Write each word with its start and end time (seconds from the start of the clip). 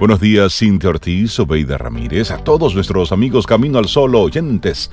Buenos 0.00 0.18
días, 0.18 0.56
Cintia 0.56 0.88
Ortiz, 0.88 1.38
Obeida 1.40 1.76
Ramírez, 1.76 2.30
a 2.30 2.38
todos 2.38 2.74
nuestros 2.74 3.12
amigos 3.12 3.46
Camino 3.46 3.78
al 3.78 3.86
Sol 3.86 4.14
oyentes. 4.14 4.90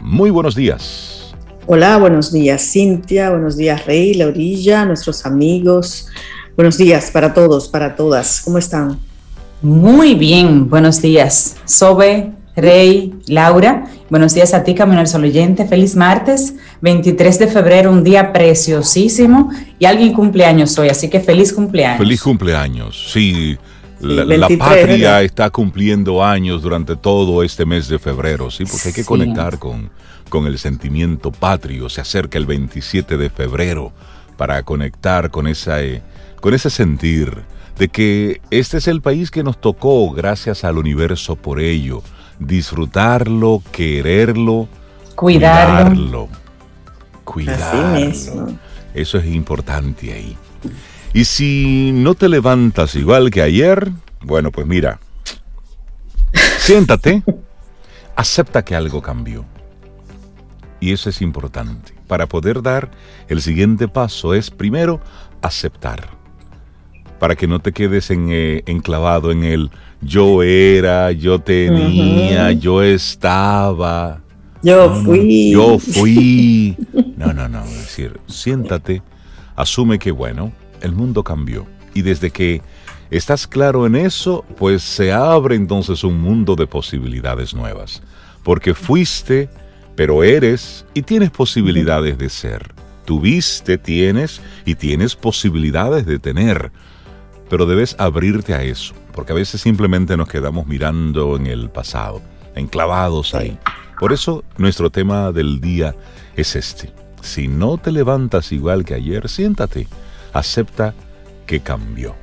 Muy 0.00 0.30
buenos 0.30 0.54
días. 0.54 1.34
Hola, 1.66 1.98
buenos 1.98 2.32
días, 2.32 2.72
Cintia. 2.72 3.28
Buenos 3.28 3.58
días, 3.58 3.84
Rey, 3.84 4.14
La 4.14 4.28
Orilla, 4.28 4.86
nuestros 4.86 5.26
amigos. 5.26 6.08
Buenos 6.56 6.78
días 6.78 7.10
para 7.10 7.34
todos, 7.34 7.68
para 7.68 7.96
todas. 7.96 8.40
¿Cómo 8.40 8.56
están? 8.56 8.98
Muy 9.60 10.14
bien, 10.14 10.70
buenos 10.70 11.02
días. 11.02 11.58
Sobe, 11.66 12.32
Rey, 12.56 13.12
Laura. 13.26 13.84
Buenos 14.08 14.32
días 14.32 14.54
a 14.54 14.64
ti, 14.64 14.74
Camino 14.74 15.00
al 15.00 15.06
Sol 15.06 15.24
oyente. 15.24 15.66
Feliz 15.66 15.94
martes, 15.94 16.54
23 16.80 17.40
de 17.40 17.48
febrero, 17.48 17.90
un 17.90 18.02
día 18.02 18.32
preciosísimo 18.32 19.50
y 19.78 19.84
alguien 19.84 20.14
cumpleaños 20.14 20.78
hoy, 20.78 20.88
así 20.88 21.10
que 21.10 21.20
feliz 21.20 21.52
cumpleaños. 21.52 21.98
Feliz 21.98 22.22
cumpleaños, 22.22 23.10
sí. 23.12 23.58
La, 24.00 24.48
patria 24.58 25.22
está 25.22 25.50
cumpliendo 25.50 26.24
años 26.24 26.62
durante 26.62 26.96
todo 26.96 27.42
este 27.42 27.64
mes 27.64 27.88
de 27.88 27.98
febrero, 27.98 28.50
¿sí? 28.50 28.64
Porque 28.64 28.88
hay 28.88 28.94
que 28.94 29.04
conectar 29.04 29.58
con, 29.58 29.90
con 30.28 30.46
el 30.46 30.58
sentimiento 30.58 31.32
patrio. 31.32 31.88
Se 31.88 32.00
acerca 32.00 32.38
el 32.38 32.46
27 32.46 33.16
de 33.16 33.30
febrero 33.30 33.92
para 34.36 34.62
conectar 34.62 35.30
con, 35.30 35.46
esa, 35.46 35.82
eh, 35.82 36.02
con 36.40 36.52
ese 36.54 36.68
sentir 36.70 37.42
de 37.78 37.88
que 37.88 38.40
este 38.50 38.78
es 38.78 38.88
el 38.88 39.00
país 39.00 39.30
que 39.30 39.42
nos 39.42 39.60
tocó 39.60 40.10
gracias 40.10 40.64
al 40.64 40.78
universo 40.78 41.36
por 41.36 41.60
ello. 41.60 42.02
Disfrutarlo, 42.38 43.62
quererlo, 43.72 44.68
cuidarlo. 45.14 46.28
Cuidarlo. 47.24 48.48
Eso 48.94 49.18
es 49.18 49.26
importante 49.26 50.12
ahí. 50.12 50.36
Y 51.16 51.24
si 51.24 51.92
no 51.94 52.14
te 52.14 52.28
levantas 52.28 52.94
igual 52.94 53.30
que 53.30 53.40
ayer, 53.40 53.90
bueno, 54.20 54.50
pues 54.52 54.66
mira, 54.66 55.00
siéntate, 56.58 57.22
acepta 58.14 58.62
que 58.62 58.74
algo 58.74 59.00
cambió. 59.00 59.46
Y 60.78 60.92
eso 60.92 61.08
es 61.08 61.22
importante. 61.22 61.94
Para 62.06 62.26
poder 62.26 62.60
dar 62.60 62.90
el 63.28 63.40
siguiente 63.40 63.88
paso 63.88 64.34
es 64.34 64.50
primero 64.50 65.00
aceptar. 65.40 66.06
Para 67.18 67.34
que 67.34 67.46
no 67.46 67.60
te 67.60 67.72
quedes 67.72 68.10
en, 68.10 68.28
eh, 68.30 68.62
enclavado 68.66 69.32
en 69.32 69.42
el 69.44 69.70
yo 70.02 70.42
era, 70.42 71.12
yo 71.12 71.38
tenía, 71.38 72.52
yo 72.52 72.82
estaba. 72.82 74.20
Yo 74.62 74.94
fui. 75.02 75.50
yo 75.50 75.78
fui. 75.78 76.76
No, 77.16 77.32
no, 77.32 77.48
no. 77.48 77.64
Es 77.64 77.78
decir, 77.78 78.20
siéntate, 78.26 79.02
asume 79.56 79.98
que 79.98 80.10
bueno, 80.10 80.52
el 80.80 80.92
mundo 80.92 81.22
cambió. 81.22 81.66
Y 81.94 82.02
desde 82.02 82.30
que 82.30 82.62
estás 83.10 83.46
claro 83.46 83.86
en 83.86 83.96
eso, 83.96 84.44
pues 84.58 84.82
se 84.82 85.12
abre 85.12 85.54
entonces 85.54 86.04
un 86.04 86.20
mundo 86.20 86.56
de 86.56 86.66
posibilidades 86.66 87.54
nuevas. 87.54 88.02
Porque 88.42 88.74
fuiste, 88.74 89.48
pero 89.94 90.22
eres 90.22 90.84
y 90.94 91.02
tienes 91.02 91.30
posibilidades 91.30 92.18
de 92.18 92.28
ser. 92.28 92.70
Tuviste, 93.04 93.78
tienes 93.78 94.40
y 94.64 94.74
tienes 94.74 95.16
posibilidades 95.16 96.06
de 96.06 96.18
tener. 96.18 96.70
Pero 97.48 97.64
debes 97.66 97.94
abrirte 97.98 98.54
a 98.54 98.62
eso, 98.62 98.94
porque 99.14 99.32
a 99.32 99.36
veces 99.36 99.60
simplemente 99.60 100.16
nos 100.16 100.28
quedamos 100.28 100.66
mirando 100.66 101.36
en 101.36 101.46
el 101.46 101.70
pasado, 101.70 102.20
enclavados 102.56 103.34
ahí. 103.34 103.58
Por 103.98 104.12
eso 104.12 104.44
nuestro 104.58 104.90
tema 104.90 105.32
del 105.32 105.60
día 105.60 105.94
es 106.36 106.56
este. 106.56 106.92
Si 107.22 107.48
no 107.48 107.78
te 107.78 107.92
levantas 107.92 108.52
igual 108.52 108.84
que 108.84 108.94
ayer, 108.94 109.28
siéntate 109.28 109.86
acepta 110.38 110.94
que 111.46 111.60
cambió. 111.60 112.14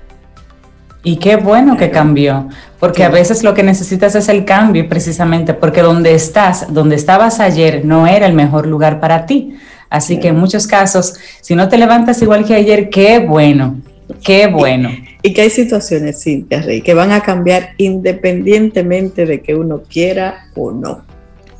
Y 1.05 1.17
qué 1.17 1.35
bueno 1.35 1.75
que 1.75 1.91
cambió, 1.91 2.47
porque 2.79 3.03
a 3.03 3.09
veces 3.09 3.43
lo 3.43 3.53
que 3.53 3.61
necesitas 3.61 4.15
es 4.15 4.29
el 4.29 4.45
cambio 4.45 4.87
precisamente, 4.87 5.53
porque 5.53 5.81
donde 5.81 6.13
estás, 6.13 6.73
donde 6.73 6.95
estabas 6.95 7.41
ayer, 7.41 7.83
no 7.83 8.07
era 8.07 8.25
el 8.25 8.33
mejor 8.33 8.67
lugar 8.67 9.01
para 9.01 9.25
ti. 9.25 9.57
Así 9.89 10.19
que 10.19 10.29
en 10.29 10.37
muchos 10.37 10.65
casos, 10.65 11.15
si 11.41 11.55
no 11.55 11.67
te 11.67 11.77
levantas 11.77 12.21
igual 12.21 12.45
que 12.45 12.55
ayer, 12.55 12.89
qué 12.89 13.19
bueno, 13.19 13.81
qué 14.23 14.47
bueno. 14.47 14.89
Y, 15.21 15.33
que 15.33 15.41
hay 15.41 15.49
situaciones, 15.49 16.19
sí, 16.21 16.45
Rey, 16.49 16.81
que 16.81 16.93
van 16.93 17.11
a 17.11 17.21
cambiar 17.21 17.71
independientemente 17.77 19.25
de 19.25 19.41
que 19.41 19.55
uno 19.55 19.83
quiera 19.83 20.47
o 20.55 20.71
no. 20.71 21.03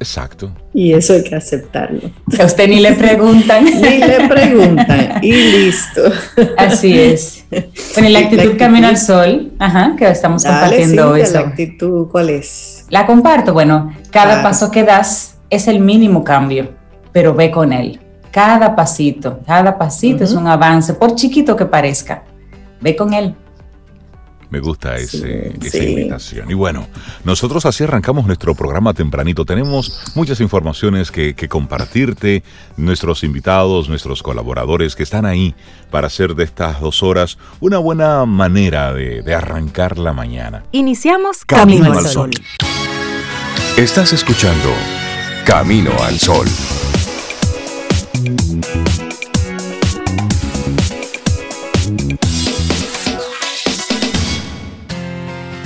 Exacto. 0.04 0.52
Y 0.74 0.92
eso 0.92 1.14
hay 1.14 1.24
que 1.24 1.34
aceptarlo. 1.34 2.12
A 2.38 2.46
usted 2.46 2.68
ni 2.68 2.82
le 2.82 2.92
preguntan. 2.92 3.64
ni 3.82 4.00
le 4.00 4.28
preguntan. 4.28 5.24
Y 5.24 5.32
listo. 5.32 6.02
Así 6.58 7.00
es. 7.00 7.46
Bueno, 7.94 8.10
y 8.10 8.12
la 8.12 8.20
actitud 8.20 8.58
Camino 8.58 8.90
al 8.90 8.98
Sol, 8.98 9.54
ajá, 9.60 9.96
que 9.98 10.10
estamos 10.10 10.44
compartiendo 10.44 11.12
hoy. 11.12 11.24
¿La 11.32 11.40
actitud 11.40 12.10
cuál 12.10 12.32
es? 12.32 12.86
La 12.90 13.06
comparto. 13.06 13.54
Bueno, 13.54 13.96
cada 14.12 14.44
paso 14.44 14.70
que 14.70 14.84
das 14.84 15.36
es 15.50 15.70
el 15.70 15.80
mínimo 15.80 16.24
cambio, 16.26 16.72
pero 17.14 17.34
ve 17.34 17.50
con 17.50 17.72
él. 17.72 18.02
Cada 18.32 18.76
pasito, 18.76 19.40
cada 19.48 19.78
pasito 19.78 20.26
es 20.26 20.34
un 20.34 20.48
avance, 20.48 20.96
por 20.96 21.16
chiquito 21.16 21.56
que 21.56 21.66
parezca. 21.66 22.24
Ve 22.82 22.94
con 22.96 23.14
él. 23.14 23.36
Me 24.54 24.60
gusta 24.60 24.98
ese, 24.98 25.52
esa 25.64 25.84
invitación. 25.84 26.52
Y 26.52 26.54
bueno, 26.54 26.88
nosotros 27.24 27.66
así 27.66 27.86
arrancamos 27.86 28.28
nuestro 28.28 28.54
programa 28.54 28.94
tempranito. 28.94 29.46
Tenemos 29.46 30.12
muchas 30.14 30.40
informaciones 30.42 31.10
que, 31.10 31.34
compartirte, 31.50 32.44
nuestros 32.78 33.24
invitados, 33.24 33.90
nuestros 33.90 34.22
colaboradores 34.22 34.96
que 34.96 35.02
están 35.02 35.26
ahí 35.26 35.56
para 35.90 36.06
hacer 36.06 36.36
de 36.36 36.44
estas 36.44 36.80
dos 36.82 37.02
horas 37.02 37.40
una 37.62 37.80
buena 37.80 38.28
manera 38.28 38.94
de, 38.94 39.34
arrancar 39.34 39.98
la 39.98 40.14
mañana. 40.14 40.64
Iniciamos 40.72 41.46
Camino, 41.46 41.92
al 41.92 42.06
Sol. 42.06 42.30
Estás 43.76 44.14
escuchando 44.14 44.70
Camino 45.46 45.94
al 46.04 46.20
Sol. 46.20 46.46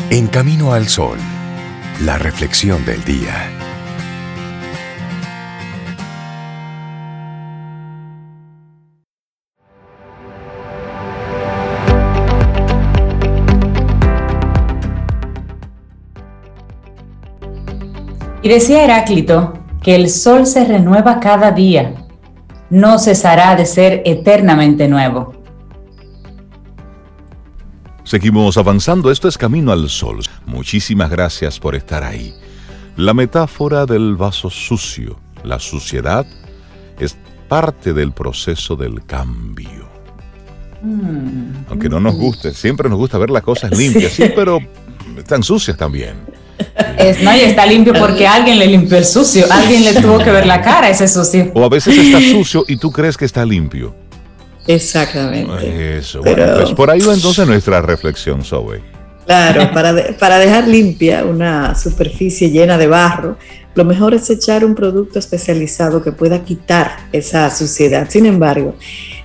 En 0.10 0.28
Camino 0.28 0.72
al 0.72 0.88
Sol, 0.88 1.18
la 2.00 2.18
reflexión 2.18 2.86
del 2.86 3.04
día. 3.04 3.52
Y 18.42 18.48
decía 18.48 18.86
Heráclito 18.86 19.56
que 19.84 19.96
el 19.96 20.10
sol 20.10 20.46
se 20.48 20.64
renueva 20.64 21.20
cada 21.20 21.52
día, 21.52 21.96
no 22.70 22.98
cesará 22.98 23.58
de 23.58 23.66
ser 23.66 24.04
eternamente 24.06 24.88
nuevo. 24.88 25.37
Seguimos 28.08 28.56
avanzando, 28.56 29.12
esto 29.12 29.28
es 29.28 29.38
Camino 29.38 29.74
al 29.74 29.90
Sol. 29.90 30.22
Muchísimas 30.46 31.10
gracias 31.10 31.60
por 31.60 31.76
estar 31.76 32.06
ahí. 32.06 32.34
La 32.96 33.14
metáfora 33.14 33.86
del 33.86 34.16
vaso 34.16 34.50
sucio, 34.50 35.20
la 35.44 35.60
suciedad, 35.60 36.26
es 37.02 37.18
parte 37.50 37.92
del 37.92 38.14
proceso 38.14 38.78
del 38.78 39.06
cambio. 39.06 39.90
Mm. 40.82 41.66
Aunque 41.70 41.90
no 41.90 42.00
nos 42.00 42.16
guste, 42.16 42.54
siempre 42.54 42.88
nos 42.88 42.98
gusta 42.98 43.18
ver 43.18 43.30
las 43.30 43.44
cosas 43.44 43.78
limpias, 43.78 44.14
sí, 44.14 44.24
pero 44.34 44.60
están 45.18 45.44
sucias 45.44 45.76
también. 45.76 46.14
Es, 46.98 47.22
no, 47.22 47.36
y 47.36 47.42
está 47.42 47.66
limpio 47.66 47.92
porque 47.92 48.26
alguien 48.26 48.58
le 48.58 48.68
limpió 48.68 48.98
el 48.98 49.06
sucio, 49.06 49.46
alguien 49.52 49.84
le 49.84 49.94
tuvo 50.02 50.20
que 50.20 50.32
ver 50.32 50.48
la 50.48 50.62
cara 50.62 50.88
a 50.88 50.92
ese 50.92 51.10
sucio. 51.10 51.52
O 51.54 51.66
a 51.66 51.68
veces 51.68 51.98
está 51.98 52.22
sucio 52.22 52.64
y 52.70 52.78
tú 52.78 52.90
crees 52.90 53.18
que 53.18 53.26
está 53.26 53.44
limpio. 53.44 54.07
Exactamente. 54.68 55.98
Eso, 55.98 56.22
bueno, 56.22 56.46
pues 56.56 56.72
por 56.74 56.90
ahí 56.92 57.00
va 57.02 57.14
entonces 57.14 57.48
nuestra 57.48 57.82
reflexión, 57.82 58.44
Zoe. 58.44 58.82
Claro, 59.26 59.74
para, 59.74 60.18
para 60.18 60.40
dejar 60.40 60.68
limpia 60.68 61.26
una 61.26 61.76
superficie 61.76 62.50
llena 62.50 62.78
de 62.78 62.88
barro, 62.88 63.38
lo 63.76 63.84
mejor 63.84 64.14
es 64.14 64.30
echar 64.30 64.64
un 64.64 64.74
producto 64.74 65.20
especializado 65.20 66.02
que 66.02 66.12
pueda 66.12 66.44
quitar 66.44 66.96
esa 67.12 67.50
suciedad. 67.50 68.08
Sin 68.10 68.26
embargo, 68.26 68.76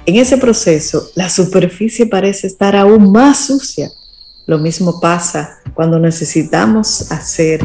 en 0.05 0.17
ese 0.17 0.39
proceso, 0.39 1.11
la 1.15 1.31
superficie 1.31 2.07
parece 2.07 2.49
estar 2.49 2.75
aún 2.75 3.13
más 3.13 3.47
sucia. 3.47 3.91
Lo 4.47 4.59
mismo 4.59 5.01
pasa 5.01 5.59
cuando 5.73 5.99
necesitamos 5.99 7.13
hacer 7.13 7.61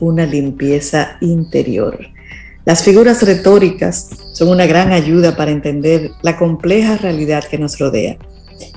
una 0.00 0.24
limpieza 0.24 1.18
interior. 1.20 1.98
Las 2.64 2.84
figuras 2.84 3.22
retóricas 3.22 4.10
son 4.32 4.48
una 4.48 4.66
gran 4.66 4.92
ayuda 4.92 5.36
para 5.36 5.50
entender 5.50 6.12
la 6.22 6.36
compleja 6.36 6.96
realidad 6.96 7.42
que 7.44 7.58
nos 7.58 7.78
rodea. 7.78 8.16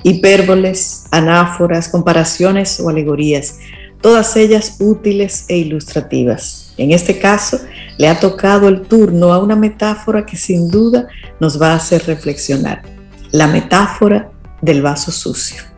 Hipérboles, 0.02 1.04
anáforas, 1.12 1.88
comparaciones 1.88 2.80
o 2.80 2.88
alegorías, 2.88 3.58
todas 4.00 4.36
ellas 4.36 4.76
útiles 4.80 5.44
e 5.48 5.58
ilustrativas. 5.58 6.74
En 6.76 6.90
este 6.90 7.18
caso, 7.18 7.60
le 7.96 8.08
ha 8.08 8.18
tocado 8.18 8.68
el 8.68 8.82
turno 8.82 9.32
a 9.32 9.38
una 9.38 9.54
metáfora 9.54 10.26
que 10.26 10.36
sin 10.36 10.68
duda 10.68 11.06
nos 11.38 11.60
va 11.60 11.72
a 11.72 11.76
hacer 11.76 12.04
reflexionar. 12.06 12.82
La 13.30 13.46
metáfora 13.46 14.30
del 14.60 14.82
vaso 14.82 15.12
sucio. 15.12 15.75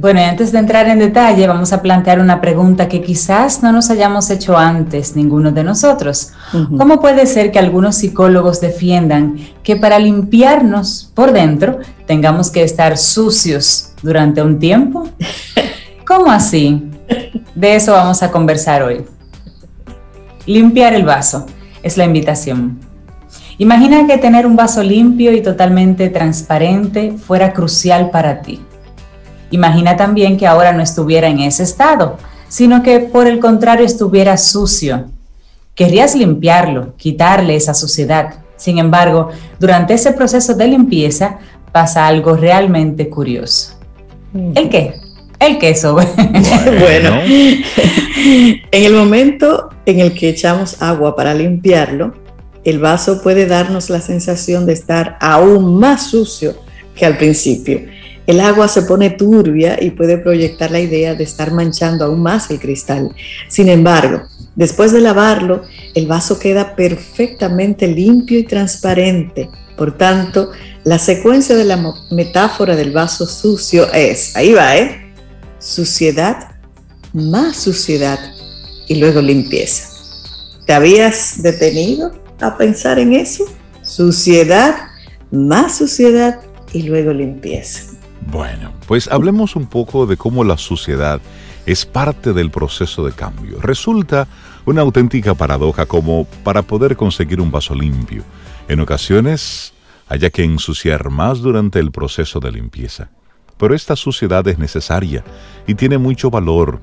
Bueno, 0.00 0.20
y 0.20 0.22
antes 0.22 0.52
de 0.52 0.60
entrar 0.60 0.86
en 0.86 1.00
detalle, 1.00 1.48
vamos 1.48 1.72
a 1.72 1.82
plantear 1.82 2.20
una 2.20 2.40
pregunta 2.40 2.86
que 2.86 3.02
quizás 3.02 3.64
no 3.64 3.72
nos 3.72 3.90
hayamos 3.90 4.30
hecho 4.30 4.56
antes 4.56 5.16
ninguno 5.16 5.50
de 5.50 5.64
nosotros. 5.64 6.30
¿Cómo 6.52 7.00
puede 7.00 7.26
ser 7.26 7.50
que 7.50 7.58
algunos 7.58 7.96
psicólogos 7.96 8.60
defiendan 8.60 9.38
que 9.64 9.74
para 9.74 9.98
limpiarnos 9.98 11.10
por 11.14 11.32
dentro 11.32 11.80
tengamos 12.06 12.48
que 12.50 12.62
estar 12.62 12.96
sucios 12.96 13.90
durante 14.00 14.40
un 14.40 14.60
tiempo? 14.60 15.08
¿Cómo 16.06 16.30
así? 16.30 16.88
De 17.56 17.74
eso 17.74 17.90
vamos 17.90 18.22
a 18.22 18.30
conversar 18.30 18.84
hoy. 18.84 19.04
Limpiar 20.46 20.94
el 20.94 21.04
vaso 21.04 21.44
es 21.82 21.96
la 21.96 22.04
invitación. 22.04 22.78
Imagina 23.58 24.06
que 24.06 24.16
tener 24.18 24.46
un 24.46 24.54
vaso 24.54 24.80
limpio 24.80 25.32
y 25.32 25.42
totalmente 25.42 26.08
transparente 26.08 27.16
fuera 27.18 27.52
crucial 27.52 28.10
para 28.10 28.42
ti. 28.42 28.60
Imagina 29.50 29.96
también 29.96 30.36
que 30.36 30.46
ahora 30.46 30.72
no 30.72 30.82
estuviera 30.82 31.28
en 31.28 31.40
ese 31.40 31.62
estado, 31.62 32.18
sino 32.48 32.82
que 32.82 33.00
por 33.00 33.26
el 33.26 33.38
contrario 33.38 33.86
estuviera 33.86 34.36
sucio. 34.36 35.06
Querrías 35.74 36.14
limpiarlo, 36.14 36.94
quitarle 36.96 37.56
esa 37.56 37.74
suciedad. 37.74 38.34
Sin 38.56 38.78
embargo, 38.78 39.30
durante 39.58 39.94
ese 39.94 40.12
proceso 40.12 40.54
de 40.54 40.68
limpieza 40.68 41.38
pasa 41.72 42.06
algo 42.06 42.34
realmente 42.34 43.08
curioso. 43.08 43.78
¿El 44.54 44.68
qué? 44.68 44.94
El 45.38 45.58
queso. 45.58 45.94
bueno, 46.80 47.20
en 47.24 48.60
el 48.70 48.92
momento 48.92 49.70
en 49.86 50.00
el 50.00 50.12
que 50.12 50.30
echamos 50.30 50.82
agua 50.82 51.14
para 51.14 51.32
limpiarlo, 51.32 52.14
el 52.64 52.80
vaso 52.80 53.22
puede 53.22 53.46
darnos 53.46 53.88
la 53.88 54.00
sensación 54.00 54.66
de 54.66 54.72
estar 54.72 55.16
aún 55.20 55.78
más 55.78 56.10
sucio 56.10 56.54
que 56.94 57.06
al 57.06 57.16
principio 57.16 57.80
el 58.28 58.40
agua 58.40 58.68
se 58.68 58.82
pone 58.82 59.08
turbia 59.08 59.82
y 59.82 59.92
puede 59.92 60.18
proyectar 60.18 60.70
la 60.70 60.80
idea 60.80 61.14
de 61.14 61.24
estar 61.24 61.50
manchando 61.50 62.04
aún 62.04 62.20
más 62.20 62.50
el 62.50 62.60
cristal. 62.60 63.10
Sin 63.48 63.70
embargo, 63.70 64.24
después 64.54 64.92
de 64.92 65.00
lavarlo, 65.00 65.62
el 65.94 66.06
vaso 66.06 66.38
queda 66.38 66.76
perfectamente 66.76 67.88
limpio 67.88 68.38
y 68.38 68.42
transparente. 68.42 69.48
Por 69.78 69.96
tanto, 69.96 70.50
la 70.84 70.98
secuencia 70.98 71.56
de 71.56 71.64
la 71.64 71.82
metáfora 72.10 72.76
del 72.76 72.92
vaso 72.92 73.24
sucio 73.24 73.90
es, 73.94 74.36
ahí 74.36 74.52
va, 74.52 74.76
¿eh? 74.76 75.10
Suciedad, 75.58 76.50
más 77.14 77.56
suciedad 77.56 78.18
y 78.88 78.96
luego 78.96 79.22
limpieza. 79.22 79.88
¿Te 80.66 80.74
habías 80.74 81.42
detenido 81.42 82.12
a 82.42 82.58
pensar 82.58 82.98
en 82.98 83.14
eso? 83.14 83.46
Suciedad, 83.80 84.74
más 85.30 85.78
suciedad 85.78 86.40
y 86.74 86.82
luego 86.82 87.14
limpieza. 87.14 87.87
Bueno, 88.30 88.72
pues 88.86 89.08
hablemos 89.08 89.56
un 89.56 89.66
poco 89.66 90.06
de 90.06 90.18
cómo 90.18 90.44
la 90.44 90.58
suciedad 90.58 91.18
es 91.64 91.86
parte 91.86 92.34
del 92.34 92.50
proceso 92.50 93.06
de 93.06 93.12
cambio. 93.12 93.58
Resulta 93.58 94.28
una 94.66 94.82
auténtica 94.82 95.34
paradoja 95.34 95.86
como 95.86 96.26
para 96.44 96.60
poder 96.60 96.94
conseguir 96.94 97.40
un 97.40 97.50
vaso 97.50 97.74
limpio. 97.74 98.22
En 98.68 98.80
ocasiones 98.80 99.72
haya 100.08 100.28
que 100.28 100.44
ensuciar 100.44 101.08
más 101.08 101.40
durante 101.40 101.78
el 101.78 101.90
proceso 101.90 102.38
de 102.38 102.52
limpieza. 102.52 103.08
Pero 103.56 103.74
esta 103.74 103.96
suciedad 103.96 104.46
es 104.46 104.58
necesaria 104.58 105.24
y 105.66 105.74
tiene 105.74 105.96
mucho 105.96 106.30
valor. 106.30 106.80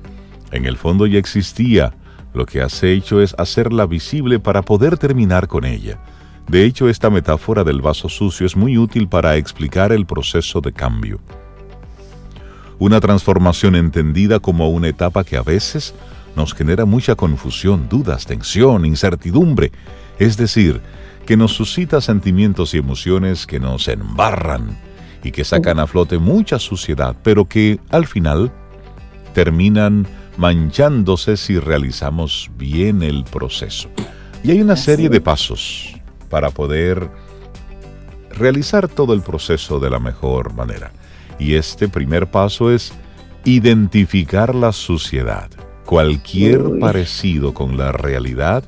En 0.50 0.66
el 0.66 0.76
fondo 0.76 1.06
ya 1.06 1.20
existía. 1.20 1.94
Lo 2.34 2.44
que 2.44 2.60
has 2.60 2.82
hecho 2.82 3.20
es 3.20 3.36
hacerla 3.38 3.86
visible 3.86 4.40
para 4.40 4.62
poder 4.62 4.98
terminar 4.98 5.46
con 5.46 5.64
ella. 5.64 6.00
De 6.48 6.64
hecho, 6.64 6.88
esta 6.88 7.10
metáfora 7.10 7.64
del 7.64 7.82
vaso 7.82 8.08
sucio 8.08 8.46
es 8.46 8.56
muy 8.56 8.78
útil 8.78 9.08
para 9.08 9.36
explicar 9.36 9.90
el 9.92 10.06
proceso 10.06 10.60
de 10.60 10.72
cambio. 10.72 11.18
Una 12.78 13.00
transformación 13.00 13.74
entendida 13.74 14.38
como 14.38 14.68
una 14.68 14.88
etapa 14.88 15.24
que 15.24 15.36
a 15.36 15.42
veces 15.42 15.94
nos 16.36 16.54
genera 16.54 16.84
mucha 16.84 17.16
confusión, 17.16 17.88
dudas, 17.88 18.26
tensión, 18.26 18.84
incertidumbre, 18.84 19.72
es 20.18 20.36
decir, 20.36 20.80
que 21.24 21.36
nos 21.36 21.52
suscita 21.52 22.00
sentimientos 22.00 22.74
y 22.74 22.78
emociones 22.78 23.46
que 23.46 23.58
nos 23.58 23.88
embarran 23.88 24.78
y 25.24 25.32
que 25.32 25.44
sacan 25.44 25.80
a 25.80 25.88
flote 25.88 26.18
mucha 26.18 26.60
suciedad, 26.60 27.16
pero 27.24 27.46
que 27.46 27.80
al 27.90 28.06
final 28.06 28.52
terminan 29.34 30.06
manchándose 30.36 31.36
si 31.36 31.58
realizamos 31.58 32.50
bien 32.56 33.02
el 33.02 33.24
proceso. 33.24 33.88
Y 34.44 34.52
hay 34.52 34.60
una 34.60 34.76
serie 34.76 35.08
de 35.08 35.20
pasos 35.20 35.95
para 36.28 36.50
poder 36.50 37.10
realizar 38.30 38.88
todo 38.88 39.14
el 39.14 39.22
proceso 39.22 39.80
de 39.80 39.90
la 39.90 39.98
mejor 39.98 40.52
manera. 40.52 40.92
Y 41.38 41.54
este 41.54 41.88
primer 41.88 42.30
paso 42.30 42.70
es 42.70 42.92
identificar 43.44 44.54
la 44.54 44.72
suciedad. 44.72 45.50
Cualquier 45.84 46.78
parecido 46.80 47.54
con 47.54 47.76
la 47.76 47.92
realidad 47.92 48.64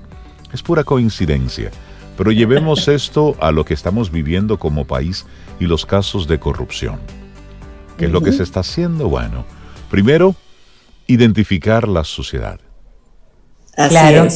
es 0.53 0.63
pura 0.63 0.85
coincidencia. 0.85 1.71
Pero 2.17 2.33
llevemos 2.33 2.89
esto 2.89 3.37
a 3.41 3.51
lo 3.51 3.65
que 3.65 3.75
estamos 3.75 4.11
viviendo 4.11 4.59
como 4.59 4.87
país 4.87 5.27
y 5.61 5.67
los 5.67 5.85
casos 5.87 6.29
de 6.29 6.39
corrupción. 6.39 6.99
¿Qué 7.97 8.05
es 8.05 8.13
lo 8.13 8.21
que 8.21 8.33
se 8.33 8.45
está 8.45 8.61
haciendo? 8.61 9.09
Bueno, 9.09 9.45
primero, 9.91 10.37
identificar 11.09 11.89
la 11.89 12.05
suciedad. 12.05 12.61
claro. 13.89 14.29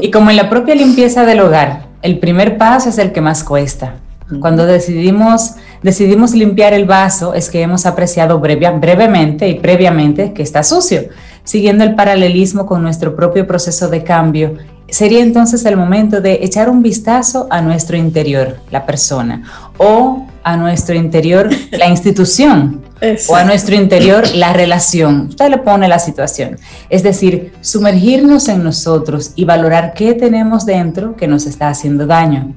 Y 0.00 0.10
como 0.10 0.30
en 0.30 0.36
la 0.36 0.48
propia 0.48 0.74
limpieza 0.74 1.26
del 1.26 1.40
hogar, 1.40 1.88
el 2.06 2.20
primer 2.20 2.56
paso 2.56 2.88
es 2.88 2.98
el 2.98 3.10
que 3.10 3.20
más 3.20 3.42
cuesta. 3.42 3.96
Cuando 4.40 4.64
decidimos, 4.64 5.54
decidimos 5.82 6.34
limpiar 6.34 6.72
el 6.72 6.84
vaso 6.84 7.34
es 7.34 7.50
que 7.50 7.62
hemos 7.62 7.84
apreciado 7.84 8.38
brevemente 8.38 9.48
y 9.48 9.54
previamente 9.54 10.32
que 10.32 10.42
está 10.42 10.62
sucio. 10.62 11.08
Siguiendo 11.42 11.82
el 11.82 11.96
paralelismo 11.96 12.64
con 12.64 12.82
nuestro 12.82 13.16
propio 13.16 13.46
proceso 13.46 13.88
de 13.88 14.04
cambio, 14.04 14.54
sería 14.88 15.20
entonces 15.20 15.64
el 15.64 15.76
momento 15.76 16.20
de 16.20 16.38
echar 16.42 16.70
un 16.70 16.80
vistazo 16.80 17.48
a 17.50 17.60
nuestro 17.60 17.96
interior, 17.96 18.58
la 18.70 18.86
persona, 18.86 19.42
o 19.78 20.26
a 20.46 20.56
nuestro 20.56 20.94
interior, 20.94 21.50
la 21.72 21.88
institución, 21.88 22.82
o 23.28 23.34
a 23.34 23.42
nuestro 23.42 23.74
interior, 23.74 24.24
la 24.32 24.52
relación. 24.52 25.26
Usted 25.30 25.50
le 25.50 25.58
pone 25.58 25.88
la 25.88 25.98
situación. 25.98 26.56
Es 26.88 27.02
decir, 27.02 27.52
sumergirnos 27.62 28.46
en 28.46 28.62
nosotros 28.62 29.32
y 29.34 29.44
valorar 29.44 29.92
qué 29.92 30.14
tenemos 30.14 30.64
dentro 30.64 31.16
que 31.16 31.26
nos 31.26 31.46
está 31.46 31.68
haciendo 31.68 32.06
daño. 32.06 32.54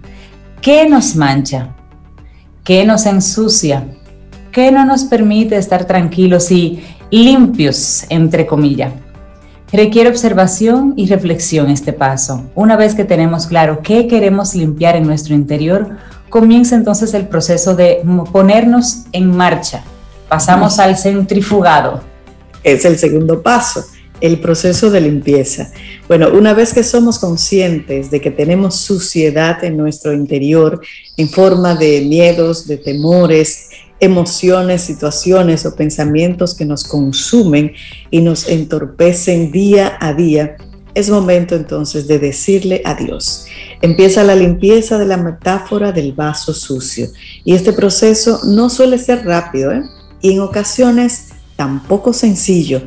¿Qué 0.61 0.87
nos 0.87 1.15
mancha? 1.15 1.69
¿Qué 2.63 2.85
nos 2.85 3.07
ensucia? 3.07 3.87
¿Qué 4.51 4.71
no 4.71 4.85
nos 4.85 5.05
permite 5.05 5.57
estar 5.57 5.85
tranquilos 5.85 6.51
y 6.51 6.83
limpios, 7.09 8.05
entre 8.09 8.45
comillas? 8.45 8.93
Requiere 9.71 10.09
observación 10.09 10.93
y 10.95 11.07
reflexión 11.07 11.71
este 11.71 11.93
paso. 11.93 12.49
Una 12.53 12.75
vez 12.75 12.93
que 12.93 13.03
tenemos 13.03 13.47
claro 13.47 13.81
qué 13.81 14.07
queremos 14.07 14.53
limpiar 14.53 14.95
en 14.95 15.07
nuestro 15.07 15.33
interior, 15.33 15.97
comienza 16.29 16.75
entonces 16.75 17.13
el 17.13 17.27
proceso 17.27 17.75
de 17.75 18.01
ponernos 18.31 19.03
en 19.11 19.35
marcha. 19.35 19.83
Pasamos 20.27 20.79
al 20.79 20.97
centrifugado. 20.97 22.01
Es 22.63 22.85
el 22.85 22.97
segundo 22.97 23.41
paso 23.41 23.85
el 24.21 24.39
proceso 24.39 24.89
de 24.91 25.01
limpieza. 25.01 25.71
Bueno, 26.07 26.29
una 26.33 26.53
vez 26.53 26.73
que 26.73 26.83
somos 26.83 27.19
conscientes 27.19 28.11
de 28.11 28.21
que 28.21 28.31
tenemos 28.31 28.75
suciedad 28.75 29.63
en 29.63 29.77
nuestro 29.77 30.13
interior 30.13 30.81
en 31.17 31.29
forma 31.29 31.75
de 31.75 32.01
miedos, 32.01 32.67
de 32.67 32.77
temores, 32.77 33.69
emociones, 33.99 34.81
situaciones 34.81 35.65
o 35.65 35.75
pensamientos 35.75 36.55
que 36.55 36.65
nos 36.65 36.83
consumen 36.83 37.73
y 38.11 38.21
nos 38.21 38.47
entorpecen 38.47 39.51
día 39.51 39.97
a 39.99 40.13
día, 40.13 40.57
es 40.95 41.09
momento 41.09 41.55
entonces 41.55 42.07
de 42.07 42.19
decirle 42.19 42.81
adiós. 42.85 43.45
Empieza 43.81 44.23
la 44.23 44.35
limpieza 44.35 44.97
de 44.97 45.05
la 45.05 45.17
metáfora 45.17 45.91
del 45.91 46.13
vaso 46.13 46.53
sucio. 46.53 47.07
Y 47.43 47.53
este 47.53 47.73
proceso 47.73 48.41
no 48.45 48.69
suele 48.69 48.97
ser 48.97 49.25
rápido 49.25 49.71
¿eh? 49.71 49.83
y 50.21 50.33
en 50.33 50.41
ocasiones 50.41 51.29
tampoco 51.55 52.13
sencillo 52.13 52.81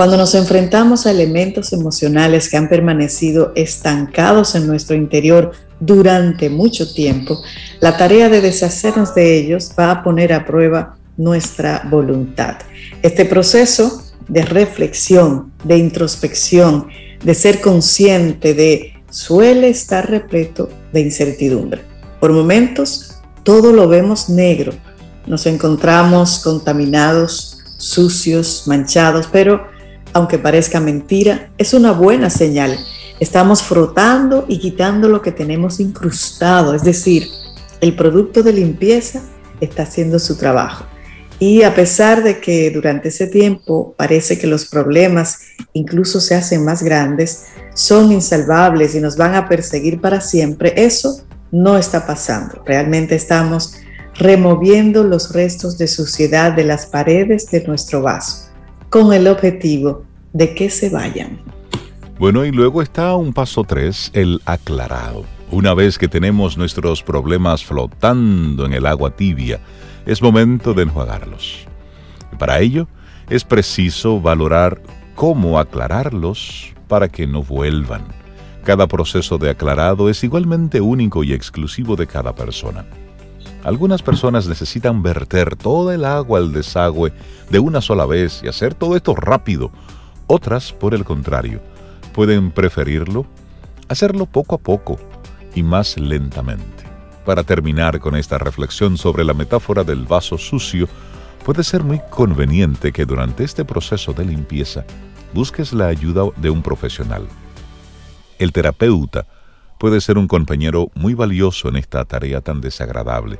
cuando 0.00 0.16
nos 0.16 0.34
enfrentamos 0.34 1.04
a 1.04 1.10
elementos 1.10 1.74
emocionales 1.74 2.48
que 2.48 2.56
han 2.56 2.70
permanecido 2.70 3.52
estancados 3.54 4.54
en 4.54 4.66
nuestro 4.66 4.96
interior 4.96 5.52
durante 5.78 6.48
mucho 6.48 6.90
tiempo, 6.90 7.42
la 7.80 7.98
tarea 7.98 8.30
de 8.30 8.40
deshacernos 8.40 9.14
de 9.14 9.36
ellos 9.36 9.72
va 9.78 9.90
a 9.90 10.02
poner 10.02 10.32
a 10.32 10.46
prueba 10.46 10.96
nuestra 11.18 11.86
voluntad. 11.90 12.56
Este 13.02 13.26
proceso 13.26 14.02
de 14.26 14.42
reflexión, 14.42 15.52
de 15.64 15.76
introspección, 15.76 16.86
de 17.22 17.34
ser 17.34 17.60
consciente 17.60 18.54
de 18.54 18.94
suele 19.10 19.68
estar 19.68 20.08
repleto 20.08 20.68
de 20.92 21.00
incertidumbre. 21.00 21.82
Por 22.20 22.32
momentos 22.32 23.20
todo 23.42 23.72
lo 23.72 23.88
vemos 23.88 24.28
negro, 24.28 24.72
nos 25.26 25.46
encontramos 25.46 26.40
contaminados, 26.40 27.58
sucios, 27.76 28.64
manchados, 28.66 29.28
pero 29.30 29.66
aunque 30.12 30.38
parezca 30.38 30.80
mentira, 30.80 31.50
es 31.56 31.72
una 31.72 31.92
buena 31.92 32.30
señal. 32.30 32.76
Estamos 33.20 33.62
frotando 33.62 34.44
y 34.48 34.58
quitando 34.58 35.08
lo 35.08 35.22
que 35.22 35.32
tenemos 35.32 35.78
incrustado, 35.78 36.74
es 36.74 36.82
decir, 36.82 37.28
el 37.80 37.94
producto 37.94 38.42
de 38.42 38.52
limpieza 38.52 39.22
está 39.60 39.84
haciendo 39.84 40.18
su 40.18 40.36
trabajo. 40.36 40.84
Y 41.40 41.62
a 41.62 41.74
pesar 41.74 42.22
de 42.22 42.38
que 42.38 42.70
durante 42.70 43.08
ese 43.08 43.26
tiempo 43.26 43.94
parece 43.96 44.38
que 44.38 44.46
los 44.46 44.66
problemas 44.66 45.40
incluso 45.72 46.20
se 46.20 46.34
hacen 46.34 46.66
más 46.66 46.82
grandes, 46.82 47.46
son 47.74 48.12
insalvables 48.12 48.94
y 48.94 49.00
nos 49.00 49.16
van 49.16 49.34
a 49.34 49.48
perseguir 49.48 50.02
para 50.02 50.20
siempre, 50.20 50.74
eso 50.76 51.22
no 51.50 51.78
está 51.78 52.06
pasando. 52.06 52.62
Realmente 52.66 53.14
estamos 53.14 53.74
removiendo 54.16 55.02
los 55.02 55.32
restos 55.32 55.78
de 55.78 55.88
suciedad 55.88 56.52
de 56.52 56.64
las 56.64 56.84
paredes 56.84 57.50
de 57.50 57.64
nuestro 57.66 58.02
vaso, 58.02 58.50
con 58.90 59.14
el 59.14 59.26
objetivo 59.26 60.04
de 60.34 60.54
que 60.54 60.68
se 60.68 60.90
vayan. 60.90 61.40
Bueno, 62.18 62.44
y 62.44 62.52
luego 62.52 62.82
está 62.82 63.14
un 63.16 63.32
paso 63.32 63.64
3, 63.64 64.10
el 64.12 64.42
aclarado. 64.44 65.24
Una 65.50 65.72
vez 65.72 65.96
que 65.96 66.06
tenemos 66.06 66.58
nuestros 66.58 67.02
problemas 67.02 67.64
flotando 67.64 68.66
en 68.66 68.74
el 68.74 68.84
agua 68.84 69.16
tibia, 69.16 69.58
es 70.06 70.22
momento 70.22 70.74
de 70.74 70.84
enjuagarlos. 70.84 71.66
Para 72.38 72.60
ello, 72.60 72.88
es 73.28 73.44
preciso 73.44 74.20
valorar 74.20 74.82
cómo 75.14 75.58
aclararlos 75.58 76.72
para 76.88 77.08
que 77.08 77.26
no 77.26 77.42
vuelvan. 77.42 78.04
Cada 78.64 78.86
proceso 78.86 79.38
de 79.38 79.50
aclarado 79.50 80.08
es 80.08 80.22
igualmente 80.24 80.80
único 80.80 81.24
y 81.24 81.32
exclusivo 81.32 81.96
de 81.96 82.06
cada 82.06 82.34
persona. 82.34 82.86
Algunas 83.62 84.02
personas 84.02 84.46
necesitan 84.46 85.02
verter 85.02 85.56
toda 85.56 85.94
el 85.94 86.04
agua 86.04 86.38
al 86.38 86.52
desagüe 86.52 87.12
de 87.50 87.58
una 87.58 87.80
sola 87.80 88.06
vez 88.06 88.40
y 88.42 88.48
hacer 88.48 88.74
todo 88.74 88.96
esto 88.96 89.14
rápido. 89.14 89.70
Otras, 90.26 90.72
por 90.72 90.94
el 90.94 91.04
contrario, 91.04 91.60
pueden 92.14 92.50
preferirlo 92.50 93.26
hacerlo 93.88 94.24
poco 94.26 94.54
a 94.54 94.58
poco 94.58 94.98
y 95.54 95.62
más 95.62 95.98
lentamente. 95.98 96.79
Para 97.24 97.44
terminar 97.44 98.00
con 98.00 98.16
esta 98.16 98.38
reflexión 98.38 98.96
sobre 98.96 99.24
la 99.24 99.34
metáfora 99.34 99.84
del 99.84 100.06
vaso 100.06 100.38
sucio, 100.38 100.88
puede 101.44 101.62
ser 101.62 101.84
muy 101.84 102.00
conveniente 102.10 102.92
que 102.92 103.04
durante 103.04 103.44
este 103.44 103.64
proceso 103.64 104.12
de 104.12 104.24
limpieza 104.24 104.84
busques 105.34 105.72
la 105.72 105.86
ayuda 105.86 106.24
de 106.36 106.50
un 106.50 106.62
profesional. 106.62 107.26
El 108.38 108.52
terapeuta 108.52 109.26
puede 109.78 110.00
ser 110.00 110.18
un 110.18 110.28
compañero 110.28 110.90
muy 110.94 111.14
valioso 111.14 111.68
en 111.68 111.76
esta 111.76 112.04
tarea 112.04 112.40
tan 112.40 112.60
desagradable, 112.60 113.38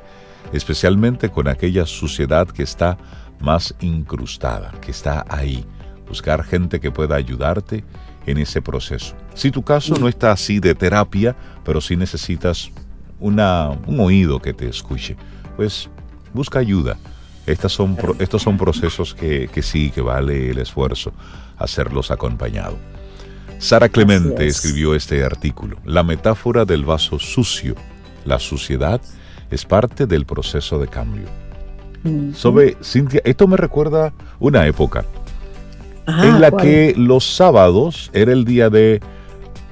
especialmente 0.53 1.29
con 1.29 1.47
aquella 1.47 1.85
suciedad 1.85 2.47
que 2.47 2.63
está 2.63 2.97
más 3.39 3.75
incrustada, 3.81 4.71
que 4.81 4.91
está 4.91 5.25
ahí. 5.27 5.65
Buscar 6.07 6.43
gente 6.43 6.79
que 6.79 6.91
pueda 6.91 7.15
ayudarte 7.15 7.83
en 8.25 8.37
ese 8.37 8.61
proceso. 8.61 9.15
Si 9.33 9.49
tu 9.49 9.63
caso 9.63 9.95
no 9.95 10.07
está 10.07 10.31
así 10.31 10.59
de 10.59 10.75
terapia, 10.75 11.35
pero 11.63 11.81
si 11.81 11.95
necesitas 11.95 12.71
una, 13.21 13.69
un 13.87 13.99
oído 14.01 14.41
que 14.41 14.53
te 14.53 14.67
escuche, 14.67 15.15
pues 15.55 15.89
busca 16.33 16.59
ayuda. 16.59 16.97
Estas 17.45 17.71
son, 17.71 17.97
estos 18.19 18.41
son 18.41 18.57
procesos 18.57 19.15
que, 19.15 19.47
que 19.47 19.61
sí, 19.61 19.91
que 19.91 20.01
vale 20.01 20.49
el 20.51 20.59
esfuerzo 20.59 21.13
hacerlos 21.57 22.11
acompañado. 22.11 22.75
Sara 23.57 23.89
Clemente 23.89 24.45
escribió 24.47 24.95
este 24.95 25.23
artículo, 25.23 25.77
La 25.85 26.03
metáfora 26.03 26.65
del 26.65 26.83
vaso 26.83 27.19
sucio. 27.19 27.75
La 28.25 28.39
suciedad 28.39 28.99
es 29.51 29.65
parte 29.65 30.07
del 30.07 30.25
proceso 30.25 30.79
de 30.79 30.87
cambio. 30.87 31.25
Sobre 32.33 32.77
Cintia, 32.83 33.21
esto 33.23 33.47
me 33.47 33.57
recuerda 33.57 34.11
una 34.39 34.65
época 34.65 35.05
en 36.07 36.41
la 36.41 36.49
que 36.51 36.95
los 36.97 37.23
sábados 37.23 38.09
era 38.13 38.33
el 38.33 38.43
día 38.43 38.71
de, 38.71 38.99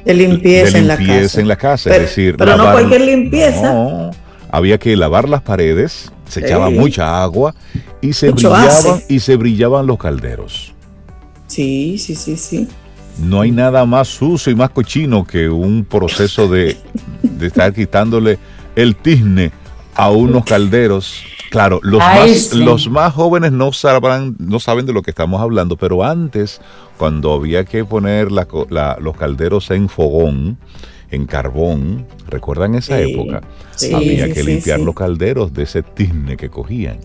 de 0.06 0.14
limpieza, 0.14 0.78
en, 0.78 0.88
la 0.88 0.98
casa. 0.98 1.42
en 1.42 1.48
la 1.48 1.56
casa. 1.56 1.90
Pero, 1.90 2.04
es 2.04 2.10
decir, 2.10 2.36
pero 2.38 2.58
no 2.58 2.72
cualquier 2.72 3.02
limpieza. 3.02 3.62
No, 3.62 4.12
había 4.52 4.78
que 4.78 4.96
lavar 4.96 5.30
las 5.30 5.42
paredes, 5.42 6.12
se 6.28 6.42
echaba 6.42 6.70
mucha 6.70 7.22
agua 7.22 7.54
y 8.02 8.14
se, 8.14 8.32
brillaban, 8.32 9.04
y 9.08 9.20
se 9.20 9.36
brillaban 9.36 9.86
los 9.88 9.98
calderos. 9.98 10.74
Sí, 11.48 11.98
sí, 11.98 12.16
sí, 12.16 12.38
sí. 12.38 12.68
No 13.18 13.42
hay 13.42 13.52
nada 13.52 13.86
más 13.86 14.08
sucio 14.08 14.52
y 14.52 14.56
más 14.56 14.70
cochino 14.70 15.26
que 15.26 15.50
un 15.50 15.84
proceso 15.84 16.48
de, 16.48 16.78
de 17.22 17.48
estar 17.48 17.74
quitándole 17.74 18.40
el 18.76 18.96
tizne 18.96 19.52
a 19.96 20.10
unos 20.10 20.46
calderos 20.46 21.22
Claro, 21.50 21.80
los, 21.82 22.00
más, 22.00 22.54
los 22.54 22.90
más 22.90 23.14
jóvenes 23.14 23.52
no 23.52 23.74
sabrán, 23.74 24.36
no 24.38 24.60
saben 24.60 24.86
de 24.86 24.94
lo 24.94 25.02
que 25.02 25.10
estamos 25.10 25.42
hablando, 25.42 25.78
pero 25.78 26.04
antes, 26.04 26.62
cuando 26.98 27.34
había 27.34 27.66
que 27.66 27.84
poner 27.84 28.28
los 28.32 29.18
calderos 29.18 29.72
en 29.72 29.90
fogón, 29.90 30.60
en 31.10 31.26
carbón, 31.26 32.06
¿recuerdan 32.28 32.76
esa 32.76 33.00
época? 33.00 33.42
había 33.94 34.32
que 34.32 34.44
limpiar 34.44 34.80
los 34.80 34.94
calderos 34.94 35.52
de 35.54 35.64
ese 35.64 35.82
tizne 35.82 36.38
que 36.38 36.50
cogían. 36.50 37.00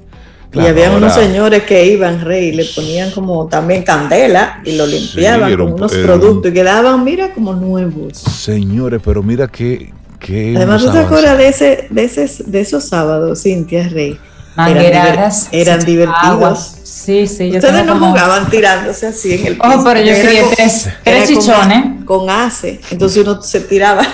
y 0.53 0.59
había 0.61 0.91
unos 0.91 1.15
señores 1.15 1.63
que 1.63 1.87
iban, 1.87 2.21
rey, 2.21 2.49
y 2.49 2.53
le 2.53 2.67
ponían 2.67 3.13
como 3.13 3.47
también 3.49 3.83
candela 3.83 4.61
y 4.63 4.77
lo 4.77 4.87
limpiaban 4.87 5.57
con 5.57 5.73
unos 5.73 5.93
productos 5.95 6.51
y 6.51 6.55
quedaban, 6.55 7.03
mira, 7.03 7.33
como 7.33 7.55
nuevos. 7.55 8.19
Señores, 8.19 9.01
pero 9.03 9.23
mira 9.23 9.49
que... 9.49 9.91
Además, 10.27 10.83
¿tú 10.83 10.91
te 10.91 10.99
acuerdas 10.99 11.37
de, 11.37 11.49
ese, 11.49 11.87
de, 11.91 12.05
ese, 12.05 12.45
de 12.45 12.61
esos 12.61 12.85
sábados, 12.85 13.43
Cintia 13.43 13.89
Rey? 13.89 14.19
Mangueradas. 14.57 15.49
Eran, 15.53 15.85
divertidos. 15.85 16.77
Sí, 16.83 17.27
sí. 17.27 17.51
Ustedes 17.55 17.85
no 17.85 17.99
jugaban 17.99 18.49
tirándose 18.49 19.09
así 19.09 19.35
en 19.35 19.47
el 19.47 19.57
piso. 19.57 19.81
Oh, 19.81 19.85
pero 19.85 20.01
yo 20.01 20.13
crié 20.13 20.45
tres, 20.55 20.89
tres 21.03 21.29
chichones. 21.29 22.05
Con, 22.05 22.31
ace. 22.31 22.81
Entonces 22.91 23.25
uno 23.27 23.43
se 23.43 23.61
tiraba. 23.61 24.07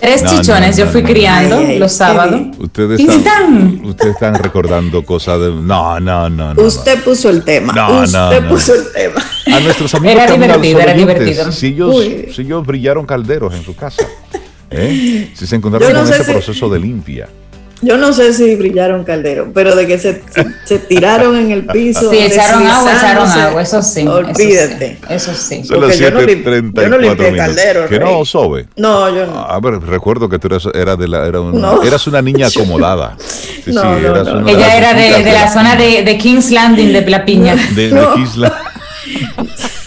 Tres 0.00 0.24
chichones 0.24 0.76
yo 0.76 0.86
fui 0.86 1.02
criando 1.02 1.60
los 1.60 1.92
sábados. 1.92 2.40
Ustedes 2.58 3.00
están, 3.00 3.80
ustedes 3.84 4.14
están 4.14 4.34
recordando 4.34 5.04
cosas 5.04 5.40
de. 5.40 5.50
No, 5.50 5.98
no, 5.98 6.30
no. 6.30 6.54
no 6.54 6.62
Usted 6.62 7.02
puso 7.02 7.30
el 7.30 7.42
tema. 7.42 7.72
No, 7.72 8.02
Usted 8.02 8.48
puso 8.48 8.74
el 8.74 8.92
tema. 8.92 9.24
A 9.46 9.60
nuestros 9.60 9.94
amigos 9.94 10.22
era 10.22 10.32
divertido, 10.32 10.80
era 10.80 10.94
divertido. 10.94 11.52
Si 11.52 11.68
ellos, 11.68 11.96
si 12.34 12.42
ellos 12.42 12.64
brillaron 12.66 13.06
calderos 13.06 13.54
en 13.54 13.64
su 13.64 13.74
casa. 13.74 14.06
¿eh? 14.70 15.30
Si 15.34 15.46
se 15.46 15.56
encontraron 15.56 16.04
con 16.04 16.12
ese 16.12 16.32
proceso 16.32 16.68
de 16.68 16.78
limpia. 16.78 17.28
Yo 17.80 17.96
no 17.96 18.12
sé 18.12 18.32
si 18.32 18.56
brillaron 18.56 19.04
caldero, 19.04 19.52
pero 19.54 19.76
de 19.76 19.86
que 19.86 19.98
se, 19.98 20.22
se, 20.64 20.78
tiraron 20.80 21.36
en 21.36 21.52
el 21.52 21.64
piso. 21.66 22.10
Sí, 22.10 22.18
echaron 22.18 22.66
agua, 22.66 22.92
echaron 22.92 23.28
agua, 23.28 23.62
eso 23.62 23.82
sí. 23.82 24.06
Olvídate. 24.06 24.98
Eso 25.08 25.32
sí. 25.32 25.62
Son 25.64 25.86
las 25.86 26.00
7.34 26.00 26.82
yo 26.82 26.88
no 26.88 26.98
limpié 26.98 27.36
caldero. 27.36 27.88
¿Que 27.88 28.00
no, 28.00 28.24
Sobe? 28.24 28.66
No, 28.76 29.08
yo 29.14 29.26
no. 29.26 29.38
A 29.38 29.60
ver, 29.60 29.80
recuerdo 29.80 30.28
que 30.28 30.38
tú 30.38 30.48
eras, 30.74 30.98
de 30.98 31.08
la, 31.08 31.26
era 31.26 31.40
una, 31.40 31.74
eras 31.84 32.06
una 32.06 32.22
niña 32.22 32.48
acomodada. 32.48 33.16
Sí, 33.68 33.74
no, 33.74 33.82
sí, 33.82 34.04
eras 34.04 34.28
una, 34.28 34.50
Ella 34.50 34.76
era 34.76 34.94
de, 34.94 35.22
de, 35.22 35.32
la 35.32 35.52
zona 35.52 35.76
de, 35.76 36.02
de, 36.02 36.16
King's 36.16 36.50
Landing, 36.50 36.90
de 36.90 37.02
La 37.02 37.24
Piña. 37.26 37.54
De, 37.74 37.90
de 37.90 38.06
King's 38.14 38.36
Landing. 38.36 38.58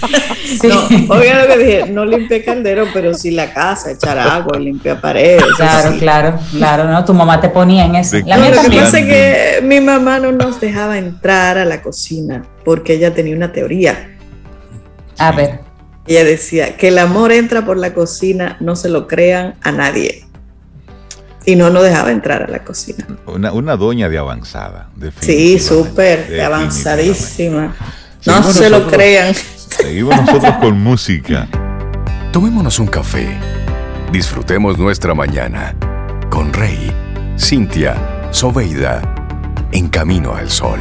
No, 0.63 1.15
oiga 1.15 1.45
lo 1.45 1.47
que 1.47 1.57
dije, 1.57 1.89
no 1.89 2.05
limpié 2.05 2.43
caldero, 2.43 2.85
pero 2.93 3.13
sí 3.13 3.31
la 3.31 3.53
casa, 3.53 3.91
echar 3.91 4.17
agua, 4.19 4.57
limpiar 4.59 4.99
paredes. 4.99 5.43
Claro, 5.55 5.97
claro, 5.97 6.39
claro, 6.51 6.83
¿no? 6.85 7.03
Tu 7.05 7.13
mamá 7.13 7.39
te 7.39 7.49
ponía 7.49 7.85
en 7.85 7.95
eso. 7.95 8.17
La 8.25 8.37
mía. 8.37 8.51
Lo 8.51 8.91
que 8.91 9.05
que 9.05 9.59
mi 9.63 9.79
mamá 9.79 10.19
no 10.19 10.31
nos 10.31 10.59
dejaba 10.59 10.97
entrar 10.97 11.57
a 11.57 11.65
la 11.65 11.81
cocina 11.81 12.43
porque 12.63 12.93
ella 12.93 13.13
tenía 13.13 13.35
una 13.35 13.51
teoría. 13.51 14.17
A 15.17 15.31
ver. 15.31 15.59
Ella 16.07 16.23
decía 16.23 16.77
que 16.77 16.87
el 16.87 16.97
amor 16.97 17.31
entra 17.31 17.63
por 17.63 17.77
la 17.77 17.93
cocina, 17.93 18.57
no 18.59 18.75
se 18.75 18.89
lo 18.89 19.07
crean 19.07 19.55
a 19.61 19.71
nadie. 19.71 20.25
Y 21.45 21.55
no 21.55 21.69
nos 21.69 21.83
dejaba 21.83 22.11
entrar 22.11 22.43
a 22.43 22.47
la 22.47 22.63
cocina. 22.63 23.07
Una, 23.25 23.51
una 23.51 23.75
doña 23.75 24.09
de 24.09 24.17
avanzada. 24.17 24.89
Sí, 25.19 25.57
súper, 25.59 26.27
de 26.27 26.43
avanzadísima. 26.43 27.75
No 28.25 28.43
se 28.43 28.69
lo 28.69 28.87
crean. 28.87 29.33
Seguimos 29.71 30.15
nosotros 30.17 30.53
con 30.61 30.81
música. 30.81 31.47
Tomémonos 32.31 32.77
un 32.79 32.87
café. 32.87 33.37
Disfrutemos 34.11 34.77
nuestra 34.77 35.13
mañana 35.13 35.73
con 36.29 36.51
Rey, 36.51 36.91
Cintia, 37.39 37.95
Soveida, 38.31 39.01
en 39.71 39.87
camino 39.87 40.35
al 40.35 40.49
sol. 40.49 40.79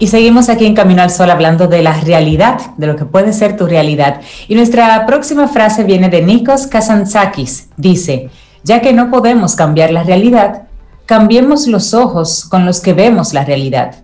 Y 0.00 0.06
seguimos 0.06 0.48
aquí 0.48 0.64
en 0.64 0.74
Camino 0.74 1.02
al 1.02 1.10
Sol 1.10 1.30
hablando 1.30 1.68
de 1.68 1.82
la 1.82 1.92
realidad, 1.92 2.74
de 2.78 2.86
lo 2.86 2.96
que 2.96 3.04
puede 3.04 3.34
ser 3.34 3.58
tu 3.58 3.66
realidad. 3.66 4.22
Y 4.48 4.54
nuestra 4.54 5.04
próxima 5.04 5.46
frase 5.46 5.84
viene 5.84 6.08
de 6.08 6.22
Nikos 6.22 6.66
Kazantzakis. 6.66 7.68
Dice, 7.76 8.30
ya 8.64 8.80
que 8.80 8.94
no 8.94 9.10
podemos 9.10 9.56
cambiar 9.56 9.92
la 9.92 10.02
realidad, 10.02 10.62
cambiemos 11.04 11.66
los 11.66 11.92
ojos 11.92 12.46
con 12.46 12.64
los 12.64 12.80
que 12.80 12.94
vemos 12.94 13.34
la 13.34 13.44
realidad. 13.44 13.96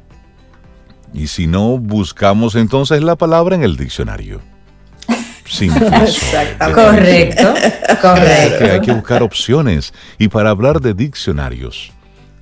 Y 1.15 1.29
si 1.29 1.47
no, 1.47 1.79
buscamos 1.79 2.57
entonces 2.57 3.03
la 3.03 3.17
palabra 3.17 3.57
en 3.57 3.63
el 3.63 3.79
diccionario. 3.79 4.43
Sin 5.47 5.73
Correcto, 6.75 7.55
correcto. 8.03 8.65
hay 8.71 8.81
que 8.83 8.93
buscar 8.93 9.23
opciones. 9.23 9.95
Y 10.19 10.29
para 10.29 10.51
hablar 10.51 10.83
de 10.83 10.93
diccionarios, 10.93 11.91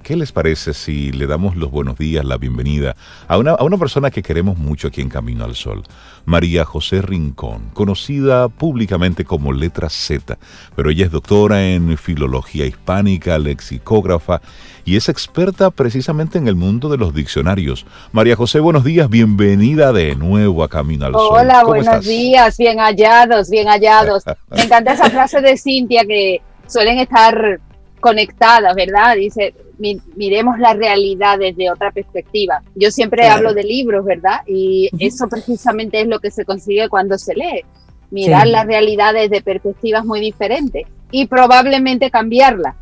¿qué 0.04 0.16
les 0.16 0.32
parece 0.32 0.74
si 0.74 1.10
le 1.12 1.26
damos 1.26 1.56
los 1.56 1.70
buenos 1.70 1.96
días, 1.96 2.26
la 2.26 2.36
bienvenida 2.36 2.94
a 3.26 3.38
una, 3.38 3.52
a 3.52 3.64
una 3.64 3.78
persona 3.78 4.10
que 4.10 4.22
queremos 4.22 4.58
mucho 4.58 4.88
aquí 4.88 5.00
en 5.00 5.08
Camino 5.08 5.46
al 5.46 5.54
Sol? 5.54 5.82
María 6.26 6.66
José 6.66 7.00
Rincón, 7.00 7.70
conocida 7.72 8.48
públicamente 8.48 9.24
como 9.24 9.52
Letra 9.52 9.88
Z, 9.88 10.36
pero 10.76 10.90
ella 10.90 11.06
es 11.06 11.10
doctora 11.10 11.66
en 11.66 11.96
filología 11.96 12.66
hispánica, 12.66 13.38
lexicógrafa 13.38 14.42
y 14.84 14.96
es 14.96 15.08
experta 15.08 15.70
precisamente 15.70 16.36
en 16.36 16.48
el 16.48 16.54
mundo 16.54 16.90
de 16.90 16.98
los 16.98 17.14
diccionarios. 17.14 17.86
María 18.12 18.36
José, 18.36 18.60
buenos 18.60 18.84
días, 18.84 19.08
bienvenida 19.08 19.94
de 19.94 20.16
nuevo 20.16 20.62
a 20.62 20.68
Camino 20.68 21.06
al 21.06 21.14
Sol. 21.14 21.38
Hola, 21.40 21.64
buenos 21.64 22.04
días, 22.04 22.58
bien 22.58 22.78
hallados, 22.78 23.48
bien 23.48 23.68
hallados. 23.68 24.24
Me 24.50 24.64
encanta 24.64 24.92
esa 24.92 25.08
frase 25.08 25.40
de 25.40 25.56
Cintia 25.56 26.04
que 26.04 26.42
suelen 26.66 26.98
estar 26.98 27.58
conectadas, 28.00 28.74
¿verdad? 28.74 29.16
Dice, 29.16 29.54
miremos 29.78 30.58
la 30.58 30.74
realidad 30.74 31.38
desde 31.38 31.70
otra 31.70 31.90
perspectiva. 31.90 32.62
Yo 32.74 32.90
siempre 32.90 33.28
hablo 33.28 33.54
de 33.54 33.64
libros, 33.64 34.04
¿verdad? 34.04 34.40
Y 34.46 34.90
eso 34.98 35.28
precisamente 35.28 36.00
es 36.00 36.06
lo 36.06 36.20
que 36.20 36.30
se 36.30 36.44
consigue 36.44 36.88
cuando 36.88 37.18
se 37.18 37.34
lee. 37.34 37.64
Mirar 38.10 38.46
la 38.46 38.64
realidad 38.64 39.14
desde 39.14 39.42
perspectivas 39.42 40.04
muy 40.04 40.20
diferentes 40.20 40.86
y 41.10 41.26
probablemente 41.26 42.10
cambiarla. 42.10 42.76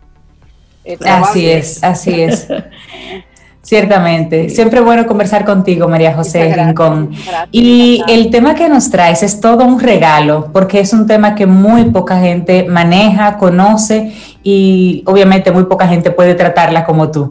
Eh, 0.84 0.98
así 1.04 1.48
es, 1.48 1.82
así 1.82 2.22
es. 2.22 2.48
Ciertamente. 3.62 4.48
Siempre 4.50 4.80
bueno 4.80 5.06
conversar 5.06 5.44
contigo, 5.44 5.88
María 5.88 6.14
José 6.14 6.52
Rincón. 6.52 7.10
y 7.52 8.02
el 8.08 8.28
tema 8.30 8.56
que 8.56 8.68
nos 8.68 8.90
traes 8.90 9.22
es 9.22 9.40
todo 9.40 9.64
un 9.64 9.78
regalo, 9.78 10.50
porque 10.52 10.80
es 10.80 10.92
un 10.92 11.06
tema 11.06 11.36
que 11.36 11.46
muy 11.46 11.84
poca 11.84 12.18
gente 12.18 12.64
maneja, 12.64 13.38
conoce 13.38 14.12
y 14.42 15.04
obviamente 15.06 15.52
muy 15.52 15.64
poca 15.64 15.86
gente 15.86 16.10
puede 16.10 16.34
tratarla 16.34 16.84
como 16.84 17.12
tú. 17.12 17.30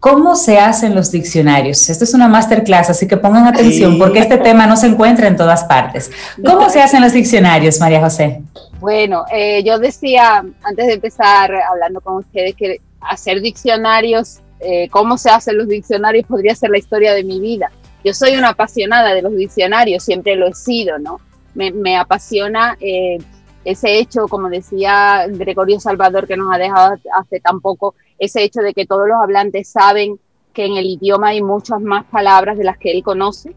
¿Cómo 0.00 0.36
se 0.36 0.58
hacen 0.58 0.94
los 0.94 1.10
diccionarios? 1.10 1.90
Esto 1.90 2.04
es 2.04 2.14
una 2.14 2.28
masterclass, 2.28 2.88
así 2.88 3.06
que 3.06 3.16
pongan 3.16 3.46
atención 3.46 3.98
porque 3.98 4.20
este 4.20 4.38
tema 4.38 4.66
no 4.66 4.76
se 4.76 4.86
encuentra 4.86 5.26
en 5.26 5.36
todas 5.36 5.64
partes. 5.64 6.10
¿Cómo 6.42 6.70
se 6.70 6.80
hacen 6.80 7.02
los 7.02 7.12
diccionarios, 7.12 7.78
María 7.78 8.00
José? 8.00 8.40
Bueno, 8.80 9.24
eh, 9.30 9.62
yo 9.64 9.78
decía 9.78 10.44
antes 10.62 10.86
de 10.86 10.94
empezar 10.94 11.52
hablando 11.52 12.00
con 12.00 12.14
ustedes 12.14 12.54
que 12.54 12.80
hacer 13.00 13.42
diccionarios 13.42 14.38
eh, 14.60 14.88
cómo 14.90 15.18
se 15.18 15.30
hacen 15.30 15.58
los 15.58 15.68
diccionarios 15.68 16.26
podría 16.26 16.54
ser 16.54 16.70
la 16.70 16.78
historia 16.78 17.14
de 17.14 17.24
mi 17.24 17.40
vida. 17.40 17.70
Yo 18.04 18.12
soy 18.12 18.36
una 18.36 18.50
apasionada 18.50 19.14
de 19.14 19.22
los 19.22 19.34
diccionarios, 19.34 20.02
siempre 20.02 20.36
lo 20.36 20.46
he 20.46 20.54
sido, 20.54 20.98
¿no? 20.98 21.20
Me, 21.54 21.96
apasiona 21.96 22.76
eh, 22.80 23.18
ese 23.64 23.98
hecho, 23.98 24.28
como 24.28 24.48
decía 24.48 25.26
Gregorio 25.28 25.80
Salvador, 25.80 26.28
que 26.28 26.36
nos 26.36 26.54
ha 26.54 26.58
dejado 26.58 26.96
hace 27.16 27.40
tan 27.40 27.60
poco, 27.60 27.94
ese 28.18 28.44
hecho 28.44 28.60
de 28.60 28.72
que 28.72 28.86
todos 28.86 29.08
los 29.08 29.18
hablantes 29.20 29.68
saben 29.68 30.20
que 30.52 30.66
en 30.66 30.76
el 30.76 30.86
idioma 30.86 31.28
hay 31.28 31.42
muchas 31.42 31.80
más 31.80 32.04
palabras 32.06 32.56
de 32.58 32.64
las 32.64 32.78
que 32.78 32.92
él 32.92 33.02
conoce. 33.02 33.54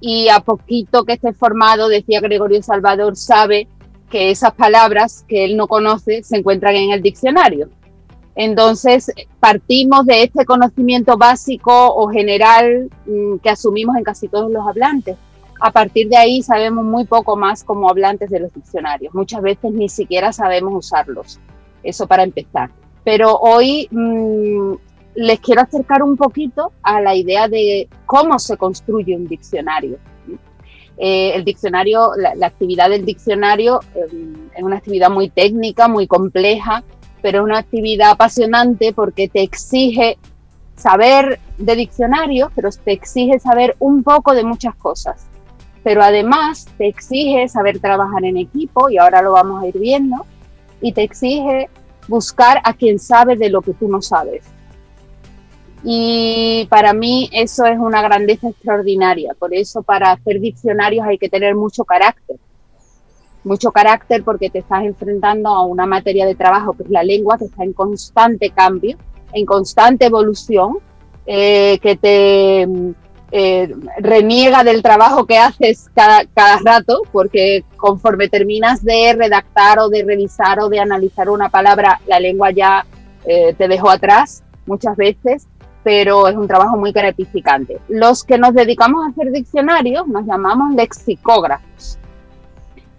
Y 0.00 0.28
a 0.28 0.40
poquito 0.40 1.04
que 1.04 1.14
esté 1.14 1.32
formado, 1.32 1.88
decía 1.88 2.20
Gregorio 2.20 2.62
Salvador, 2.62 3.16
sabe 3.16 3.68
que 4.10 4.30
esas 4.30 4.52
palabras 4.52 5.24
que 5.28 5.44
él 5.44 5.56
no 5.56 5.66
conoce 5.66 6.22
se 6.22 6.36
encuentran 6.36 6.74
en 6.76 6.92
el 6.92 7.02
diccionario. 7.02 7.68
Entonces, 8.36 9.10
partimos 9.40 10.04
de 10.04 10.24
este 10.24 10.44
conocimiento 10.44 11.16
básico 11.16 11.72
o 11.72 12.08
general 12.08 12.90
mm, 13.06 13.38
que 13.38 13.48
asumimos 13.48 13.96
en 13.96 14.04
casi 14.04 14.28
todos 14.28 14.50
los 14.50 14.66
hablantes. 14.66 15.16
A 15.58 15.70
partir 15.70 16.10
de 16.10 16.18
ahí 16.18 16.42
sabemos 16.42 16.84
muy 16.84 17.06
poco 17.06 17.34
más 17.34 17.64
como 17.64 17.88
hablantes 17.88 18.28
de 18.28 18.40
los 18.40 18.52
diccionarios. 18.52 19.14
Muchas 19.14 19.40
veces 19.40 19.72
ni 19.72 19.88
siquiera 19.88 20.34
sabemos 20.34 20.74
usarlos. 20.74 21.40
Eso 21.82 22.06
para 22.06 22.24
empezar. 22.24 22.70
Pero 23.04 23.38
hoy 23.38 23.88
mm, 23.90 24.74
les 25.14 25.40
quiero 25.40 25.62
acercar 25.62 26.02
un 26.02 26.18
poquito 26.18 26.72
a 26.82 27.00
la 27.00 27.14
idea 27.14 27.48
de 27.48 27.88
cómo 28.04 28.38
se 28.38 28.58
construye 28.58 29.16
un 29.16 29.26
diccionario. 29.26 29.96
Eh, 30.98 31.32
el 31.34 31.44
diccionario, 31.44 32.10
la, 32.16 32.46
actividad 32.46 32.88
del 32.88 33.04
diccionario 33.04 33.80
em, 33.94 34.48
es 34.54 34.62
una 34.62 34.76
actividad 34.76 35.10
muy 35.10 35.28
técnica, 35.28 35.88
muy 35.88 36.06
compleja, 36.06 36.84
pero 37.22 37.38
es 37.38 37.44
una 37.44 37.58
actividad 37.58 38.10
apasionante 38.10 38.92
porque 38.92 39.28
te 39.28 39.42
exige 39.42 40.18
saber 40.76 41.40
de 41.58 41.74
diccionarios, 41.74 42.50
pero 42.54 42.70
te 42.70 42.92
exige 42.92 43.38
saber 43.38 43.76
un 43.78 44.02
poco 44.02 44.34
de 44.34 44.44
muchas 44.44 44.74
cosas. 44.74 45.26
Pero 45.82 46.02
además 46.02 46.66
te 46.78 46.88
exige 46.88 47.48
saber 47.48 47.78
trabajar 47.78 48.24
en 48.24 48.36
equipo, 48.36 48.90
y 48.90 48.98
ahora 48.98 49.22
lo 49.22 49.32
vamos 49.32 49.62
a 49.62 49.66
ir 49.66 49.78
viendo, 49.78 50.26
y 50.80 50.92
te 50.92 51.02
exige 51.02 51.68
buscar 52.08 52.60
a 52.64 52.74
quien 52.74 52.98
sabe 52.98 53.36
de 53.36 53.50
lo 53.50 53.62
que 53.62 53.72
tú 53.72 53.88
no 53.88 54.02
sabes. 54.02 54.44
Y 55.82 56.66
para 56.68 56.92
mí 56.92 57.28
eso 57.32 57.64
es 57.66 57.78
una 57.78 58.02
grandeza 58.02 58.48
extraordinaria. 58.48 59.34
Por 59.38 59.54
eso 59.54 59.82
para 59.82 60.12
hacer 60.12 60.40
diccionarios 60.40 61.06
hay 61.06 61.18
que 61.18 61.28
tener 61.28 61.54
mucho 61.54 61.84
carácter 61.84 62.36
mucho 63.46 63.70
carácter 63.70 64.24
porque 64.24 64.50
te 64.50 64.58
estás 64.58 64.82
enfrentando 64.82 65.48
a 65.48 65.64
una 65.64 65.86
materia 65.86 66.26
de 66.26 66.34
trabajo 66.34 66.72
que 66.72 66.82
es 66.82 66.90
la 66.90 67.02
lengua, 67.02 67.38
que 67.38 67.44
está 67.44 67.62
en 67.62 67.72
constante 67.72 68.50
cambio, 68.50 68.98
en 69.32 69.46
constante 69.46 70.06
evolución, 70.06 70.78
eh, 71.26 71.78
que 71.80 71.96
te 71.96 72.68
eh, 73.32 73.74
reniega 73.98 74.64
del 74.64 74.82
trabajo 74.82 75.26
que 75.26 75.38
haces 75.38 75.88
cada, 75.94 76.24
cada 76.34 76.58
rato, 76.58 77.02
porque 77.12 77.64
conforme 77.76 78.28
terminas 78.28 78.84
de 78.84 79.14
redactar 79.16 79.78
o 79.78 79.88
de 79.88 80.04
revisar 80.04 80.60
o 80.60 80.68
de 80.68 80.80
analizar 80.80 81.30
una 81.30 81.48
palabra, 81.48 82.00
la 82.06 82.18
lengua 82.18 82.50
ya 82.50 82.84
eh, 83.24 83.54
te 83.56 83.68
dejó 83.68 83.90
atrás 83.90 84.42
muchas 84.66 84.96
veces, 84.96 85.46
pero 85.84 86.26
es 86.26 86.36
un 86.36 86.48
trabajo 86.48 86.76
muy 86.76 86.90
gratificante. 86.90 87.78
Los 87.88 88.24
que 88.24 88.38
nos 88.38 88.54
dedicamos 88.54 89.06
a 89.06 89.10
hacer 89.10 89.30
diccionarios 89.30 90.08
nos 90.08 90.26
llamamos 90.26 90.74
lexicógrafos 90.74 91.98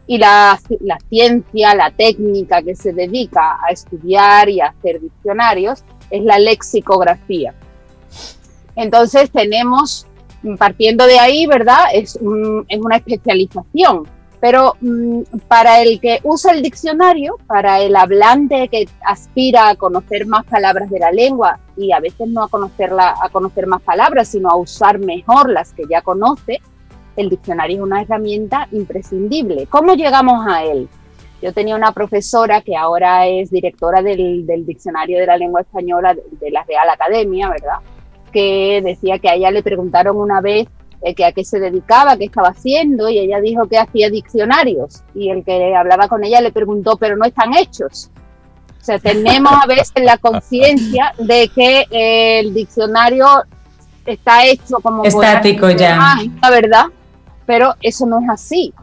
y 0.08 0.18
la, 0.18 0.60
la, 0.80 0.98
ciencia, 1.10 1.76
la 1.76 1.92
técnica 1.92 2.62
que 2.62 2.76
se 2.76 2.94
dedica 2.94 3.60
a 3.62 3.72
estudiar 3.72 4.50
y 4.50 4.62
a 4.62 4.68
hacer 4.68 5.02
diccionarios 5.02 5.84
es 6.10 6.24
la 6.24 6.40
lexicografía. 6.40 7.54
Entonces 8.76 9.30
tenemos, 9.32 10.08
partiendo 10.58 11.06
de 11.06 11.20
ahí, 11.20 11.46
¿verdad? 11.46 11.86
Es, 11.94 12.16
es 12.16 12.80
una 12.80 12.96
especialización, 12.96 14.08
pero 14.40 14.76
mm, 14.82 15.24
para 15.48 15.82
el 15.82 16.00
que 16.00 16.20
usa 16.24 16.54
el 16.54 16.62
diccionario, 16.62 17.36
para 17.48 17.82
el 17.82 17.96
hablante 17.96 18.70
que 18.70 18.88
aspira 19.06 19.70
a 19.70 19.76
conocer 19.76 20.26
más 20.26 20.46
palabras 20.46 20.90
de 20.90 21.00
la 21.00 21.12
lengua 21.12 21.60
y 21.76 21.92
a 21.92 22.00
veces 22.00 22.30
no 22.30 22.44
a, 22.44 22.48
conocerla, 22.48 23.16
a 23.22 23.30
conocer 23.30 23.68
más 23.68 23.82
palabras, 23.82 24.30
sino 24.30 24.50
a 24.50 24.56
usar 24.56 25.00
mejor 25.00 25.50
las 25.50 25.74
que 25.74 25.84
ya 25.90 26.02
conoce, 26.02 26.62
el 27.18 27.30
diccionario 27.30 27.78
es 27.78 27.84
una 27.84 28.02
herramienta 28.02 28.68
imprescindible. 28.72 29.68
¿Cómo 29.68 29.96
llegamos 29.96 30.46
a 30.48 30.64
él? 30.64 30.88
Yo 31.42 31.52
tenía 31.52 31.76
una 31.76 31.92
profesora 31.92 32.62
que 32.62 32.76
ahora 32.76 33.28
es 33.28 33.52
directora 33.52 34.02
del, 34.02 34.46
Diccionario 34.66 35.20
de 35.20 35.28
la 35.28 35.38
Lengua 35.38 35.62
Española 35.62 36.16
de, 36.16 36.52
la 36.52 36.64
Real 36.64 36.90
Academia, 36.90 37.50
¿verdad? 37.50 37.78
Que 38.32 38.82
decía 38.84 39.20
que 39.20 39.30
a 39.30 39.36
ella 39.36 39.52
le 39.52 39.62
preguntaron 39.62 40.18
una 40.18 40.42
vez 40.42 40.68
eh, 41.02 41.14
que 41.14 41.26
a 41.26 41.32
qué 41.32 41.44
se 41.44 41.60
dedicaba, 41.60 42.18
qué 42.18 42.26
estaba 42.26 42.50
haciendo, 42.50 43.08
y 43.10 43.20
ella 43.20 43.40
dijo 43.40 43.68
que 43.68 43.78
hacía 43.78 44.10
diccionarios. 44.10 45.04
Y 45.14 45.30
el 45.30 45.44
que 45.44 45.76
hablaba 45.76 46.08
con 46.08 46.24
ella 46.24 46.42
le 46.42 46.52
preguntó, 46.52 46.98
pero 46.98 47.16
no 47.18 47.26
están 47.26 47.56
hechos. 47.56 48.10
O 48.82 48.84
sea, 48.84 48.98
tenemos 48.98 49.52
a 49.52 49.68
veces 49.68 50.04
la 50.04 50.18
conciencia 50.18 51.14
de 51.20 51.50
que 51.50 51.86
el 52.40 52.54
diccionario 52.54 53.28
está 54.06 54.46
hecho 54.46 54.78
como... 54.82 55.04
Estático 55.04 55.70
ya. 55.70 56.18
La 56.42 56.50
verdad, 56.50 56.86
pero 57.48 57.74
eso 57.82 58.06
no 58.06 58.20
es 58.20 58.30
así. 58.30 58.74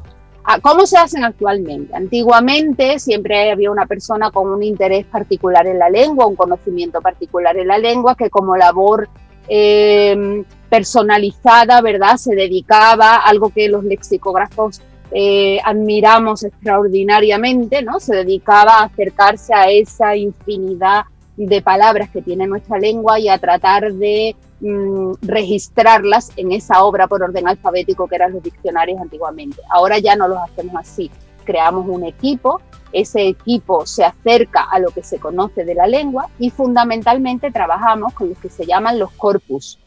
Ah, 0.42 0.58
¿Cómo 0.60 0.84
se 0.84 0.98
hacen 0.98 1.24
actualmente? 1.24 1.94
Antiguamente 1.94 2.98
siempre 2.98 3.50
había 3.50 3.70
una 3.70 3.86
persona 3.86 4.30
con 4.30 4.50
un 4.50 4.62
interés 4.62 5.06
particular 5.06 5.66
en 5.66 5.78
la 5.78 5.88
lengua, 5.88 6.26
un 6.26 6.34
conocimiento 6.34 7.00
particular 7.00 7.56
en 7.56 7.68
la 7.68 7.78
lengua, 7.78 8.16
que 8.16 8.28
como 8.28 8.56
labor 8.56 9.08
em, 9.48 10.44
personalizada, 10.68 11.80
¿verdad? 11.80 12.16
Se 12.16 12.34
dedicaba 12.34 13.16
a 13.16 13.28
algo 13.28 13.50
que 13.50 13.68
los 13.68 13.84
lexicógrafos 13.84 14.82
eh, 15.12 15.60
admiramos 15.64 16.42
extraordinariamente, 16.44 17.82
¿no? 17.82 18.00
Se 18.00 18.16
dedicaba 18.16 18.80
a 18.80 18.84
acercarse 18.84 19.54
a 19.54 19.70
esa 19.70 20.16
infinidad 20.16 21.04
de 21.36 21.62
palabras 21.62 22.10
que 22.10 22.22
tiene 22.22 22.46
nuestra 22.46 22.78
lengua 22.78 23.18
y 23.18 23.28
a 23.28 23.38
tratar 23.38 23.92
de 23.92 24.36
mm, 24.60 25.14
registrarlas 25.22 26.30
en 26.36 26.52
esa 26.52 26.84
obra 26.84 27.08
por 27.08 27.22
orden 27.22 27.48
alfabético 27.48 28.06
que 28.06 28.16
eran 28.16 28.32
los 28.32 28.42
diccionarios 28.42 29.00
antiguamente. 29.00 29.60
Ahora 29.70 29.98
ya 29.98 30.14
no 30.16 30.28
los 30.28 30.38
hacemos 30.38 30.76
así. 30.76 31.10
Creamos 31.44 31.86
un 31.88 32.04
equipo, 32.04 32.60
ese 32.92 33.26
equipo 33.28 33.84
se 33.86 34.04
acerca 34.04 34.62
a 34.62 34.78
lo 34.78 34.90
que 34.90 35.02
se 35.02 35.18
conoce 35.18 35.64
de 35.64 35.74
la 35.74 35.86
lengua 35.86 36.30
y 36.38 36.50
fundamentalmente 36.50 37.50
trabajamos 37.50 38.14
con 38.14 38.28
lo 38.30 38.34
que 38.36 38.48
se 38.48 38.64
llaman 38.64 38.98
los 38.98 39.10
corpus. 39.12 39.78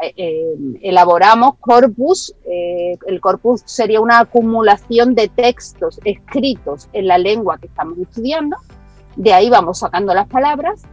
Eh, 0.00 0.12
eh, 0.16 0.54
elaboramos 0.82 1.54
corpus, 1.58 2.34
eh, 2.44 2.98
el 3.06 3.20
corpus 3.20 3.62
sería 3.64 4.00
una 4.00 4.20
acumulación 4.20 5.14
de 5.14 5.28
textos 5.28 6.00
escritos 6.04 6.88
en 6.92 7.06
la 7.06 7.16
lengua 7.18 7.58
que 7.58 7.66
estamos 7.66 7.98
estudiando 7.98 8.56
de 9.16 9.32
ahí 9.32 9.50
vamos 9.50 9.80
sacando 9.80 10.14
las 10.14 10.28
palabras 10.28 10.86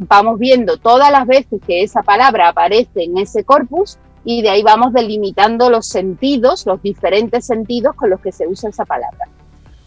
vamos 0.00 0.38
viendo 0.38 0.78
todas 0.78 1.10
las 1.10 1.26
veces 1.26 1.60
que 1.66 1.82
esa 1.82 2.02
palabra 2.02 2.48
aparece 2.48 3.04
en 3.04 3.18
ese 3.18 3.44
corpus 3.44 3.98
y 4.24 4.42
de 4.42 4.50
ahí 4.50 4.62
vamos 4.62 4.92
delimitando 4.92 5.70
los 5.70 5.86
sentidos, 5.86 6.66
los 6.66 6.82
diferentes 6.82 7.46
sentidos 7.46 7.94
con 7.94 8.10
los 8.10 8.20
que 8.20 8.32
se 8.32 8.46
usa 8.46 8.70
esa 8.70 8.84
palabra. 8.84 9.26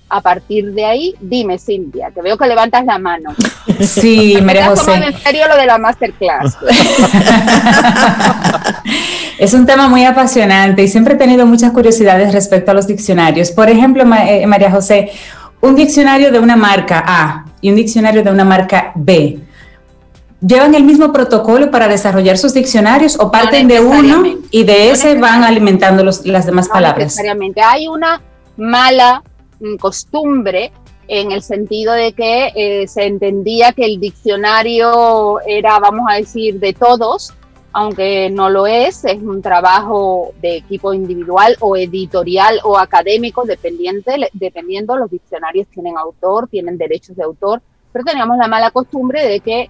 A 0.09 0.21
partir 0.21 0.73
de 0.73 0.85
ahí, 0.85 1.15
dime, 1.19 1.57
Cintia, 1.57 2.11
que 2.11 2.21
veo 2.21 2.37
que 2.37 2.45
levantas 2.45 2.85
la 2.85 2.99
mano. 2.99 3.33
Sí, 3.79 4.37
María 4.43 4.67
José. 4.67 4.93
en 4.93 5.17
serio 5.17 5.47
lo 5.47 5.55
de 5.55 5.65
la 5.65 5.77
masterclass. 5.77 6.57
es 9.39 9.53
un 9.53 9.65
tema 9.65 9.87
muy 9.87 10.05
apasionante 10.05 10.83
y 10.83 10.87
siempre 10.87 11.15
he 11.15 11.17
tenido 11.17 11.45
muchas 11.45 11.71
curiosidades 11.71 12.33
respecto 12.33 12.71
a 12.71 12.73
los 12.75 12.85
diccionarios. 12.85 13.51
Por 13.51 13.69
ejemplo, 13.69 14.03
eh, 14.03 14.45
María 14.45 14.69
José, 14.69 15.11
un 15.63 15.75
diccionario 15.75 16.31
de 16.31 16.39
una 16.39 16.55
marca 16.55 17.03
A 17.05 17.45
y 17.61 17.69
un 17.69 17.75
diccionario 17.75 18.21
de 18.21 18.29
una 18.29 18.43
marca 18.43 18.91
B 18.95 19.39
¿Llevan 20.45 20.75
el 20.75 20.83
mismo 20.83 21.13
protocolo 21.13 21.71
para 21.71 21.87
desarrollar 21.87 22.37
sus 22.37 22.53
diccionarios 22.53 23.17
o 23.17 23.31
parten 23.31 23.65
de 23.69 23.79
uno 23.79 24.23
y 24.51 24.65
de 24.65 24.91
ese 24.91 25.15
van 25.15 25.41
alimentando 25.45 26.03
las 26.03 26.45
demás 26.45 26.67
no 26.67 26.73
palabras? 26.73 27.05
Necesariamente. 27.05 27.61
Hay 27.61 27.87
una 27.87 28.21
mala 28.57 29.23
mm, 29.61 29.77
costumbre 29.77 30.73
en 31.07 31.31
el 31.31 31.41
sentido 31.41 31.93
de 31.93 32.11
que 32.11 32.51
eh, 32.55 32.87
se 32.89 33.05
entendía 33.05 33.71
que 33.71 33.85
el 33.85 34.01
diccionario 34.01 35.39
era, 35.47 35.79
vamos 35.79 36.07
a 36.09 36.15
decir, 36.15 36.59
de 36.59 36.73
todos, 36.73 37.33
aunque 37.73 38.29
no 38.29 38.51
lo 38.51 38.67
es, 38.67 39.03
es 39.03 39.19
un 39.21 39.41
trabajo 39.41 40.31
de 40.41 40.57
equipo 40.57 40.93
individual 40.93 41.57
o 41.59 41.75
editorial 41.75 42.59
o 42.63 42.77
académico, 42.77 43.45
dependiente, 43.45 44.15
dependiendo, 44.33 44.95
los 44.95 45.09
diccionarios 45.09 45.67
tienen 45.67 45.97
autor, 45.97 46.47
tienen 46.47 46.77
derechos 46.77 47.15
de 47.15 47.23
autor, 47.23 47.63
pero 47.91 48.05
teníamos 48.05 48.37
la 48.37 48.47
mala 48.47 48.69
costumbre 48.69 49.27
de 49.27 49.39
que 49.39 49.69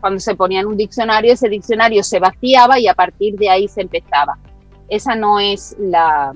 cuando 0.00 0.18
se 0.18 0.34
ponía 0.34 0.60
en 0.60 0.66
un 0.66 0.76
diccionario, 0.76 1.32
ese 1.32 1.48
diccionario 1.48 2.02
se 2.02 2.18
vaciaba 2.18 2.78
y 2.80 2.88
a 2.88 2.94
partir 2.94 3.36
de 3.36 3.48
ahí 3.48 3.68
se 3.68 3.82
empezaba. 3.82 4.36
Esa 4.88 5.14
no 5.14 5.38
es 5.38 5.76
la, 5.78 6.34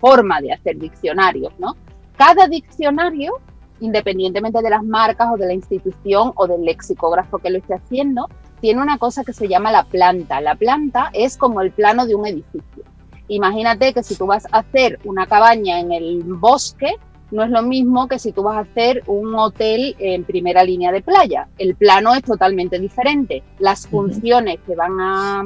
forma 0.00 0.40
de 0.42 0.52
hacer 0.52 0.76
diccionarios, 0.76 1.52
¿no? 1.58 1.76
Cada 2.16 2.46
diccionario, 2.46 3.38
independientemente 3.80 4.60
de 4.60 4.70
las 4.70 4.82
marcas 4.82 5.28
o 5.32 5.36
de 5.38 5.46
la 5.46 5.54
institución 5.54 6.32
o 6.34 6.46
del 6.46 6.64
lexicógrafo 6.64 7.38
que 7.38 7.50
lo 7.50 7.58
esté 7.58 7.74
haciendo, 7.74 8.28
tiene 8.62 8.80
una 8.80 8.96
cosa 8.96 9.24
que 9.24 9.32
se 9.32 9.48
llama 9.48 9.72
la 9.72 9.82
planta. 9.84 10.40
La 10.40 10.54
planta 10.54 11.10
es 11.12 11.36
como 11.36 11.60
el 11.60 11.72
plano 11.72 12.06
de 12.06 12.14
un 12.14 12.26
edificio. 12.26 12.84
Imagínate 13.26 13.92
que 13.92 14.04
si 14.04 14.14
tú 14.14 14.26
vas 14.26 14.46
a 14.52 14.58
hacer 14.58 15.00
una 15.04 15.26
cabaña 15.26 15.80
en 15.80 15.90
el 15.90 16.22
bosque, 16.22 16.94
no 17.32 17.42
es 17.42 17.50
lo 17.50 17.62
mismo 17.62 18.06
que 18.06 18.20
si 18.20 18.30
tú 18.30 18.44
vas 18.44 18.56
a 18.56 18.60
hacer 18.60 19.02
un 19.08 19.34
hotel 19.34 19.96
en 19.98 20.22
primera 20.22 20.62
línea 20.62 20.92
de 20.92 21.02
playa. 21.02 21.48
El 21.58 21.74
plano 21.74 22.14
es 22.14 22.22
totalmente 22.22 22.78
diferente. 22.78 23.42
Las 23.58 23.88
funciones 23.88 24.60
que 24.64 24.76
van 24.76 25.00
a, 25.00 25.42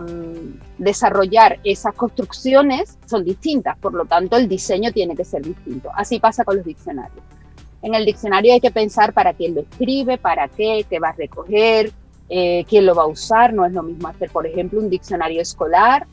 mm, 0.00 0.60
desarrollar 0.76 1.60
esas 1.64 1.94
construcciones 1.94 2.98
son 3.06 3.24
distintas, 3.24 3.78
por 3.78 3.94
lo 3.94 4.04
tanto 4.04 4.36
el 4.36 4.48
diseño 4.48 4.92
tiene 4.92 5.16
que 5.16 5.24
ser 5.24 5.40
distinto. 5.40 5.88
Así 5.94 6.20
pasa 6.20 6.44
con 6.44 6.56
los 6.56 6.66
diccionarios. 6.66 7.24
En 7.84 7.94
el 7.94 8.04
diccionario 8.04 8.54
hay 8.54 8.60
que 8.60 8.72
pensar 8.72 9.12
para 9.12 9.32
quién 9.34 9.54
lo 9.54 9.60
escribe, 9.60 10.18
para 10.18 10.48
qué, 10.48 10.84
qué 10.90 10.98
va 10.98 11.10
a 11.10 11.12
recoger, 11.12 11.92
eh, 12.28 12.64
quién 12.68 12.86
lo 12.86 12.94
va 12.96 13.04
a 13.04 13.06
usar. 13.06 13.52
No 13.52 13.64
es 13.64 13.72
lo 13.72 13.84
mismo 13.84 14.08
hacer, 14.08 14.30
por 14.30 14.46
ejemplo, 14.46 14.80
un 14.80 14.90
diccionario 14.90 15.40
escolar 15.40 16.06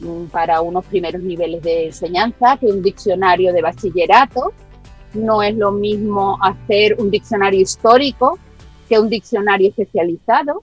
Mm, 0.00 0.26
para 0.26 0.60
unos 0.60 0.84
primeros 0.84 1.22
niveles 1.22 1.60
de 1.62 1.86
enseñanza 1.86 2.56
que 2.56 2.66
un 2.66 2.82
diccionario 2.82 3.52
de 3.52 3.62
bachillerato. 3.62 4.52
No 5.14 5.42
es 5.42 5.56
lo 5.56 5.72
mismo 5.72 6.38
hacer 6.40 6.96
un 6.98 7.10
diccionario 7.10 7.60
histórico 7.60 8.38
que 8.88 8.98
un 8.98 9.08
diccionario 9.08 9.68
especializado. 9.68 10.62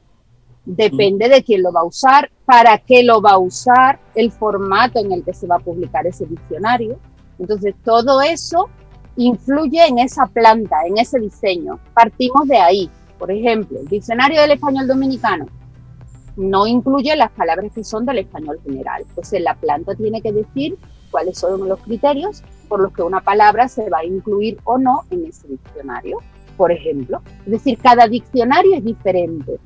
Depende 0.64 1.30
de 1.30 1.44
quién 1.44 1.62
lo 1.62 1.72
va 1.72 1.82
a 1.82 1.86
usar, 1.86 2.32
para 2.46 2.78
qué 2.80 3.04
lo 3.04 3.22
va 3.22 3.32
a 3.32 3.38
usar, 3.38 4.00
el 4.16 4.32
formato 4.32 5.00
en 5.00 5.12
el 5.12 5.24
que 5.24 5.34
se 5.34 5.48
va 5.48 5.58
a 5.58 5.60
publicar 5.60 6.08
ese 6.08 6.26
diccionario. 6.26 6.98
Entonces, 7.38 7.76
todo 7.84 8.22
eso 8.22 8.70
influye 9.18 9.86
en 9.86 10.00
esa 10.00 10.26
planta, 10.28 10.78
en 10.86 10.98
ese 10.98 11.20
diseño. 11.20 11.80
Partimos 11.94 12.48
de 12.48 12.58
ahí. 12.58 12.90
Por 13.18 13.32
ejemplo, 13.32 13.80
el 13.80 13.88
diccionario 13.88 14.42
del 14.42 14.52
español 14.52 14.88
dominicano 14.88 15.46
no 16.36 16.68
incluye 16.68 17.16
las 17.16 17.32
palabras 17.32 17.72
que 17.74 17.84
son 17.84 18.06
del 18.06 18.20
español 18.20 18.60
general. 18.64 19.04
Entonces 19.08 19.42
la 19.42 19.56
planta 19.56 19.96
tiene 19.96 20.22
que 20.22 20.34
decir 20.34 20.78
cuáles 21.12 21.38
son 21.38 21.68
los 21.68 21.80
criterios 21.80 22.44
por 22.68 22.82
los 22.82 22.92
que 22.92 23.04
una 23.04 23.22
palabra 23.22 23.68
se 23.68 23.90
va 23.90 24.00
a 24.00 24.06
incluir 24.06 24.58
o 24.66 24.78
no 24.78 25.04
en 25.12 25.26
ese 25.26 25.48
diccionario, 25.48 26.18
por 26.58 26.72
ejemplo. 26.72 27.22
Es 27.46 27.52
decir, 27.52 27.78
cada 27.82 28.08
diccionario 28.08 28.76
es 28.76 28.84
diferente. 28.84 29.60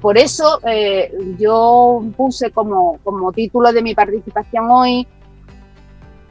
Por 0.00 0.16
eso 0.16 0.60
eh, 0.66 1.12
yo 1.38 2.02
puse 2.16 2.50
como, 2.50 2.98
como 3.02 3.32
título 3.32 3.72
de 3.72 3.82
mi 3.82 3.94
participación 3.94 4.70
hoy 4.70 5.06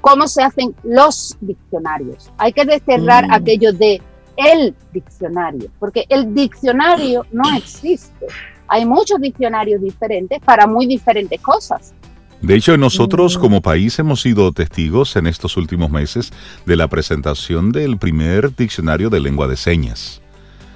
cómo 0.01 0.27
se 0.27 0.43
hacen 0.43 0.75
los 0.83 1.37
diccionarios. 1.41 2.31
Hay 2.37 2.53
que 2.53 2.65
desterrar 2.65 3.27
mm. 3.27 3.33
aquello 3.33 3.73
de 3.73 4.01
el 4.37 4.73
diccionario, 4.93 5.69
porque 5.79 6.05
el 6.09 6.33
diccionario 6.33 7.25
no 7.31 7.43
existe 7.57 8.27
hay 8.69 8.85
muchos 8.85 9.19
diccionarios 9.19 9.81
diferentes 9.81 10.39
para 10.39 10.67
muy 10.67 10.85
diferentes 10.85 11.41
cosas. 11.41 11.93
De 12.41 12.55
hecho, 12.55 12.77
nosotros 12.77 13.37
mm. 13.37 13.41
como 13.41 13.61
país 13.61 13.99
hemos 13.99 14.21
sido 14.21 14.51
testigos 14.53 15.15
en 15.17 15.27
estos 15.27 15.57
últimos 15.57 15.89
meses 15.89 16.31
de 16.65 16.75
la 16.77 16.87
presentación 16.87 17.71
del 17.71 17.97
primer 17.97 18.55
diccionario 18.55 19.09
de 19.09 19.19
lengua 19.19 19.47
de 19.47 19.57
señas. 19.57 20.21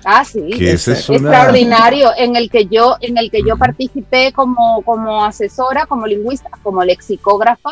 Ah, 0.05 0.25
sí, 0.25 0.41
es, 0.59 0.87
extraordinario, 0.87 2.11
en 2.17 2.35
el 2.35 2.49
que 2.49 2.65
yo, 2.65 2.95
en 3.01 3.17
el 3.17 3.31
que 3.31 3.41
yo 3.41 3.57
participé 3.57 4.31
como, 4.33 4.81
como 4.83 5.23
asesora, 5.23 5.85
como 5.85 6.07
lingüista, 6.07 6.49
como 6.61 6.83
lexicógrafa. 6.83 7.69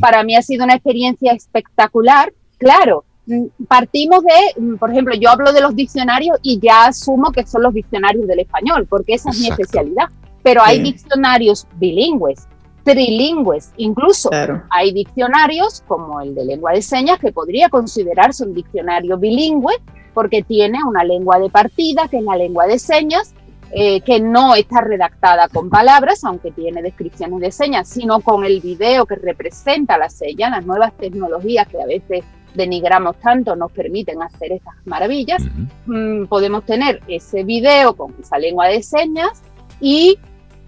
Para 0.00 0.22
mí 0.22 0.36
ha 0.36 0.42
sido 0.42 0.64
una 0.64 0.74
experiencia 0.74 1.32
espectacular. 1.32 2.32
Claro, 2.58 3.04
Mm, 3.26 3.46
partimos 3.66 4.22
de, 4.22 4.60
mm, 4.60 4.76
por 4.76 4.90
ejemplo, 4.90 5.14
yo 5.14 5.30
hablo 5.30 5.52
de 5.52 5.62
los 5.62 5.74
diccionarios 5.74 6.38
y 6.42 6.58
ya 6.60 6.86
asumo 6.86 7.32
que 7.32 7.46
son 7.46 7.62
los 7.62 7.72
diccionarios 7.72 8.26
del 8.26 8.40
español, 8.40 8.86
porque 8.88 9.14
esa 9.14 9.30
es 9.30 9.40
mi 9.40 9.48
especialidad. 9.48 10.08
Pero 10.42 10.62
hay 10.62 10.82
diccionarios 10.82 11.66
bilingües, 11.76 12.46
trilingües, 12.84 13.72
incluso 13.76 14.30
hay 14.70 14.92
diccionarios 14.92 15.82
como 15.88 16.20
el 16.20 16.34
de 16.34 16.44
lengua 16.44 16.72
de 16.72 16.82
señas 16.82 17.18
que 17.18 17.32
podría 17.32 17.68
considerarse 17.68 18.44
un 18.44 18.54
diccionario 18.54 19.18
bilingüe 19.18 19.74
porque 20.12 20.42
tiene 20.42 20.78
una 20.86 21.02
lengua 21.02 21.38
de 21.38 21.50
partida, 21.50 22.06
que 22.08 22.18
es 22.18 22.24
la 22.24 22.36
lengua 22.36 22.66
de 22.66 22.78
señas, 22.78 23.34
eh, 23.72 24.00
que 24.02 24.20
no 24.20 24.54
está 24.54 24.80
redactada 24.80 25.48
con 25.48 25.68
palabras, 25.68 26.22
aunque 26.22 26.52
tiene 26.52 26.80
descripciones 26.80 27.40
de 27.40 27.50
señas, 27.50 27.88
sino 27.88 28.20
con 28.20 28.44
el 28.44 28.60
video 28.60 29.06
que 29.06 29.16
representa 29.16 29.98
la 29.98 30.08
seña, 30.08 30.50
las 30.50 30.64
nuevas 30.64 30.92
tecnologías 30.96 31.66
que 31.66 31.82
a 31.82 31.86
veces 31.86 32.24
denigramos 32.54 33.16
tanto 33.16 33.56
nos 33.56 33.72
permiten 33.72 34.22
hacer 34.22 34.52
estas 34.52 34.74
maravillas, 34.84 35.42
mm, 35.86 36.26
podemos 36.26 36.64
tener 36.64 37.00
ese 37.08 37.42
video 37.42 37.96
con 37.96 38.14
esa 38.20 38.38
lengua 38.38 38.68
de 38.68 38.80
señas 38.82 39.42
y 39.80 40.18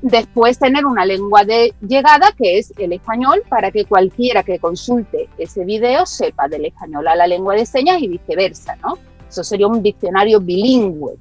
después 0.08 0.58
tener 0.58 0.86
una 0.86 1.04
lengua 1.04 1.44
de 1.44 1.74
llegada 1.86 2.32
que 2.36 2.58
es 2.58 2.72
el 2.78 2.92
español 2.92 3.42
para 3.48 3.70
que 3.70 3.84
cualquiera 3.84 4.42
que 4.42 4.58
consulte 4.58 5.28
ese 5.38 5.64
video 5.64 6.06
sepa 6.06 6.48
del 6.48 6.66
español 6.66 7.08
a 7.08 7.16
la 7.16 7.26
lengua 7.26 7.54
de 7.54 7.66
señas 7.66 8.00
y 8.00 8.08
viceversa, 8.08 8.76
¿no? 8.76 8.98
Eso 9.28 9.42
sería 9.42 9.66
un 9.66 9.82
diccionario 9.82 10.40
bilingüe. 10.40 11.16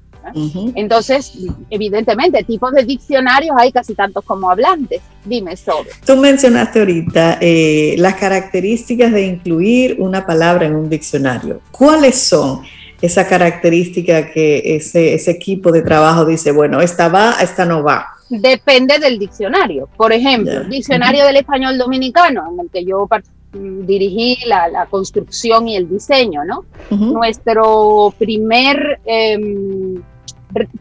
Entonces, 0.73 1.37
evidentemente, 1.69 2.43
tipos 2.43 2.71
de 2.71 2.83
diccionarios 2.83 3.55
hay 3.59 3.71
casi 3.71 3.93
tantos 3.93 4.23
como 4.25 4.49
hablantes. 4.49 5.01
Dime 5.23 5.55
sobre. 5.55 5.91
Tú 6.03 6.17
mencionaste 6.17 6.79
ahorita 6.79 7.37
eh, 7.41 7.93
las 7.99 8.15
características 8.15 9.11
de 9.11 9.21
incluir 9.23 9.97
una 9.99 10.25
palabra 10.25 10.65
en 10.65 10.75
un 10.75 10.89
diccionario. 10.89 11.61
¿Cuáles 11.69 12.19
son 12.19 12.61
esas 12.99 13.27
características 13.27 14.31
que 14.31 14.75
ese, 14.75 15.13
ese 15.13 15.29
equipo 15.29 15.71
de 15.71 15.83
trabajo 15.83 16.25
dice, 16.25 16.51
bueno, 16.51 16.81
esta 16.81 17.07
va, 17.07 17.35
esta 17.39 17.65
no 17.65 17.83
va? 17.83 18.14
Depende 18.29 18.99
del 18.99 19.19
diccionario. 19.19 19.87
Por 19.95 20.11
ejemplo, 20.11 20.63
diccionario 20.63 21.25
del 21.25 21.37
español 21.37 21.77
dominicano, 21.77 22.51
en 22.51 22.59
el 22.59 22.69
que 22.69 22.83
yo 22.83 23.07
dirigí 23.53 24.37
la, 24.45 24.87
construcción 24.89 25.67
y 25.67 25.75
el 25.75 25.89
diseño, 25.89 26.43
¿no? 26.43 26.65
Nuestro 26.89 28.13
primer 28.17 28.99
em, 29.05 30.01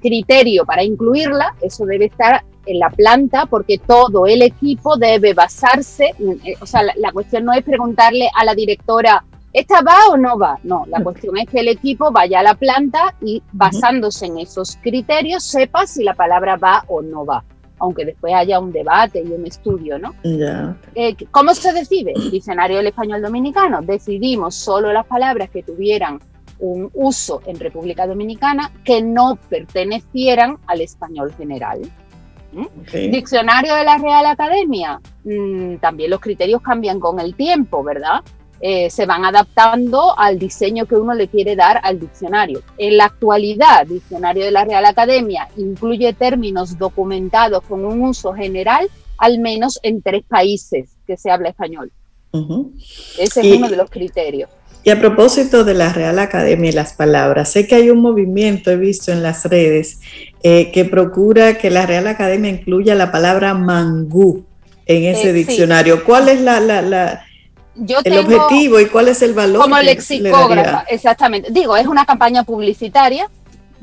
criterio 0.01 0.65
para 0.65 0.83
incluirla, 0.83 1.55
eso 1.61 1.85
debe 1.85 2.07
estar 2.07 2.45
en 2.67 2.79
la 2.79 2.91
planta 2.91 3.47
porque 3.47 3.79
todo 3.79 4.27
el 4.27 4.43
equipo 4.43 4.97
debe 4.97 5.35
basarse, 5.35 6.15
eh, 6.45 6.55
o 6.61 6.67
sea, 6.67 6.83
la, 6.83 7.13
cuestión 7.13 7.45
no 7.45 7.53
es 7.53 7.63
preguntarle 7.63 8.29
a 8.35 8.45
la 8.45 8.55
directora, 8.55 9.25
¿esta 9.55 9.81
va 9.81 9.97
o 10.11 10.19
no 10.19 10.37
va? 10.37 10.59
No, 10.65 10.85
la 10.89 11.03
cuestión 11.03 11.39
es 11.39 11.49
que 11.49 11.61
el 11.61 11.69
equipo 11.69 12.11
vaya 12.11 12.41
a 12.41 12.43
la 12.43 12.55
planta 12.55 13.15
y 13.23 13.43
basándose 13.53 14.27
en 14.27 14.39
esos 14.39 14.77
criterios 14.83 15.45
sepa 15.45 15.87
si 15.87 16.05
la 16.05 16.13
palabra 16.13 16.57
va 16.57 16.85
o 16.89 17.01
no 17.01 17.25
va 17.25 17.43
aunque 17.79 18.05
después 18.05 18.33
haya 18.33 18.61
un 18.61 18.73
debate 18.73 19.23
y 19.23 19.33
un 19.33 19.47
estudio, 19.47 19.99
¿no? 19.99 20.15
Eh, 20.95 21.17
¿Cómo 21.31 21.55
se 21.55 21.73
decide? 21.73 22.13
El 22.15 22.31
diccionario 22.31 22.79
del 22.79 22.87
español 22.87 23.21
dominicano. 23.21 23.83
Decidimos 23.83 24.55
solo 24.55 24.93
las 24.93 25.07
palabras 25.07 25.51
que 25.51 25.63
tuvieran 25.63 26.21
un 26.61 26.91
uso 26.95 27.43
en 27.47 27.59
República 27.59 28.07
Dominicana 28.07 28.71
que 28.85 29.03
no 29.03 29.37
pertenecieran 29.49 30.59
al 30.67 30.81
español 30.81 31.35
general. 31.37 31.81
¿Mm? 32.53 33.11
Diccionario 33.11 33.75
de 33.75 33.85
la 33.85 33.99
Real 33.99 34.27
Academia, 34.27 35.01
mm, 35.25 35.77
también 35.77 36.11
los 36.11 36.21
criterios 36.21 36.63
cambian 36.63 37.01
con 37.01 37.19
el 37.19 37.35
tiempo, 37.35 37.83
¿verdad? 37.83 38.23
Eh, 38.67 38.89
se 38.89 39.05
van 39.05 39.27
adaptando 39.27 40.19
al 40.19 40.39
diseño 40.39 40.87
que 40.87 40.95
uno 40.95 41.13
le 41.13 41.29
quiere 41.29 41.55
dar 41.55 41.81
al 41.83 42.01
diccionario. 42.01 42.63
En 42.79 42.97
la 42.97 43.05
actualidad, 43.05 43.87
Diccionario 43.87 44.43
de 44.43 44.53
la 44.53 44.65
Real 44.65 44.87
Academia 44.87 45.49
incluye 45.59 46.15
términos 46.15 46.79
documentados 46.79 47.63
con 47.65 47.85
un 47.85 48.01
uso 48.01 48.33
general, 48.33 48.89
al 49.19 49.39
menos 49.39 49.79
en 49.83 50.01
tres 50.01 50.23
países 50.27 50.89
que 51.07 51.19
se 51.19 51.31
habla 51.31 51.51
español. 51.51 51.93
Ese 53.19 53.43
es 53.43 53.57
uno 53.59 53.69
de 53.69 53.77
los 53.77 53.91
criterios. 53.91 54.49
Y 54.83 54.89
a 54.89 54.99
propósito 54.99 55.63
de 55.65 55.75
la 55.75 55.93
Real 55.93 56.19
Academia 56.19 56.71
y 56.71 56.73
las 56.73 56.95
palabras, 56.95 57.53
sé 57.53 57.67
que 57.67 57.75
hay 57.75 57.91
un 57.91 58.01
movimiento, 58.01 58.71
he 58.71 58.79
visto 58.79 59.13
en 59.13 59.23
las 59.23 59.45
redes, 59.45 60.01
eh, 60.43 60.73
que 60.73 60.87
procura 60.87 61.59
que 61.59 61.69
la 61.69 61.85
Real 61.85 62.07
Academia 62.07 62.51
incluya 62.51 62.95
la 62.95 63.13
palabra 63.13 63.53
mangú 63.53 64.47
en 64.87 65.05
ese 65.05 65.29
eh, 65.29 65.33
diccionario. 65.35 66.03
¿Cuál 66.03 66.31
es 66.31 66.41
la, 66.41 67.27
el 67.77 68.19
objetivo 68.19 68.81
y 68.81 68.87
cuál 68.87 69.09
es 69.09 69.23
el 69.23 69.35
valor? 69.35 69.63
Como 69.63 69.79
lexicógrafa, 69.79 70.85
exactamente. 70.89 71.51
Digo, 71.51 71.77
es 71.77 71.87
una 71.87 72.07
campaña 72.07 72.45
publicitaria. 72.45 73.29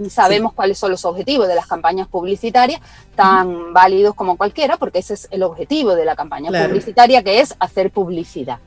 Sabemos 0.09 0.53
cuáles 0.53 0.79
son 0.79 0.91
los 0.91 1.05
objetivos 1.05 1.47
de 1.47 1.53
las 1.53 1.67
campañas 1.67 2.07
publicitarias, 2.07 2.81
tan 3.15 3.71
válidos 3.73 4.15
como 4.15 4.35
cualquiera, 4.35 4.77
porque 4.77 4.99
ese 4.99 5.13
es 5.13 5.27
el 5.29 5.43
objetivo 5.43 5.93
de 5.93 6.05
la 6.05 6.15
campaña 6.15 6.49
publicitaria, 6.49 7.21
que 7.21 7.39
es 7.39 7.53
hacer 7.59 7.91
publicidad. 7.91 8.57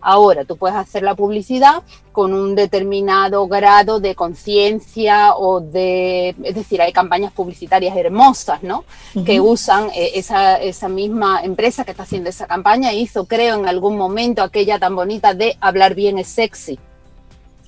Ahora, 0.00 0.44
tú 0.44 0.56
puedes 0.56 0.76
hacer 0.76 1.02
la 1.02 1.14
publicidad 1.14 1.82
con 2.12 2.32
un 2.32 2.54
determinado 2.54 3.46
grado 3.46 4.00
de 4.00 4.14
conciencia 4.14 5.34
o 5.36 5.60
de, 5.60 6.34
es 6.42 6.54
decir, 6.54 6.80
hay 6.82 6.92
campañas 6.92 7.32
publicitarias 7.32 7.96
hermosas, 7.96 8.62
¿no? 8.62 8.84
Que 9.24 9.40
usan 9.40 9.90
eh, 9.94 10.12
esa, 10.14 10.56
esa 10.56 10.88
misma 10.88 11.42
empresa 11.42 11.84
que 11.84 11.90
está 11.92 12.04
haciendo 12.04 12.30
esa 12.30 12.46
campaña, 12.46 12.92
hizo, 12.92 13.26
creo, 13.26 13.56
en 13.56 13.68
algún 13.68 13.96
momento 13.96 14.42
aquella 14.42 14.78
tan 14.78 14.96
bonita 14.96 15.34
de 15.34 15.56
hablar 15.60 15.94
bien 15.94 16.18
es 16.18 16.28
sexy. 16.28 16.78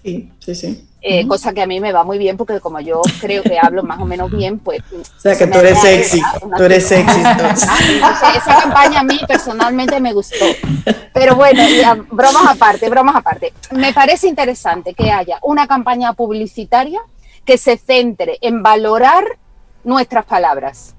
Sí, 0.02 0.30
sí, 0.40 0.54
sí. 0.54 0.88
Eh, 1.04 1.26
cosa 1.26 1.52
que 1.52 1.60
a 1.60 1.66
mí 1.66 1.80
me 1.80 1.90
va 1.90 2.04
muy 2.04 2.16
bien 2.16 2.36
porque 2.36 2.60
como 2.60 2.78
yo 2.78 3.02
creo 3.20 3.42
que 3.42 3.58
hablo 3.60 3.82
más 3.82 4.00
o 4.00 4.06
menos 4.06 4.30
bien, 4.30 4.60
pues... 4.60 4.80
O 4.92 5.20
sea, 5.22 5.36
que 5.36 5.48
tú 5.48 5.58
eres 5.58 5.80
sexy, 5.80 6.20
tú 6.56 6.62
eres 6.62 6.86
sexy. 6.86 7.20
Esa 7.20 8.60
campaña 8.62 9.00
a 9.00 9.04
mí 9.04 9.20
personalmente 9.26 10.00
me 10.00 10.12
gustó. 10.12 10.44
Pero 11.12 11.36
bueno, 11.36 11.62
bromas 12.10 12.46
aparte, 12.48 12.88
bromas 12.88 13.16
aparte. 13.16 13.52
Me 13.72 13.92
parece 13.92 14.28
interesante 14.28 14.94
que 14.94 15.10
haya 15.10 15.38
una 15.42 15.66
campaña 15.66 16.12
publicitaria 16.12 17.00
que 17.44 17.58
se 17.58 17.76
centre 17.76 18.38
en 18.40 18.62
valorar 18.62 19.24
nuestras 19.84 20.24
palabras. 20.24 20.94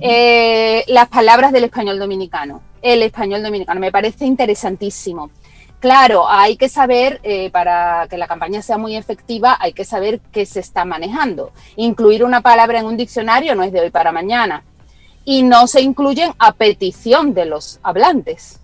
Eh, 0.00 0.84
las 0.88 1.08
palabras 1.08 1.52
del 1.52 1.64
español 1.64 1.98
dominicano, 1.98 2.60
el 2.82 3.02
español 3.02 3.42
dominicano, 3.42 3.80
me 3.80 3.90
parece 3.90 4.26
interesantísimo. 4.26 5.30
Claro, 5.80 6.28
hay 6.28 6.56
que 6.56 6.68
saber, 6.68 7.20
eh, 7.22 7.50
para 7.50 8.06
que 8.08 8.16
la 8.16 8.26
campaña 8.26 8.62
sea 8.62 8.78
muy 8.78 8.96
efectiva, 8.96 9.56
hay 9.60 9.72
que 9.72 9.84
saber 9.84 10.20
qué 10.32 10.46
se 10.46 10.60
está 10.60 10.84
manejando. 10.84 11.52
Incluir 11.76 12.24
una 12.24 12.40
palabra 12.40 12.80
en 12.80 12.86
un 12.86 12.96
diccionario 12.96 13.54
no 13.54 13.62
es 13.62 13.72
de 13.72 13.80
hoy 13.80 13.90
para 13.90 14.10
mañana. 14.10 14.64
Y 15.24 15.42
no 15.42 15.66
se 15.66 15.82
incluyen 15.82 16.32
a 16.38 16.52
petición 16.52 17.34
de 17.34 17.44
los 17.46 17.78
hablantes. 17.82 18.60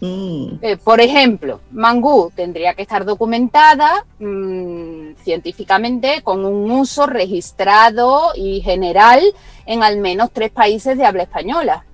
Mm. 0.00 0.58
Eh, 0.62 0.76
por 0.76 1.00
ejemplo, 1.00 1.60
mangú 1.70 2.32
tendría 2.34 2.74
que 2.74 2.82
estar 2.82 3.04
documentada 3.04 4.04
mm, 4.18 5.14
científicamente 5.22 6.22
con 6.22 6.44
un 6.44 6.70
uso 6.70 7.06
registrado 7.06 8.32
y 8.34 8.60
general 8.62 9.22
en 9.64 9.82
al 9.82 9.98
menos 9.98 10.30
tres 10.32 10.50
países 10.50 10.98
de 10.98 11.06
habla 11.06 11.22
española. 11.22 11.84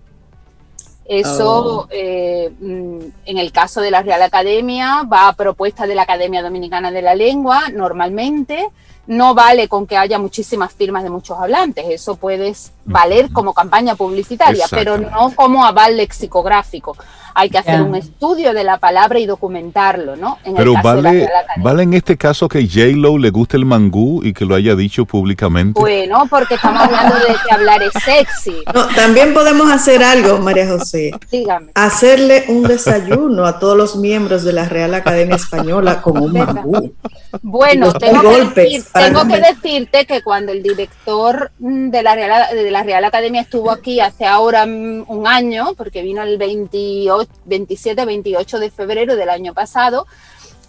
Eso, 1.09 1.81
oh. 1.81 1.89
eh, 1.91 2.53
mm, 2.61 2.99
en 3.25 3.39
el 3.39 3.51
caso 3.51 3.81
de 3.81 3.91
la 3.91 4.03
Real 4.03 4.21
Academia, 4.21 5.05
va 5.11 5.29
a 5.29 5.33
propuesta 5.33 5.87
de 5.87 5.95
la 5.95 6.03
Academia 6.03 6.43
Dominicana 6.43 6.91
de 6.91 7.01
la 7.01 7.15
Lengua, 7.15 7.71
normalmente. 7.73 8.69
No 9.07 9.35
vale 9.35 9.69
con 9.69 9.87
que 9.87 9.97
haya 9.97 10.19
muchísimas 10.19 10.71
firmas 10.75 11.03
de 11.03 11.09
muchos 11.09 11.39
hablantes, 11.39 11.87
eso 11.89 12.17
puede 12.17 12.55
valer 12.85 13.33
como 13.33 13.55
campaña 13.55 13.95
publicitaria, 13.95 14.67
pero 14.71 14.99
no 14.99 15.33
como 15.35 15.65
aval 15.65 15.97
lexicográfico 15.97 16.95
hay 17.39 17.51
que 17.51 17.59
hacer 17.59 17.83
un 17.83 17.95
estudio 17.95 18.53
de 18.53 18.65
la 18.65 18.79
palabra 18.79 19.21
y 19.21 19.27
documentarlo, 19.27 20.17
¿no? 20.17 20.39
Pero 20.57 20.75
vale, 20.83 21.29
vale 21.59 21.85
en 21.85 21.95
este 21.95 22.17
caso 22.17 22.49
que 22.49 22.67
J-Lo 22.67 23.17
le 23.17 23.31
guste 23.31 23.57
el 23.57 23.65
mangú 23.65 24.25
y 24.25 24.33
que 24.33 24.45
lo 24.45 24.57
haya 24.57 24.75
dicho 24.75 25.05
públicamente. 25.05 25.79
Bueno, 25.79 26.27
porque 26.29 26.57
estamos 26.57 26.83
hablando 26.83 27.15
de 27.15 27.37
que 27.47 27.55
hablar 27.55 27.81
es 27.81 27.93
sexy. 28.05 28.57
también 28.97 29.33
podemos 29.35 29.71
hacer 29.71 30.03
algo, 30.03 30.39
María 30.39 30.67
José. 30.67 31.13
Dígame. 31.31 31.71
Hacerle 31.77 32.47
un 32.49 32.65
desayuno 32.65 33.47
a 33.47 33.61
todos 33.61 33.77
los 33.77 33.95
miembros 33.95 34.43
de 34.43 34.53
la 34.53 34.65
Real 34.69 34.93
Academia 34.95 35.37
Española 35.37 36.03
con 36.03 36.19
un 36.19 36.33
mangú. 36.33 36.93
Bueno, 37.43 37.93
tengo, 37.93 38.23
que, 38.53 38.83
tengo 38.93 39.29
que, 39.29 39.41
decirte 39.41 40.07
que 40.07 40.23
cuando 40.23 40.51
el 40.51 40.63
director 40.63 41.53
de 41.59 42.03
la, 42.03 42.17
Real, 42.17 42.47
de 42.53 42.71
la 42.71 42.83
Real 42.83 43.05
Academia 43.05 43.43
estuvo 43.43 43.71
aquí 43.71 44.01
hace 44.01 44.27
ahora 44.27 44.65
un 44.65 45.25
año, 45.27 45.75
porque 45.77 46.03
vino 46.03 46.23
el 46.23 46.37
28 46.37 47.28
27-28 47.47 48.59
de 48.59 48.71
febrero 48.71 49.17
del 49.17 49.31
año 49.31 49.55
pasado, 49.55 50.07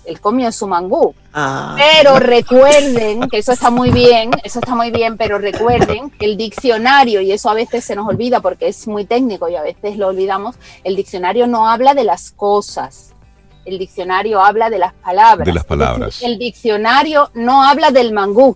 él 0.06 0.19
comió 0.19 0.52
su 0.52 0.67
mangú. 0.67 1.13
Ah. 1.34 1.76
Pero 1.78 2.19
recuerden 2.19 3.30
que 3.30 3.38
eso 3.38 3.52
está 3.52 3.69
muy 3.69 3.91
bien, 3.91 4.32
eso 4.43 4.60
está 4.60 4.76
muy 4.76 4.91
bien, 4.91 5.17
pero 5.17 5.38
recuerden 5.38 6.10
que 6.10 6.26
el 6.26 6.38
diccionario, 6.38 7.22
y 7.22 7.32
eso 7.32 7.50
a 7.50 7.54
veces 7.54 7.84
se 7.84 7.95
nos 7.95 8.08
olvida 8.08 8.39
porque 8.39 8.67
es 8.67 8.88
muy 8.88 9.06
técnico 9.06 9.50
y 9.50 9.56
a 9.56 9.62
veces 9.62 9.98
lo 9.98 10.08
olvidamos, 10.08 10.56
el 10.84 10.95
diccionario 10.95 11.48
no 11.48 11.69
habla 11.69 11.93
de 11.93 12.04
las 12.04 12.32
cosas. 12.32 13.13
El 13.65 13.78
diccionario 13.78 14.41
habla 14.41 14.69
de 14.69 14.80
las 14.80 14.93
palabras. 14.93 15.45
De 15.45 15.54
las 15.54 15.65
palabras. 15.65 16.24
El 16.24 16.39
diccionario 16.39 17.30
no 17.36 17.63
habla 17.63 17.91
del 17.91 18.13
mangú. 18.13 18.56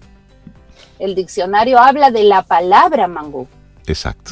El 0.98 1.14
diccionario 1.14 1.78
habla 1.80 2.10
de 2.10 2.24
la 2.24 2.42
palabra 2.42 3.08
mangú. 3.08 3.48
Exacto. 3.86 4.32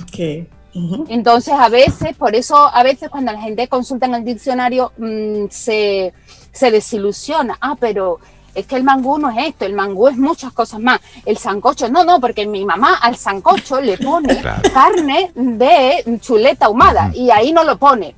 Entonces, 0.73 1.53
a 1.53 1.69
veces, 1.69 2.15
por 2.15 2.35
eso, 2.35 2.55
a 2.55 2.83
veces 2.83 3.09
cuando 3.09 3.31
la 3.31 3.41
gente 3.41 3.67
consulta 3.67 4.05
en 4.05 4.15
el 4.15 4.23
diccionario 4.23 4.91
mm, 4.97 5.45
se, 5.49 6.13
desilusiona. 6.59 7.57
Ah, 7.59 7.75
pero 7.79 8.19
es 8.55 8.65
que 8.65 8.75
el 8.75 8.83
mangú 8.83 9.17
no 9.17 9.29
es 9.29 9.47
esto, 9.47 9.65
el 9.65 9.73
mangú 9.73 10.07
es 10.07 10.17
muchas 10.17 10.53
cosas 10.53 10.79
más. 10.79 10.99
El 11.25 11.37
sancocho, 11.37 11.89
no, 11.89 12.03
no, 12.03 12.19
porque 12.19 12.45
mi 12.47 12.65
mamá 12.65 12.95
al 12.95 13.17
sancocho 13.17 13.81
le 13.81 13.97
pone 13.97 14.41
carne 14.73 15.31
de 15.35 16.19
chuleta 16.21 16.67
ahumada 16.67 17.11
y 17.13 17.31
ahí 17.31 17.51
no 17.51 17.63
lo 17.63 17.77
pone. 17.77 18.15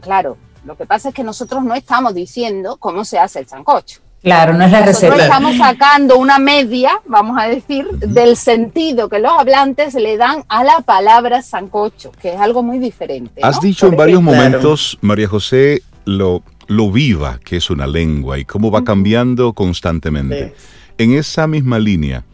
Claro, 0.00 0.36
lo 0.64 0.76
que 0.76 0.86
pasa 0.86 1.10
es 1.10 1.14
que 1.14 1.24
nosotros 1.24 1.62
no 1.64 1.74
estamos 1.74 2.14
diciendo 2.14 2.76
cómo 2.78 3.04
se 3.04 3.18
hace 3.18 3.40
el 3.40 3.48
sancocho. 3.48 4.00
Claro, 4.22 4.52
no 4.52 4.64
es 4.64 4.70
la 4.70 4.84
receta. 4.84 5.16
Nosotros 5.16 5.22
estamos 5.22 5.56
sacando 5.56 6.18
una 6.18 6.38
media, 6.38 7.00
vamos 7.06 7.38
a 7.40 7.46
decir, 7.46 7.86
del 7.90 8.36
sentido 8.36 9.08
que 9.08 9.18
los 9.18 9.32
hablantes 9.32 9.94
le 9.94 10.18
dan 10.18 10.44
a 10.48 10.62
la 10.62 10.80
palabra 10.80 11.40
sancocho, 11.40 12.12
que 12.20 12.34
es 12.34 12.40
algo 12.40 12.62
muy 12.62 12.78
diferente. 12.78 13.40
Has 13.42 13.60
dicho 13.60 13.86
en 13.86 13.96
varios 13.96 14.22
momentos, 14.22 14.98
María 15.00 15.26
José, 15.26 15.82
lo, 16.04 16.42
lo 16.66 16.90
viva 16.90 17.40
que 17.42 17.56
es 17.56 17.70
una 17.70 17.86
lengua 17.86 18.38
y 18.38 18.44
cómo 18.44 18.70
va 18.70 18.84
cambiando 18.84 19.54
constantemente. 19.54 20.54
En 20.98 21.14
esa 21.14 21.46
misma 21.46 21.78
línea, 21.78 22.24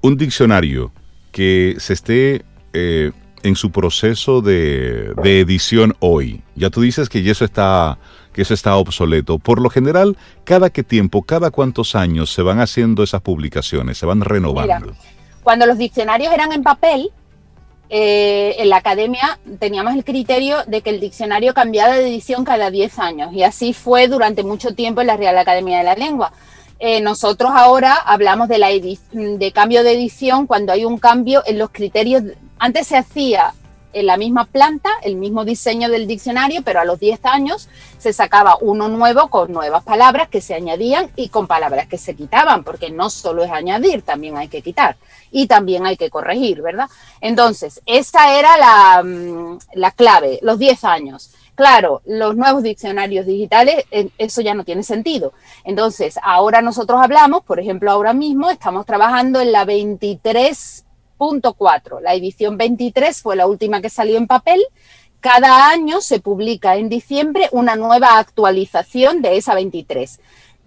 un 0.00 0.16
diccionario 0.16 0.90
que 1.32 1.76
se 1.78 1.92
esté 1.92 2.44
eh, 2.72 3.12
en 3.42 3.56
su 3.56 3.70
proceso 3.70 4.40
de, 4.40 5.12
de 5.22 5.40
edición 5.40 5.94
hoy, 6.00 6.42
ya 6.56 6.70
tú 6.70 6.80
dices 6.80 7.10
que 7.10 7.28
eso 7.30 7.44
está 7.44 7.98
que 8.32 8.42
eso 8.42 8.54
está 8.54 8.76
obsoleto. 8.76 9.38
Por 9.38 9.60
lo 9.60 9.70
general, 9.70 10.16
cada 10.44 10.70
qué 10.70 10.82
tiempo, 10.82 11.22
cada 11.22 11.50
cuántos 11.50 11.94
años 11.94 12.32
se 12.32 12.42
van 12.42 12.60
haciendo 12.60 13.02
esas 13.02 13.22
publicaciones, 13.22 13.98
se 13.98 14.06
van 14.06 14.20
renovando. 14.20 14.92
cuando 15.42 15.66
los 15.66 15.78
diccionarios 15.78 16.32
eran 16.32 16.52
en 16.52 16.62
papel, 16.62 17.10
eh, 17.92 18.54
en 18.58 18.68
la 18.68 18.76
academia 18.76 19.40
teníamos 19.58 19.94
el 19.94 20.04
criterio 20.04 20.58
de 20.68 20.80
que 20.80 20.90
el 20.90 21.00
diccionario 21.00 21.54
cambiaba 21.54 21.96
de 21.96 22.06
edición 22.06 22.44
cada 22.44 22.70
10 22.70 23.00
años 23.00 23.32
y 23.32 23.42
así 23.42 23.72
fue 23.72 24.06
durante 24.06 24.44
mucho 24.44 24.76
tiempo 24.76 25.00
en 25.00 25.08
la 25.08 25.16
Real 25.16 25.36
Academia 25.36 25.78
de 25.78 25.84
la 25.84 25.96
Lengua. 25.96 26.32
Eh, 26.78 27.00
nosotros 27.00 27.50
ahora 27.52 27.94
hablamos 27.94 28.48
de, 28.48 28.58
la 28.58 28.68
de 28.68 29.52
cambio 29.52 29.82
de 29.82 29.92
edición 29.92 30.46
cuando 30.46 30.72
hay 30.72 30.84
un 30.84 30.98
cambio 30.98 31.42
en 31.46 31.58
los 31.58 31.70
criterios. 31.70 32.22
Antes 32.60 32.86
se 32.86 32.96
hacía 32.96 33.54
en 33.92 34.06
la 34.06 34.16
misma 34.16 34.44
planta, 34.46 34.90
el 35.02 35.16
mismo 35.16 35.44
diseño 35.44 35.88
del 35.88 36.06
diccionario, 36.06 36.62
pero 36.62 36.80
a 36.80 36.84
los 36.84 36.98
10 36.98 37.24
años 37.24 37.68
se 37.98 38.12
sacaba 38.12 38.56
uno 38.60 38.88
nuevo 38.88 39.28
con 39.28 39.52
nuevas 39.52 39.84
palabras 39.84 40.28
que 40.28 40.40
se 40.40 40.54
añadían 40.54 41.10
y 41.16 41.28
con 41.28 41.46
palabras 41.46 41.86
que 41.86 41.98
se 41.98 42.14
quitaban, 42.14 42.64
porque 42.64 42.90
no 42.90 43.10
solo 43.10 43.42
es 43.44 43.50
añadir, 43.50 44.02
también 44.02 44.36
hay 44.36 44.48
que 44.48 44.62
quitar 44.62 44.96
y 45.30 45.46
también 45.46 45.86
hay 45.86 45.96
que 45.96 46.10
corregir, 46.10 46.62
¿verdad? 46.62 46.88
Entonces, 47.20 47.80
esa 47.86 48.38
era 48.38 48.56
la, 48.56 49.02
mm, 49.02 49.58
la 49.74 49.90
clave, 49.92 50.38
los 50.42 50.58
10 50.58 50.84
años. 50.84 51.30
Claro, 51.54 52.00
los 52.06 52.36
nuevos 52.36 52.62
diccionarios 52.62 53.26
digitales, 53.26 53.84
eso 54.16 54.40
ya 54.40 54.54
no 54.54 54.64
tiene 54.64 54.82
sentido. 54.82 55.34
Entonces, 55.64 56.18
ahora 56.22 56.62
nosotros 56.62 56.98
hablamos, 57.02 57.44
por 57.44 57.60
ejemplo, 57.60 57.90
ahora 57.90 58.14
mismo 58.14 58.48
estamos 58.50 58.86
trabajando 58.86 59.42
en 59.42 59.52
la 59.52 59.66
23.4. 61.20 62.00
La 62.00 62.14
edición 62.14 62.56
23 62.56 63.20
fue 63.20 63.36
la 63.36 63.46
última 63.46 63.80
que 63.80 63.90
salió 63.90 64.16
en 64.16 64.26
papel. 64.26 64.60
Cada 65.20 65.68
año 65.68 66.00
se 66.00 66.20
publica 66.20 66.76
en 66.76 66.88
diciembre 66.88 67.48
una 67.52 67.76
nueva 67.76 68.18
actualización 68.18 69.20
de 69.22 69.36
esa 69.36 69.54
23 69.54 70.18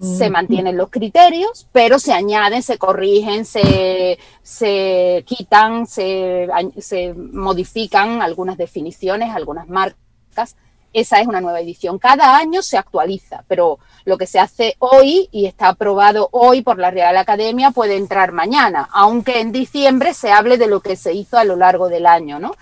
se 0.04 0.30
mantienen 0.30 0.76
los 0.76 0.90
criterios, 0.90 1.68
pero 1.72 1.98
se 1.98 2.12
añaden, 2.12 2.62
se 2.62 2.78
corrigen, 2.78 3.46
se, 3.46 4.20
se 4.42 5.24
quitan, 5.26 5.88
se, 5.88 6.48
se, 6.80 7.14
modifican 7.14 8.22
algunas 8.22 8.58
definiciones, 8.58 9.34
algunas 9.34 9.70
marcas 9.70 10.58
esa 10.94 11.20
es 11.20 11.28
una 11.28 11.42
nueva 11.42 11.60
edición. 11.60 12.00
Cada 12.00 12.38
año 12.38 12.62
se 12.62 12.78
actualiza, 12.78 13.44
pero 13.48 13.80
lo 14.06 14.18
que 14.18 14.28
se 14.28 14.40
hace 14.40 14.76
hoy 14.80 15.28
y 15.32 15.46
está 15.46 15.70
aprobado 15.70 16.30
hoy 16.32 16.62
por 16.62 16.78
la 16.78 16.92
Real 16.92 17.18
Academia 17.18 17.72
puede 17.72 17.98
entrar 17.98 18.32
mañana, 18.32 18.88
aunque 18.94 19.42
en 19.42 19.52
diciembre 19.52 20.14
se 20.14 20.32
hable 20.32 20.58
de 20.58 20.68
lo 20.68 20.82
que 20.82 20.96
se 20.96 21.14
hizo 21.14 21.38
a 21.38 21.44
lo 21.44 21.56
largo 21.56 21.90
del 21.90 22.06
año, 22.06 22.40
¿no? 22.40 22.54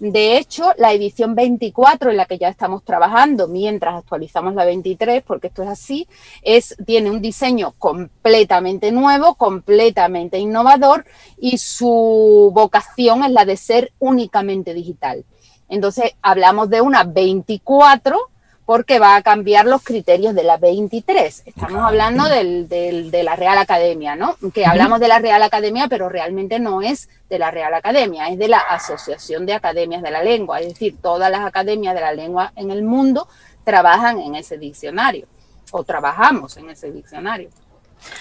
De 0.00 0.38
hecho, 0.38 0.72
la 0.78 0.94
edición 0.94 1.34
24 1.34 2.10
en 2.10 2.16
la 2.16 2.24
que 2.24 2.38
ya 2.38 2.48
estamos 2.48 2.82
trabajando 2.84 3.48
mientras 3.48 3.96
actualizamos 3.96 4.54
la 4.54 4.64
23, 4.64 5.22
porque 5.22 5.48
esto 5.48 5.62
es 5.62 5.68
así, 5.68 6.08
es, 6.40 6.74
tiene 6.86 7.10
un 7.10 7.20
diseño 7.20 7.74
completamente 7.78 8.92
nuevo, 8.92 9.34
completamente 9.34 10.38
innovador 10.38 11.04
y 11.38 11.58
su 11.58 12.50
vocación 12.54 13.24
es 13.24 13.30
la 13.32 13.44
de 13.44 13.58
ser 13.58 13.92
únicamente 13.98 14.72
digital. 14.72 15.26
Entonces 15.70 16.12
hablamos 16.20 16.68
de 16.68 16.82
una 16.82 17.04
24 17.04 18.18
porque 18.66 19.00
va 19.00 19.16
a 19.16 19.22
cambiar 19.22 19.66
los 19.66 19.82
criterios 19.82 20.32
de 20.32 20.44
la 20.44 20.56
23. 20.56 21.42
Estamos 21.44 21.82
hablando 21.82 22.24
de 22.26 23.22
la 23.24 23.34
Real 23.34 23.58
Academia, 23.58 24.14
¿no? 24.14 24.36
Que 24.54 24.64
hablamos 24.64 25.00
de 25.00 25.08
la 25.08 25.18
Real 25.18 25.42
Academia, 25.42 25.88
pero 25.88 26.08
realmente 26.08 26.60
no 26.60 26.80
es 26.80 27.08
de 27.28 27.40
la 27.40 27.50
Real 27.50 27.74
Academia, 27.74 28.28
es 28.28 28.38
de 28.38 28.46
la 28.46 28.58
Asociación 28.58 29.44
de 29.44 29.54
Academias 29.54 30.02
de 30.02 30.12
la 30.12 30.22
Lengua. 30.22 30.60
Es 30.60 30.68
decir, 30.68 30.96
todas 31.02 31.32
las 31.32 31.44
academias 31.44 31.94
de 31.94 32.00
la 32.00 32.12
lengua 32.12 32.52
en 32.54 32.70
el 32.70 32.84
mundo 32.84 33.26
trabajan 33.64 34.20
en 34.20 34.36
ese 34.36 34.56
diccionario 34.56 35.26
o 35.72 35.82
trabajamos 35.82 36.56
en 36.56 36.70
ese 36.70 36.92
diccionario. 36.92 37.50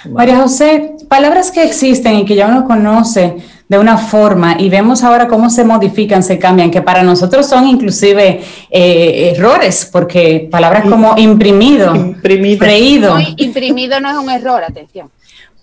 María 0.10 0.38
José, 0.38 0.96
palabras 1.08 1.52
que 1.52 1.64
existen 1.64 2.16
y 2.16 2.26
que 2.26 2.36
ya 2.36 2.48
uno 2.48 2.66
conoce 2.66 3.38
de 3.68 3.78
una 3.78 3.98
forma 3.98 4.56
y 4.60 4.68
vemos 4.70 5.04
ahora 5.04 5.28
cómo 5.28 5.50
se 5.50 5.64
modifican, 5.64 6.24
se 6.24 6.40
cambian, 6.40 6.72
que 6.72 6.82
para 6.82 7.04
nosotros 7.04 7.46
son 7.46 7.68
inclusive 7.68 8.42
eh, 8.70 9.34
errores, 9.36 9.88
porque 9.92 10.48
palabras 10.52 10.86
como 10.90 11.16
imprimido, 11.18 11.96
imprimido. 11.96 12.60
freído. 12.60 13.18
imprimido 13.38 14.00
no 14.00 14.10
es 14.10 14.18
un 14.18 14.30
error, 14.30 14.64
atención. 14.64 15.12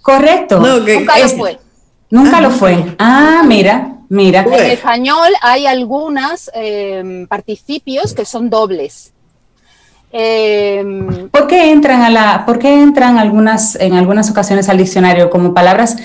Correcto. 0.01 0.61
nunca 0.61 1.19
lo 1.19 1.29
fue. 1.31 1.59
Nunca 2.09 2.41
lo 2.41 2.51
fue. 2.51 2.95
Ah, 2.99 3.43
mira, 3.45 3.97
mira. 4.09 4.43
En 4.43 4.71
español 4.71 5.33
hay 5.43 5.67
algunos 5.67 6.49
eh, 6.55 7.27
participios 7.29 8.15
que 8.15 8.25
son 8.25 8.49
dobles. 8.49 9.13
Eh, 10.19 11.29
¿Por 11.31 11.47
qué 11.47 11.71
entran 11.73 12.01
a 12.01 12.09
la, 12.09 12.47
por 12.47 12.59
qué 12.59 12.73
entran 12.73 13.19
algunas, 13.19 13.75
en 13.77 13.93
algunas 13.93 14.31
ocasiones 14.31 14.71
al 14.71 14.79
diccionario 14.79 15.29
como 15.29 15.53
palabras 15.53 15.99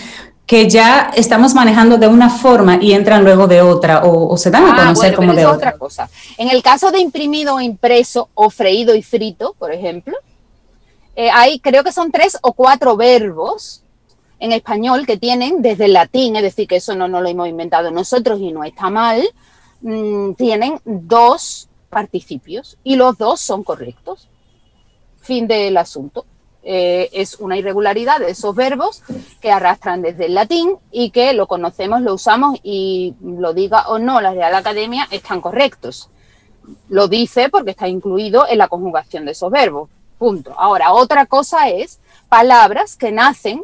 que 0.45 0.67
ya 0.69 1.11
estamos 1.15 1.53
manejando 1.53 1.97
de 1.97 2.09
una 2.09 2.29
forma 2.29 2.77
y 2.81 2.91
entran 2.91 3.23
luego 3.23 3.47
de 3.47 3.61
otra 3.61 4.01
o, 4.03 4.35
se 4.35 4.51
dan 4.51 4.65
a 4.65 4.73
ah, 4.73 4.75
conocer 4.75 5.15
como 5.15 5.33
de 5.33 5.45
otra. 5.45 5.77
cosa. 5.77 6.09
En 6.37 6.49
el 6.49 6.61
caso 6.61 6.91
de 6.91 6.99
imprimido 6.99 7.55
o 7.55 7.61
impreso 7.61 8.27
o 8.33 8.49
freído 8.49 8.93
y 8.95 9.01
frito, 9.01 9.55
por 9.57 9.71
ejemplo, 9.71 10.17
eh, 11.15 11.29
hay 11.31 11.61
creo 11.61 11.85
que 11.85 11.93
son 11.93 12.11
tres 12.11 12.37
o 12.41 12.51
cuatro 12.51 12.97
verbos 12.97 13.81
en 14.39 14.51
español 14.51 15.05
que 15.05 15.15
tienen 15.15 15.61
desde 15.61 15.85
el 15.85 15.93
latín, 15.93 16.35
es 16.35 16.43
decir, 16.43 16.67
que 16.67 16.75
eso 16.75 16.95
no, 16.95 17.07
no 17.07 17.21
lo 17.21 17.29
hemos 17.29 17.47
inventado 17.47 17.91
nosotros 17.91 18.41
y 18.41 18.51
no 18.51 18.65
está 18.65 18.89
mal, 18.89 19.23
mm, 19.79 20.33
tienen 20.33 20.81
dos 20.83 21.69
participios 21.91 22.77
y 22.83 22.95
los 22.95 23.19
dos 23.19 23.39
son 23.39 23.63
correctos. 23.63 24.27
Fin 25.19 25.45
del 25.45 25.77
asunto. 25.77 26.25
Eh, 26.63 27.09
es 27.13 27.39
una 27.39 27.57
irregularidad 27.57 28.19
de 28.19 28.31
esos 28.31 28.55
verbos 28.55 29.01
que 29.41 29.51
arrastran 29.51 30.03
desde 30.03 30.27
el 30.27 30.35
latín 30.35 30.77
y 30.91 31.09
que 31.09 31.33
lo 31.33 31.47
conocemos, 31.47 32.01
lo 32.01 32.13
usamos 32.13 32.59
y 32.61 33.15
lo 33.21 33.53
diga 33.53 33.87
o 33.89 33.97
no 33.97 34.21
la 34.21 34.33
Real 34.33 34.53
Academia, 34.53 35.07
están 35.11 35.41
correctos. 35.41 36.09
Lo 36.89 37.07
dice 37.07 37.49
porque 37.49 37.71
está 37.71 37.87
incluido 37.87 38.47
en 38.47 38.59
la 38.59 38.67
conjugación 38.67 39.25
de 39.25 39.31
esos 39.31 39.51
verbos. 39.51 39.89
Punto. 40.19 40.53
Ahora, 40.55 40.93
otra 40.93 41.25
cosa 41.25 41.69
es 41.69 41.99
palabras 42.29 42.95
que 42.95 43.11
nacen 43.11 43.63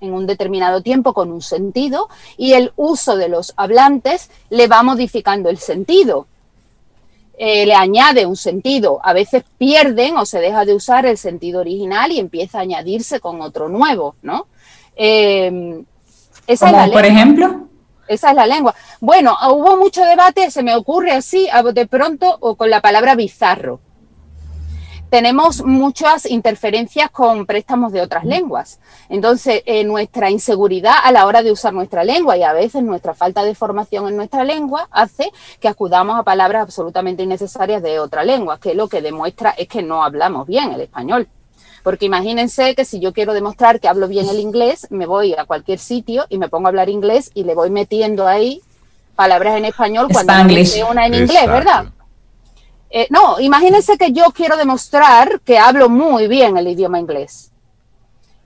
en 0.00 0.14
un 0.14 0.26
determinado 0.26 0.80
tiempo 0.82 1.12
con 1.12 1.30
un 1.30 1.42
sentido 1.42 2.08
y 2.36 2.54
el 2.54 2.72
uso 2.76 3.16
de 3.16 3.28
los 3.28 3.52
hablantes 3.56 4.30
le 4.48 4.68
va 4.68 4.82
modificando 4.82 5.50
el 5.50 5.58
sentido. 5.58 6.26
Eh, 7.38 7.64
le 7.66 7.74
añade 7.74 8.26
un 8.26 8.36
sentido. 8.36 9.00
A 9.02 9.12
veces 9.12 9.44
pierden 9.58 10.16
o 10.16 10.26
se 10.26 10.40
deja 10.40 10.64
de 10.64 10.74
usar 10.74 11.06
el 11.06 11.16
sentido 11.16 11.60
original 11.60 12.10
y 12.10 12.18
empieza 12.18 12.58
a 12.58 12.62
añadirse 12.62 13.20
con 13.20 13.40
otro 13.40 13.68
nuevo, 13.68 14.16
¿no? 14.22 14.48
Eh, 14.96 15.82
esa 16.46 16.66
es 16.66 16.72
la 16.72 16.82
lengua. 16.82 17.00
por 17.00 17.04
ejemplo? 17.04 17.68
Esa 18.08 18.30
es 18.30 18.36
la 18.36 18.46
lengua. 18.46 18.74
Bueno, 19.00 19.36
hubo 19.52 19.76
mucho 19.76 20.02
debate, 20.02 20.50
se 20.50 20.62
me 20.62 20.74
ocurre 20.74 21.12
así, 21.12 21.48
de 21.74 21.86
pronto, 21.86 22.36
o 22.40 22.56
con 22.56 22.70
la 22.70 22.80
palabra 22.80 23.14
bizarro 23.14 23.80
tenemos 25.10 25.64
muchas 25.64 26.26
interferencias 26.26 27.10
con 27.10 27.46
préstamos 27.46 27.92
de 27.92 28.02
otras 28.02 28.24
lenguas. 28.24 28.78
Entonces, 29.08 29.62
eh, 29.64 29.84
nuestra 29.84 30.30
inseguridad 30.30 30.94
a 31.02 31.12
la 31.12 31.26
hora 31.26 31.42
de 31.42 31.52
usar 31.52 31.72
nuestra 31.72 32.04
lengua 32.04 32.36
y 32.36 32.42
a 32.42 32.52
veces 32.52 32.82
nuestra 32.82 33.14
falta 33.14 33.42
de 33.42 33.54
formación 33.54 34.08
en 34.08 34.16
nuestra 34.16 34.44
lengua 34.44 34.88
hace 34.90 35.30
que 35.60 35.68
acudamos 35.68 36.18
a 36.18 36.24
palabras 36.24 36.62
absolutamente 36.62 37.22
innecesarias 37.22 37.82
de 37.82 37.98
otra 38.00 38.24
lengua, 38.24 38.60
que 38.60 38.74
lo 38.74 38.88
que 38.88 39.00
demuestra 39.00 39.50
es 39.50 39.68
que 39.68 39.82
no 39.82 40.04
hablamos 40.04 40.46
bien 40.46 40.72
el 40.72 40.82
español. 40.82 41.28
Porque 41.82 42.06
imagínense 42.06 42.74
que 42.74 42.84
si 42.84 43.00
yo 43.00 43.12
quiero 43.12 43.32
demostrar 43.32 43.80
que 43.80 43.88
hablo 43.88 44.08
bien 44.08 44.28
el 44.28 44.40
inglés, 44.40 44.88
me 44.90 45.06
voy 45.06 45.34
a 45.34 45.44
cualquier 45.44 45.78
sitio 45.78 46.26
y 46.28 46.36
me 46.36 46.48
pongo 46.48 46.66
a 46.66 46.70
hablar 46.70 46.90
inglés 46.90 47.30
y 47.34 47.44
le 47.44 47.54
voy 47.54 47.70
metiendo 47.70 48.26
ahí 48.26 48.60
palabras 49.16 49.56
en 49.56 49.64
español 49.64 50.08
cuando 50.12 50.32
no 50.34 50.90
una 50.90 51.06
en 51.06 51.14
inglés, 51.14 51.46
¿verdad? 51.46 51.86
Eh, 52.90 53.06
no, 53.10 53.38
imagínense 53.40 53.98
que 53.98 54.12
yo 54.12 54.24
quiero 54.32 54.56
demostrar 54.56 55.40
que 55.40 55.58
hablo 55.58 55.88
muy 55.88 56.26
bien 56.26 56.56
el 56.56 56.68
idioma 56.68 56.98
inglés. 56.98 57.52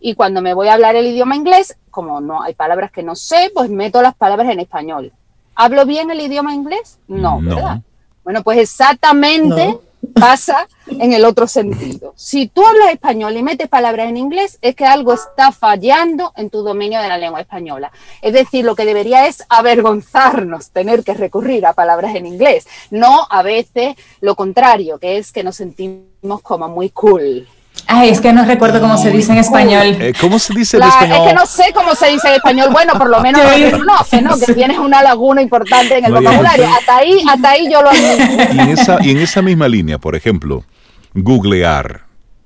Y 0.00 0.14
cuando 0.14 0.42
me 0.42 0.52
voy 0.52 0.68
a 0.68 0.74
hablar 0.74 0.96
el 0.96 1.06
idioma 1.06 1.36
inglés, 1.36 1.76
como 1.90 2.20
no 2.20 2.42
hay 2.42 2.54
palabras 2.54 2.90
que 2.90 3.02
no 3.02 3.14
sé, 3.14 3.52
pues 3.54 3.70
meto 3.70 4.02
las 4.02 4.14
palabras 4.14 4.50
en 4.50 4.58
español. 4.58 5.12
¿Hablo 5.54 5.86
bien 5.86 6.10
el 6.10 6.20
idioma 6.20 6.54
inglés? 6.54 6.98
No, 7.06 7.40
¿verdad? 7.40 7.80
Bueno, 8.24 8.42
pues 8.42 8.58
exactamente 8.58 9.78
pasa 10.14 10.68
en 10.86 11.12
el 11.12 11.24
otro 11.24 11.46
sentido. 11.46 12.12
Si 12.16 12.48
tú 12.48 12.64
hablas 12.64 12.90
español 12.92 13.36
y 13.36 13.42
metes 13.42 13.68
palabras 13.68 14.08
en 14.08 14.16
inglés, 14.16 14.58
es 14.60 14.74
que 14.74 14.84
algo 14.84 15.14
está 15.14 15.52
fallando 15.52 16.32
en 16.36 16.50
tu 16.50 16.62
dominio 16.62 17.00
de 17.00 17.08
la 17.08 17.18
lengua 17.18 17.40
española. 17.40 17.92
Es 18.20 18.32
decir, 18.32 18.64
lo 18.64 18.74
que 18.74 18.84
debería 18.84 19.26
es 19.26 19.44
avergonzarnos 19.48 20.70
tener 20.70 21.04
que 21.04 21.14
recurrir 21.14 21.66
a 21.66 21.72
palabras 21.72 22.14
en 22.14 22.26
inglés, 22.26 22.66
no 22.90 23.26
a 23.30 23.42
veces 23.42 23.94
lo 24.20 24.34
contrario, 24.34 24.98
que 24.98 25.18
es 25.18 25.32
que 25.32 25.44
nos 25.44 25.56
sentimos 25.56 26.42
como 26.42 26.68
muy 26.68 26.90
cool. 26.90 27.46
Ay, 27.86 28.10
es 28.10 28.20
que 28.20 28.32
no 28.32 28.44
recuerdo 28.44 28.80
cómo 28.80 28.96
se 28.96 29.10
dice 29.10 29.32
en 29.32 29.38
español. 29.38 29.96
Eh, 30.00 30.12
¿Cómo 30.20 30.38
se 30.38 30.54
dice 30.54 30.76
en 30.78 30.84
español? 30.84 31.18
Es 31.20 31.28
que 31.28 31.34
no 31.34 31.46
sé 31.46 31.64
cómo 31.74 31.94
se 31.94 32.08
dice 32.08 32.28
en 32.28 32.34
español. 32.34 32.70
Bueno, 32.72 32.94
por 32.94 33.10
lo 33.10 33.20
menos 33.20 33.42
lo 33.42 34.20
¿no? 34.22 34.38
Que 34.38 34.54
tienes 34.54 34.78
una 34.78 35.02
laguna 35.02 35.42
importante 35.42 35.98
en 35.98 36.06
el 36.06 36.12
vocabulario. 36.12 36.66
Hasta 36.68 36.96
ahí, 36.96 37.22
hata 37.28 37.50
ahí 37.50 37.70
yo 37.70 37.82
lo 37.82 37.90
admito. 37.90 38.54
Y 38.54 38.58
en, 38.58 38.68
esa, 38.70 38.98
y 39.02 39.10
en 39.10 39.18
esa 39.18 39.42
misma 39.42 39.68
línea, 39.68 39.98
por 39.98 40.16
ejemplo, 40.16 40.64
googlear, 41.14 42.02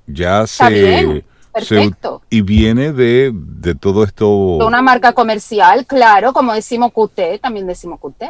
ya 0.06 0.46
se... 0.46 1.24
Perfecto. 1.52 2.20
y 2.28 2.42
viene 2.42 2.92
de, 2.92 3.30
de, 3.32 3.74
todo 3.74 4.04
esto. 4.04 4.58
De 4.58 4.66
una 4.66 4.82
marca 4.82 5.14
comercial, 5.14 5.86
claro, 5.86 6.34
como 6.34 6.52
decimos 6.52 6.92
QT, 6.92 7.40
también 7.40 7.66
decimos 7.66 7.98
QT. 7.98 8.24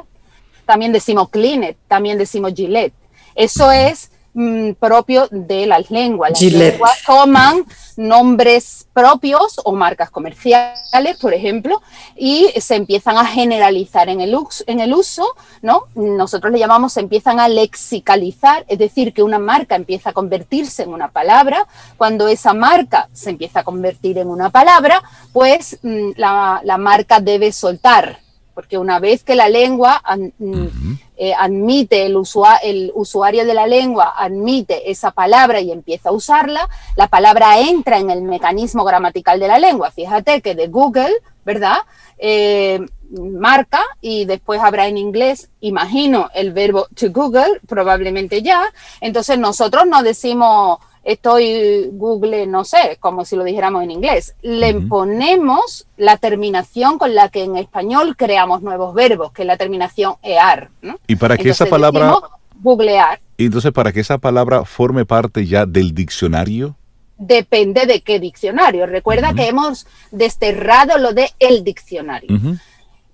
También 0.64 0.92
decimos 0.92 1.28
Cleanet, 1.30 1.76
también 1.88 2.18
decimos 2.18 2.52
Gillette. 2.54 2.92
Eso 3.34 3.72
es 3.72 4.10
mm, 4.36 4.72
propio 4.74 5.26
de 5.30 5.66
las 5.66 5.90
lenguas. 5.90 6.30
Las 6.30 6.42
lenguas 6.52 7.02
toman 7.04 7.64
nombres 7.96 8.86
propios 8.92 9.60
o 9.64 9.74
marcas 9.74 10.10
comerciales, 10.10 11.16
por 11.20 11.34
ejemplo, 11.34 11.82
y 12.14 12.48
se 12.60 12.76
empiezan 12.76 13.16
a 13.16 13.24
generalizar 13.24 14.08
en 14.08 14.20
el, 14.20 14.34
uso, 14.34 14.62
en 14.66 14.80
el 14.80 14.94
uso, 14.94 15.26
¿no? 15.62 15.84
Nosotros 15.94 16.52
le 16.52 16.58
llamamos, 16.58 16.92
se 16.92 17.00
empiezan 17.00 17.40
a 17.40 17.48
lexicalizar, 17.48 18.64
es 18.68 18.78
decir, 18.78 19.12
que 19.12 19.22
una 19.22 19.38
marca 19.38 19.74
empieza 19.74 20.10
a 20.10 20.12
convertirse 20.12 20.82
en 20.82 20.90
una 20.90 21.08
palabra. 21.08 21.66
Cuando 21.96 22.28
esa 22.28 22.54
marca 22.54 23.08
se 23.12 23.30
empieza 23.30 23.60
a 23.60 23.64
convertir 23.64 24.18
en 24.18 24.28
una 24.28 24.50
palabra, 24.50 25.02
pues 25.32 25.78
mm, 25.82 26.10
la, 26.16 26.60
la 26.62 26.78
marca 26.78 27.20
debe 27.20 27.52
soltar 27.52 28.20
porque 28.56 28.78
una 28.78 29.00
vez 29.00 29.22
que 29.22 29.34
la 29.34 29.50
lengua 29.50 30.02
mm, 30.38 30.94
eh, 31.16 31.32
admite, 31.36 32.06
el, 32.06 32.16
el 32.62 32.92
usuario 32.94 33.44
de 33.44 33.54
la 33.54 33.66
lengua 33.66 34.14
admite 34.16 34.90
esa 34.90 35.10
palabra 35.10 35.60
y 35.60 35.72
empieza 35.72 36.10
a 36.10 36.12
usarla, 36.12 36.68
la 36.96 37.08
palabra 37.08 37.58
entra 37.58 37.98
en 37.98 38.10
el 38.10 38.22
mecanismo 38.22 38.84
gramatical 38.84 39.40
de 39.40 39.48
la 39.48 39.58
lengua. 39.58 39.90
Fíjate 39.90 40.42
que 40.42 40.54
de 40.54 40.68
Google, 40.68 41.12
¿verdad? 41.44 41.78
Eh, 42.18 42.80
marca 43.10 43.82
y 44.00 44.24
después 44.24 44.60
habrá 44.60 44.88
en 44.88 44.98
inglés, 44.98 45.50
imagino, 45.60 46.28
el 46.34 46.52
verbo 46.52 46.86
to 46.94 47.10
Google, 47.10 47.60
probablemente 47.66 48.42
ya. 48.42 48.64
Entonces 49.00 49.38
nosotros 49.38 49.86
no 49.86 50.02
decimos 50.02 50.78
estoy 51.06 51.88
Google, 51.92 52.46
no 52.48 52.64
sé, 52.64 52.98
como 52.98 53.24
si 53.24 53.36
lo 53.36 53.44
dijéramos 53.44 53.84
en 53.84 53.92
inglés. 53.92 54.34
Le 54.42 54.74
ponemos 54.74 55.86
la 55.96 56.16
terminación 56.16 56.98
con 56.98 57.14
la 57.14 57.28
que 57.28 57.44
en 57.44 57.56
español 57.56 58.16
creamos 58.16 58.60
nuevos 58.60 58.92
verbos, 58.92 59.30
que 59.32 59.42
es 59.42 59.46
la 59.46 59.56
terminación 59.56 60.14
ear. 60.22 60.68
Y 61.06 61.16
para 61.16 61.38
que 61.38 61.48
esa 61.50 61.66
palabra... 61.66 62.12
Googlear. 62.58 63.20
Y 63.36 63.46
entonces, 63.46 63.70
para 63.70 63.92
que 63.92 64.00
esa 64.00 64.18
palabra 64.18 64.64
forme 64.64 65.04
parte 65.04 65.46
ya 65.46 65.66
del 65.66 65.94
diccionario. 65.94 66.74
Depende 67.18 67.86
de 67.86 68.00
qué 68.00 68.18
diccionario. 68.18 68.86
Recuerda 68.86 69.34
que 69.34 69.46
hemos 69.46 69.86
desterrado 70.10 70.98
lo 70.98 71.12
de 71.12 71.30
el 71.38 71.62
diccionario. 71.62 72.30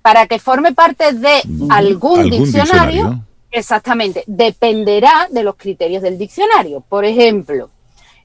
Para 0.01 0.27
que 0.27 0.39
forme 0.39 0.73
parte 0.73 1.13
de 1.13 1.43
algún, 1.69 2.31
diccionario, 2.31 3.23
exactamente, 3.51 4.25
dependerá 4.27 5.29
de 5.31 5.43
los 5.43 5.57
criterios 5.57 6.03
del 6.03 6.17
diccionario. 6.17 6.81
Por 6.81 7.05
ejemplo, 7.05 7.69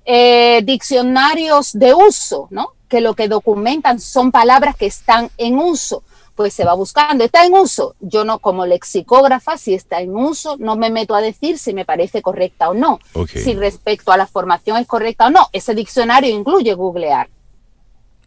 eh, 0.10 0.62
diccionarios 0.64 1.74
de 1.74 1.94
uso, 1.94 2.48
¿no? 2.50 2.70
Que 2.88 3.02
lo 3.02 3.14
que 3.14 3.28
documentan 3.28 4.00
son 4.00 4.32
palabras 4.32 4.78
que 4.78 4.86
están 4.86 5.30
en 5.38 5.60
uso. 5.60 6.02
Pues 6.34 6.54
se 6.54 6.64
va 6.64 6.74
buscando, 6.76 7.26
está 7.26 7.46
en 7.46 7.54
uso. 7.54 7.96
Yo 8.00 8.24
no, 8.24 8.40
como 8.40 8.66
lexicógrafa, 8.66 9.58
si 9.58 9.74
está 9.74 10.00
en 10.00 10.16
uso, 10.16 10.56
no 10.60 10.78
me 10.78 10.90
meto 10.90 11.14
a 11.14 11.20
decir 11.20 11.58
si 11.60 11.74
me 11.74 11.84
parece 11.84 12.22
correcta 12.22 12.70
o 12.70 12.74
no. 12.74 13.00
Si 13.28 13.54
respecto 13.56 14.14
a 14.14 14.18
la 14.18 14.28
formación 14.28 14.78
es 14.78 14.88
correcta 14.88 15.28
o 15.28 15.30
no. 15.30 15.50
Ese 15.52 15.76
diccionario 15.76 16.34
incluye 16.34 16.74
googlear. 16.74 17.28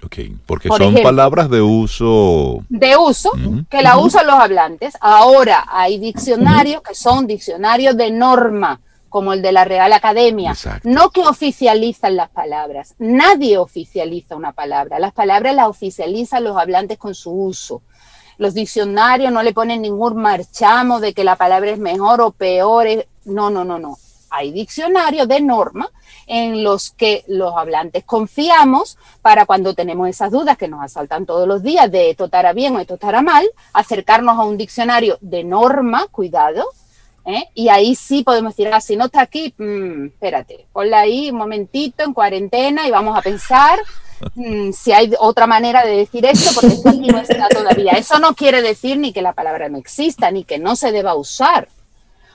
Ok, 0.05 0.17
porque 0.45 0.69
son 0.69 0.97
palabras 1.03 1.49
de 1.49 1.63
uso. 1.63 2.63
De 2.69 2.95
uso, 2.97 3.33
que 3.71 3.81
la 3.81 3.97
usan 3.97 4.27
los 4.27 4.37
hablantes. 4.37 4.95
Ahora 5.01 5.65
hay 5.69 5.99
diccionarios 5.99 6.83
que 6.83 6.95
son 6.95 7.27
diccionarios 7.27 7.97
de 7.97 8.11
norma 8.11 8.81
como 9.11 9.35
el 9.35 9.43
de 9.43 9.53
la 9.53 9.67
Real 9.67 9.93
Academia, 9.93 10.57
no 10.85 11.11
que 11.11 11.21
oficializan 11.23 12.17
las 12.17 12.31
palabras. 12.31 12.95
Nadie 12.99 13.59
oficializa 13.59 14.37
una 14.37 14.53
palabra. 14.53 14.99
Las 14.99 15.13
palabras 15.13 15.55
las 15.55 15.69
oficializan 15.69 16.45
los 16.45 16.57
hablantes 16.57 16.97
con 16.97 17.15
su 17.15 17.31
uso. 17.31 17.83
Los 18.39 18.55
diccionarios 18.55 19.31
no 19.31 19.43
le 19.43 19.53
ponen 19.53 19.83
ningún 19.83 20.17
marchamo 20.17 21.01
de 21.01 21.13
que 21.13 21.25
la 21.25 21.37
palabra 21.37 21.73
es 21.73 21.79
mejor 21.79 22.23
o 22.23 22.31
peor. 22.31 22.87
No, 23.27 23.51
no, 23.51 23.65
no, 23.65 23.79
no. 23.79 23.99
Hay 24.31 24.53
diccionarios 24.53 25.29
de 25.29 25.41
norma 25.41 25.91
en 26.27 26.63
los 26.63 26.93
que 26.93 27.25
los 27.27 27.55
hablantes 27.57 28.05
confiamos 28.05 28.97
para 29.21 29.45
cuando 29.45 29.75
tenemos 29.75 30.09
esas 30.09 30.31
dudas 30.31 30.57
que 30.57 30.69
nos 30.69 30.83
asaltan 30.83 31.27
todos 31.27 31.49
los 31.49 31.63
días 31.63 31.91
de 31.91 32.11
esto 32.11 32.27
estará 32.27 32.53
bien 32.53 32.77
o 32.77 32.79
esto 32.79 32.95
estará 32.95 33.21
mal, 33.21 33.45
acercarnos 33.73 34.39
a 34.39 34.45
un 34.45 34.57
diccionario 34.57 35.19
de 35.21 35.43
norma, 35.43 36.07
cuidado, 36.13 36.65
¿eh? 37.25 37.45
Y 37.55 37.69
ahí 37.69 37.95
sí 37.95 38.23
podemos 38.23 38.57
decir, 38.57 38.73
ah, 38.73 38.81
si 38.81 38.97
no 38.97 39.07
está 39.07 39.23
aquí, 39.23 39.55
mm, 39.57 40.07
espérate, 40.07 40.67
ponla 40.73 41.01
ahí 41.01 41.31
un 41.31 41.37
momentito 41.37 42.05
en 42.05 42.13
cuarentena 42.13 42.87
y 42.87 42.91
vamos 42.91 43.17
a 43.17 43.23
pensar 43.23 43.79
mm, 44.35 44.73
si 44.73 44.93
hay 44.93 45.13
otra 45.19 45.47
manera 45.47 45.85
de 45.85 45.97
decir 45.97 46.25
esto, 46.27 46.51
porque 46.55 46.75
esto 46.75 46.89
aquí 46.89 47.09
no 47.09 47.19
está 47.19 47.49
todavía. 47.49 47.93
Eso 47.93 48.19
no 48.19 48.35
quiere 48.35 48.63
decir 48.63 48.99
ni 48.99 49.13
que 49.13 49.23
la 49.23 49.33
palabra 49.33 49.69
no 49.69 49.79
exista, 49.79 50.31
ni 50.31 50.45
que 50.45 50.59
no 50.59 50.77
se 50.77 50.93
deba 50.93 51.15
usar, 51.15 51.69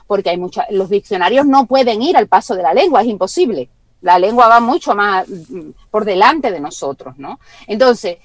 porque 0.06 0.30
hay 0.30 0.38
muchas, 0.38 0.66
los 0.70 0.88
diccionarios 0.88 1.46
no 1.46 1.66
pueden 1.66 2.02
ir 2.02 2.16
al 2.16 2.28
paso 2.28 2.54
de 2.54 2.62
la 2.62 2.74
lengua, 2.74 3.02
es 3.02 3.08
imposible. 3.08 3.68
La 4.02 4.18
lengua 4.18 4.46
va 4.48 4.60
mucho 4.60 4.94
más 4.94 5.26
mm, 5.28 5.70
por 5.90 6.04
delante 6.04 6.50
de 6.50 6.60
nosotros, 6.60 7.18
¿no? 7.18 7.40
Entonces, 7.66 8.18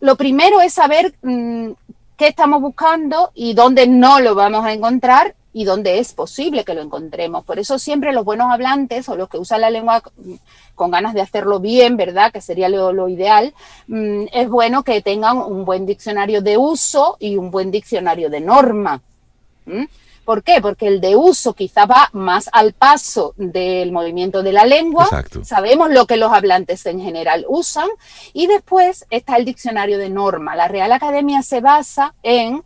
lo 0.00 0.16
primero 0.16 0.60
es 0.60 0.72
saber 0.74 1.14
qué 1.22 2.28
estamos 2.28 2.60
buscando 2.60 3.30
y 3.34 3.54
dónde 3.54 3.86
no 3.86 4.20
lo 4.20 4.34
vamos 4.34 4.64
a 4.64 4.72
encontrar 4.72 5.34
y 5.52 5.64
donde 5.64 5.98
es 5.98 6.12
posible 6.12 6.64
que 6.64 6.74
lo 6.74 6.82
encontremos. 6.82 7.44
Por 7.44 7.58
eso 7.58 7.78
siempre 7.78 8.12
los 8.12 8.24
buenos 8.24 8.50
hablantes 8.50 9.08
o 9.08 9.16
los 9.16 9.28
que 9.28 9.38
usan 9.38 9.60
la 9.60 9.70
lengua 9.70 10.02
con 10.74 10.90
ganas 10.90 11.14
de 11.14 11.20
hacerlo 11.20 11.60
bien, 11.60 11.96
¿verdad? 11.96 12.32
Que 12.32 12.40
sería 12.40 12.68
lo, 12.68 13.08
ideal, 13.08 13.54
mm, 13.86 14.24
es 14.32 14.48
bueno 14.48 14.82
que 14.82 15.02
tengan 15.02 15.38
un 15.38 15.64
buen 15.64 15.86
diccionario 15.86 16.40
de 16.40 16.56
uso 16.56 17.16
y 17.20 17.36
un 17.36 17.50
buen 17.50 17.70
diccionario 17.70 18.30
de 18.30 18.40
norma. 18.40 19.02
¿Por 20.24 20.44
qué? 20.44 20.60
Porque 20.60 20.86
el 20.86 21.00
de 21.00 21.16
uso 21.16 21.52
quizá 21.52 21.84
va 21.84 22.08
más 22.12 22.48
al 22.52 22.74
paso 22.74 23.34
del 23.36 23.90
movimiento 23.90 24.42
de 24.42 24.52
la 24.52 24.64
lengua. 24.64 25.08
Sabemos 25.42 25.90
lo 25.90 26.06
que 26.06 26.16
los 26.16 26.32
hablantes 26.32 26.86
en 26.86 27.00
general 27.00 27.44
usan. 27.48 27.88
Y 28.32 28.46
después 28.46 29.04
está 29.10 29.36
el 29.36 29.44
diccionario 29.44 29.98
de 29.98 30.10
norma. 30.10 30.54
La 30.54 30.68
Real 30.68 30.92
Academia 30.92 31.42
se 31.42 31.60
basa 31.60 32.14
en 32.22 32.62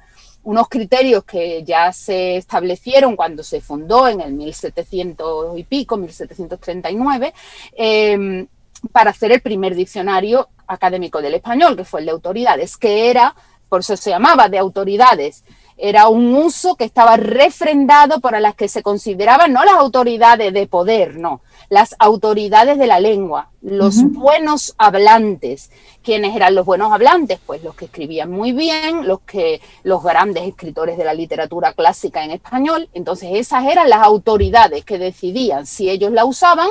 unos 0.46 0.68
criterios 0.68 1.24
que 1.24 1.64
ya 1.64 1.92
se 1.92 2.36
establecieron 2.36 3.16
cuando 3.16 3.42
se 3.42 3.60
fundó 3.60 4.06
en 4.06 4.20
el 4.20 4.32
1700 4.32 5.58
y 5.58 5.64
pico, 5.64 5.96
1739, 5.96 7.34
em, 7.72 8.46
para 8.92 9.10
hacer 9.10 9.32
el 9.32 9.40
primer 9.40 9.74
diccionario 9.74 10.48
académico 10.68 11.20
del 11.20 11.34
español, 11.34 11.76
que 11.76 11.84
fue 11.84 11.98
el 11.98 12.06
de 12.06 12.12
autoridades, 12.12 12.76
que 12.76 13.10
era, 13.10 13.34
por 13.68 13.80
eso 13.80 13.96
se 13.96 14.10
llamaba 14.10 14.48
de 14.48 14.58
autoridades, 14.58 15.42
era 15.76 16.08
un 16.08 16.34
uso 16.34 16.74
que 16.76 16.84
estaba 16.84 17.16
refrendado 17.16 18.20
por 18.20 18.38
las 18.40 18.54
que 18.54 18.68
se 18.68 18.82
consideraban 18.82 19.52
no 19.52 19.64
las 19.64 19.74
autoridades 19.74 20.52
de 20.52 20.66
poder, 20.66 21.16
no, 21.16 21.42
las 21.68 21.94
autoridades 21.98 22.78
de 22.78 22.86
la 22.86 22.98
lengua, 22.98 23.50
los 23.60 24.02
buenos 24.02 24.74
hablantes. 24.78 25.70
¿Quiénes 26.02 26.36
eran 26.36 26.54
los 26.54 26.64
buenos 26.64 26.92
hablantes? 26.92 27.40
Pues 27.44 27.62
los 27.62 27.74
que 27.74 27.86
escribían 27.86 28.30
muy 28.30 28.52
bien, 28.52 29.06
los 29.06 29.20
que 29.20 29.60
los 29.82 30.02
grandes 30.02 30.44
escritores 30.44 30.96
de 30.96 31.04
la 31.04 31.14
literatura 31.14 31.72
clásica 31.72 32.24
en 32.24 32.30
español. 32.30 32.88
Entonces 32.94 33.30
esas 33.34 33.64
eran 33.66 33.90
las 33.90 34.02
autoridades 34.02 34.84
que 34.84 34.98
decidían 34.98 35.66
si 35.66 35.90
ellos 35.90 36.12
la 36.12 36.24
usaban 36.24 36.68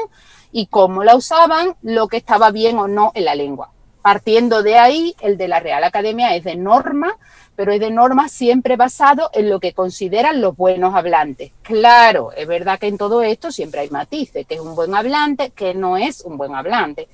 y 0.51 0.67
cómo 0.67 1.03
la 1.03 1.15
usaban, 1.15 1.75
lo 1.81 2.07
que 2.07 2.17
estaba 2.17 2.49
bien 2.51 2.79
o 2.79 2.87
no 2.87 3.11
en 3.13 3.25
la 3.25 3.35
lengua. 3.35 3.71
Partiendo 4.01 4.63
de 4.63 4.77
ahí, 4.77 5.15
el 5.19 5.35
de 5.37 5.47
la 5.47 5.59
Real 5.59 5.83
Academia 5.83 6.35
es 6.35 6.43
de 6.43 6.55
norma 6.55 7.17
pero 7.55 7.71
es 7.71 7.79
de 7.79 7.91
norma 7.91 8.27
siempre 8.29 8.75
basado 8.75 9.29
en 9.33 9.49
lo 9.49 9.59
que 9.59 9.73
consideran 9.73 10.41
los 10.41 10.55
buenos 10.55 10.95
hablantes. 10.95 11.51
Claro, 11.61 12.31
es 12.31 12.47
verdad 12.47 12.79
que 12.79 12.87
en 12.87 12.97
todo 12.97 13.21
esto 13.21 13.51
siempre 13.51 13.81
hay 13.81 13.89
matices, 13.89 14.45
que 14.45 14.55
es 14.55 14.61
un 14.61 14.75
buen 14.75 14.93
hablante, 14.93 15.51
que 15.51 15.73
no 15.73 15.97
es 15.97 16.21
un 16.21 16.37
buen 16.37 16.55
hablante. 16.55 17.07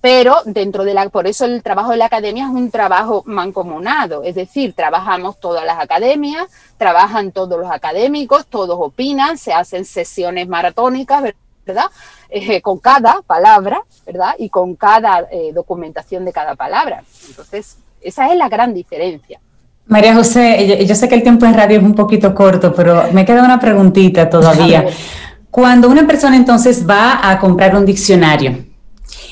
Pero 0.00 0.36
dentro 0.44 0.84
de 0.84 0.94
la, 0.94 1.08
por 1.08 1.26
eso 1.26 1.44
el 1.44 1.62
trabajo 1.62 1.90
de 1.90 1.96
la 1.96 2.06
academia 2.06 2.44
es 2.44 2.50
un 2.50 2.70
trabajo 2.70 3.24
mancomunado, 3.26 4.22
es 4.22 4.36
decir, 4.36 4.74
trabajamos 4.74 5.40
todas 5.40 5.64
las 5.64 5.80
academias, 5.80 6.46
trabajan 6.78 7.32
todos 7.32 7.58
los 7.58 7.70
académicos, 7.70 8.46
todos 8.46 8.78
opinan, 8.80 9.38
se 9.38 9.52
hacen 9.52 9.84
sesiones 9.84 10.46
maratónicas, 10.46 11.34
¿verdad? 11.66 11.86
Eh, 12.28 12.62
con 12.62 12.78
cada 12.78 13.22
palabra, 13.22 13.82
¿verdad? 14.06 14.34
Y 14.38 14.50
con 14.50 14.76
cada 14.76 15.26
eh, 15.32 15.52
documentación 15.52 16.24
de 16.24 16.32
cada 16.32 16.54
palabra. 16.54 17.02
Entonces, 17.28 17.76
esa 18.02 18.30
es 18.30 18.36
la 18.36 18.48
gran 18.48 18.74
diferencia. 18.74 19.40
María 19.86 20.14
José, 20.14 20.86
yo, 20.86 20.94
sé 20.94 21.08
que 21.08 21.14
el 21.14 21.22
tiempo 21.22 21.44
en 21.44 21.54
radio 21.54 21.78
es 21.78 21.82
un 21.84 21.94
poquito 21.94 22.34
corto, 22.34 22.72
pero 22.74 23.04
me 23.12 23.24
queda 23.24 23.44
una 23.44 23.58
preguntita 23.58 24.30
todavía. 24.30 24.86
Cuando 25.50 25.88
una 25.90 26.06
persona 26.06 26.36
entonces 26.36 26.88
va 26.88 27.30
a 27.30 27.38
comprar 27.38 27.76
un 27.76 27.84
diccionario, 27.84 28.64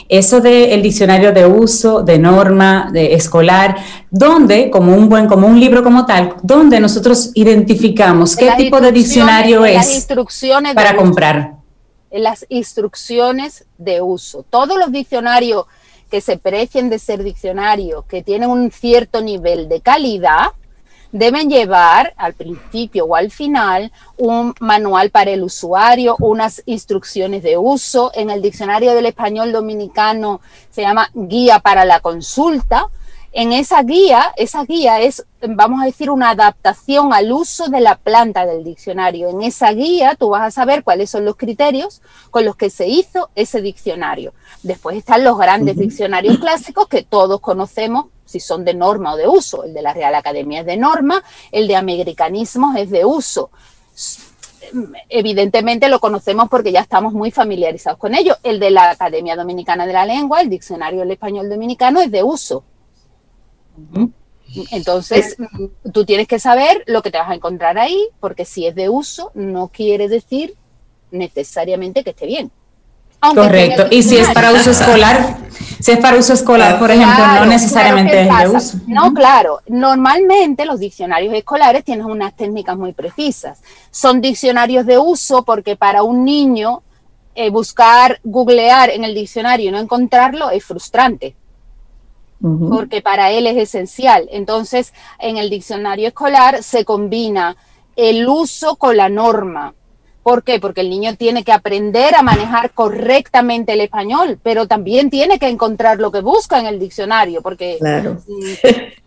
eso 0.07 0.41
del 0.41 0.83
diccionario 0.83 1.33
de 1.33 1.47
uso, 1.47 2.03
de 2.03 2.19
norma, 2.19 2.91
de 2.93 3.15
escolar, 3.15 3.77
donde, 4.11 4.69
como 4.69 4.95
un 4.95 5.09
buen, 5.09 5.27
como 5.27 5.47
un 5.47 5.59
libro 5.59 5.83
como 5.83 6.05
tal, 6.05 6.35
donde 6.43 6.81
nosotros 6.81 7.31
identificamos 7.35 8.37
qué 8.37 8.51
tipo 8.59 8.81
de 8.81 8.93
diccionario 8.93 9.65
es 9.65 10.07
para 10.75 10.97
comprar. 10.97 11.55
Las 12.11 12.45
instrucciones 12.49 13.65
de 13.79 14.03
uso. 14.03 14.45
Todos 14.51 14.77
los 14.79 14.91
diccionarios 14.91 15.67
que 16.11 16.21
se 16.21 16.37
precien 16.37 16.91
de 16.91 16.99
ser 16.99 17.23
diccionarios, 17.23 18.05
que 18.07 18.23
tienen 18.23 18.51
un 18.51 18.71
cierto 18.71 19.21
nivel 19.21 19.69
de 19.69 19.81
calidad, 19.81 20.53
deben 21.13 21.49
llevar 21.51 22.15
al 22.17 22.35
principio 22.35 23.05
o 23.05 23.17
al 23.17 23.31
final 23.31 23.93
un 24.17 24.55
manual 24.61 25.11
para 25.11 25.31
el 25.31 25.43
usuario, 25.43 26.17
unas 26.21 26.63
instrucciones 26.67 27.43
de 27.43 27.57
uso. 27.57 28.11
En 28.15 28.31
el 28.31 28.43
diccionario 28.43 28.95
del 28.95 29.07
español 29.07 29.53
dominicano 29.53 30.41
se 30.71 30.83
llama 30.83 31.11
guía 31.15 31.59
para 31.61 31.85
la 31.85 32.01
consulta. 32.01 32.87
En 33.33 33.53
esa 33.53 33.83
guía, 33.85 34.33
esa 34.37 34.65
guía 34.65 35.01
es, 35.01 35.25
vamos 35.41 35.81
a 35.81 35.85
decir, 35.85 36.11
una 36.11 36.31
adaptación 36.31 37.13
al 37.13 37.31
uso 37.31 37.69
de 37.69 37.81
la 37.81 37.97
planta 37.97 38.45
del 38.45 38.65
diccionario. 38.65 39.29
En 39.29 39.43
esa 39.43 39.73
guía 39.73 40.17
tú 40.17 40.31
vas 40.31 40.43
a 40.43 40.51
saber 40.51 40.83
cuáles 40.83 41.11
son 41.11 41.25
los 41.25 41.37
criterios 41.37 42.03
con 42.31 42.45
los 42.45 42.57
que 42.57 42.71
se 42.71 42.89
hizo 42.89 43.31
ese 43.37 43.63
diccionario. 43.63 44.35
Después 44.65 44.97
están 44.97 45.23
los 45.23 45.39
grandes 45.39 45.77
diccionarios 45.77 46.39
clásicos 46.39 46.89
que 46.89 47.05
todos 47.05 47.41
conocemos 47.41 48.07
si 48.25 48.41
son 48.41 48.65
de 48.65 48.75
norma 48.75 49.15
o 49.15 49.17
de 49.17 49.29
uso. 49.29 49.63
El 49.63 49.75
de 49.75 49.83
la 49.83 49.95
Real 49.95 50.15
Academia 50.17 50.61
es 50.61 50.67
de 50.67 50.77
norma, 50.77 51.23
el 51.53 51.69
de 51.69 51.77
americanismos 51.77 52.77
es 52.77 52.91
de 52.91 53.05
uso. 53.05 53.51
Evidentemente 55.09 55.89
lo 55.89 56.01
conocemos 56.01 56.49
porque 56.49 56.73
ya 56.73 56.81
estamos 56.81 57.13
muy 57.13 57.31
familiarizados 57.31 57.99
con 57.99 58.13
ello. 58.17 58.37
El 58.43 58.59
de 58.59 58.71
la 58.71 58.91
Academia 58.91 59.37
Dominicana 59.37 59.87
de 59.87 59.93
la 59.93 60.05
Lengua, 60.05 60.41
el 60.41 60.51
Diccionario 60.51 61.01
del 61.01 61.13
Español 61.13 61.49
Dominicano, 61.49 62.01
es 62.01 62.11
de 62.11 62.25
uso. 62.25 62.65
Entonces, 64.73 65.37
tú 65.93 66.05
tienes 66.05 66.27
que 66.27 66.39
saber 66.39 66.83
lo 66.87 67.03
que 67.03 67.11
te 67.11 67.19
vas 67.19 67.31
a 67.31 67.35
encontrar 67.35 67.79
ahí, 67.79 68.09
porque 68.19 68.45
si 68.45 68.67
es 68.67 68.75
de 68.75 68.89
uso, 68.89 69.31
no 69.35 69.69
quiere 69.69 70.09
decir 70.09 70.55
necesariamente 71.11 72.03
que 72.03 72.11
esté 72.11 72.27
bien. 72.27 72.51
Correcto. 73.21 73.87
Y 73.91 74.03
si 74.03 74.17
es 74.17 74.31
para 74.31 74.51
uso 74.53 74.71
escolar, 74.71 75.37
si 75.79 75.93
es 75.93 75.99
para 75.99 76.17
uso 76.17 76.33
escolar, 76.33 76.79
por 76.79 76.91
ejemplo, 76.91 77.25
no 77.35 77.47
necesariamente 77.47 78.23
es 78.23 78.39
de 78.39 78.49
uso. 78.49 78.79
No, 78.87 79.13
claro. 79.13 79.61
Normalmente 79.69 80.65
los 80.65 80.81
diccionarios 80.81 81.35
escolares 81.35 81.85
tienen 81.85 82.07
unas 82.07 82.35
técnicas 82.35 82.77
muy 82.79 82.93
precisas. 82.93 83.61
Son 83.91 84.21
diccionarios 84.21 84.87
de 84.87 84.99
uso 84.99 85.45
porque 85.45 85.77
para 85.77 86.03
un 86.03 86.25
niño 86.25 86.83
eh, 87.35 87.51
buscar, 87.51 88.21
googlear 88.25 88.91
en 88.91 89.05
el 89.05 89.15
diccionario 89.15 89.69
y 89.69 89.73
no 89.73 89.79
encontrarlo 89.79 90.51
es 90.51 90.65
frustrante. 90.65 91.37
Porque 92.41 93.03
para 93.03 93.31
él 93.31 93.47
es 93.47 93.57
esencial. 93.57 94.29
Entonces, 94.33 94.95
en 95.19 95.37
el 95.37 95.51
diccionario 95.51 96.09
escolar 96.09 96.63
se 96.63 96.85
combina 96.85 97.57
el 97.97 98.27
uso 98.27 98.77
con 98.77 98.97
la 98.97 99.11
norma 99.11 99.75
¿Por 100.23 100.43
qué? 100.43 100.61
Porque 100.61 100.83
el 100.83 100.91
niño 100.91 101.17
tiene 101.17 101.45
que 101.45 101.53
aprender 101.53 102.15
a 102.15 102.23
manejar 102.23 102.73
correctamente 102.73 103.73
el 103.73 103.81
español, 103.81 104.39
pero 104.43 104.67
también 104.67 105.09
tiene 105.09 105.39
que 105.39 105.49
encontrar 105.49 105.99
lo 105.99 106.13
que 106.13 106.21
busca 106.21 106.61
en 106.61 106.67
el 106.67 106.79
diccionario, 106.79 107.41
porque 107.41 107.79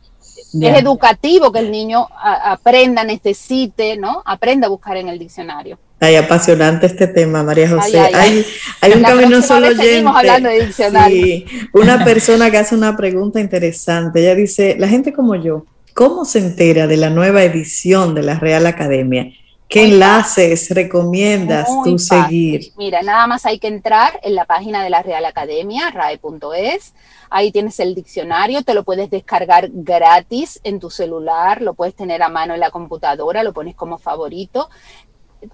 es 0.62 0.82
educativo 0.82 1.52
que 1.52 1.60
el 1.60 1.72
niño 1.72 2.08
aprenda, 2.22 3.04
necesite, 3.04 3.98
¿no? 3.98 4.22
Aprenda 4.26 4.68
a 4.68 4.70
buscar 4.70 4.98
en 4.98 5.10
el 5.10 5.20
diccionario. 5.20 5.80
Ay, 6.00 6.18
apasionante 6.18 6.86
este 6.86 7.08
tema, 7.08 7.44
María 7.44 7.70
José. 7.70 7.98
hay, 7.98 8.46
un 8.94 9.04
camino 9.04 9.42
solo 9.42 9.68
oyente. 9.68 10.74
Sí, 11.08 11.46
una 11.74 12.04
persona 12.04 12.52
que 12.52 12.58
hace 12.58 12.76
una 12.76 12.98
pregunta 12.98 13.40
interesante. 13.40 14.20
Ella 14.20 14.36
dice, 14.36 14.76
la 14.78 14.90
gente 14.90 15.14
como 15.14 15.36
yo, 15.36 15.66
¿cómo 15.94 16.26
se 16.26 16.40
entera 16.40 16.88
de 16.88 16.98
la 16.98 17.10
nueva 17.10 17.44
edición 17.44 18.16
de 18.16 18.24
la 18.24 18.38
Real 18.38 18.66
Academia? 18.66 19.32
¿Qué 19.68 19.86
enlaces 19.86 20.70
recomiendas 20.70 21.68
tú 21.84 21.98
seguir? 21.98 22.72
Mira, 22.78 23.02
nada 23.02 23.26
más 23.28 23.46
hay 23.46 23.58
que 23.58 23.68
entrar 23.68 24.20
en 24.22 24.36
la 24.36 24.46
página 24.46 24.84
de 24.84 24.90
la 24.90 25.02
Real 25.02 25.26
Academia, 25.26 25.90
rae.es. 25.90 26.94
Ahí 27.30 27.52
tienes 27.52 27.80
el 27.80 27.96
diccionario, 27.96 28.62
te 28.62 28.76
lo 28.76 28.84
puedes 28.84 29.10
descargar 29.10 29.70
gratis 29.72 30.60
en 30.64 30.80
tu 30.80 30.92
celular, 30.92 31.62
lo 31.62 31.74
puedes 31.74 31.96
tener 31.96 32.22
a 32.22 32.30
mano 32.30 32.54
en 32.54 32.60
la 32.60 32.70
computadora, 32.70 33.42
lo 33.42 33.54
pones 33.54 33.76
como 33.76 33.98
favorito. 33.98 34.70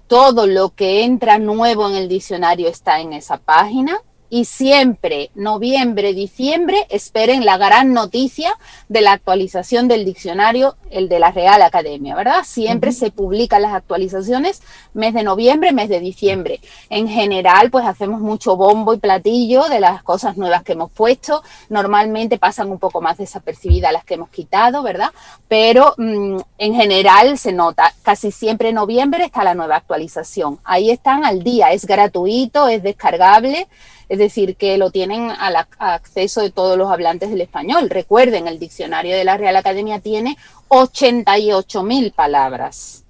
Todo 0.06 0.46
lo 0.46 0.74
que 0.74 1.04
entra 1.04 1.38
nuevo 1.38 1.88
en 1.88 1.96
el 1.96 2.08
diccionario 2.08 2.68
está 2.68 3.00
en 3.00 3.14
esa 3.14 3.38
página 3.38 4.02
y 4.30 4.44
siempre, 4.44 5.32
noviembre, 5.34 6.14
diciembre, 6.14 6.86
esperen 6.88 7.44
la 7.44 7.58
gran 7.58 7.92
noticia 7.92 8.52
de 8.88 9.00
la 9.00 9.12
actualización 9.12 9.88
del 9.88 10.04
diccionario, 10.04 10.76
el 10.90 11.08
de 11.08 11.18
la 11.18 11.32
Real 11.32 11.60
Academia, 11.62 12.14
¿verdad? 12.14 12.44
Siempre 12.44 12.92
se 12.92 13.10
publican 13.10 13.62
las 13.62 13.74
actualizaciones 13.74 14.62
mes 14.94 15.14
de 15.14 15.24
noviembre, 15.24 15.72
mes 15.72 15.88
de 15.88 15.98
diciembre. 15.98 16.60
En 16.90 17.08
general, 17.08 17.72
pues 17.72 17.84
hacemos 17.84 18.20
mucho 18.20 18.56
bombo 18.56 18.94
y 18.94 18.98
platillo 18.98 19.68
de 19.68 19.80
las 19.80 20.02
cosas 20.04 20.36
nuevas 20.36 20.62
que 20.62 20.72
hemos 20.72 20.92
puesto. 20.92 21.42
Normalmente 21.68 22.38
pasan 22.38 22.70
un 22.70 22.78
poco 22.78 23.00
más 23.00 23.18
desapercibidas 23.18 23.92
las 23.92 24.04
que 24.04 24.14
hemos 24.14 24.30
quitado, 24.30 24.84
¿verdad? 24.84 25.10
Pero 25.48 25.94
mm, 25.98 26.38
en 26.58 26.74
general 26.74 27.36
se 27.36 27.52
nota, 27.52 27.92
casi 28.02 28.30
siempre 28.30 28.68
en 28.68 28.76
noviembre 28.76 29.24
está 29.24 29.42
la 29.42 29.54
nueva 29.54 29.74
actualización. 29.74 30.60
Ahí 30.62 30.90
están 30.92 31.24
al 31.24 31.42
día, 31.42 31.72
es 31.72 31.84
gratuito, 31.84 32.68
es 32.68 32.84
descargable 32.84 33.66
es 34.10 34.18
decir, 34.18 34.56
que 34.56 34.76
lo 34.76 34.90
tienen 34.90 35.30
al 35.30 35.54
acceso 35.78 36.40
de 36.40 36.50
todos 36.50 36.76
los 36.76 36.90
hablantes 36.90 37.30
del 37.30 37.42
español. 37.42 37.88
Recuerden, 37.88 38.48
el 38.48 38.58
diccionario 38.58 39.16
de 39.16 39.22
la 39.22 39.36
Real 39.36 39.54
Academia 39.54 40.00
tiene 40.00 40.36
88 40.66 41.82
mil 41.84 42.10
palabras. 42.10 43.04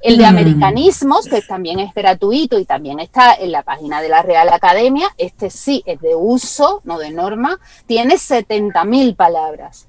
El 0.00 0.18
de 0.18 0.24
mm. 0.24 0.26
americanismos, 0.26 1.26
que 1.26 1.40
también 1.42 1.78
es 1.78 1.94
gratuito 1.94 2.58
y 2.58 2.64
también 2.64 2.98
está 2.98 3.32
en 3.32 3.52
la 3.52 3.62
página 3.62 4.02
de 4.02 4.08
la 4.08 4.22
Real 4.22 4.48
Academia, 4.48 5.08
este 5.18 5.50
sí 5.50 5.84
es 5.86 6.00
de 6.00 6.16
uso, 6.16 6.80
no 6.82 6.98
de 6.98 7.12
norma, 7.12 7.60
tiene 7.86 8.18
70 8.18 8.84
mil 8.84 9.14
palabras. 9.14 9.87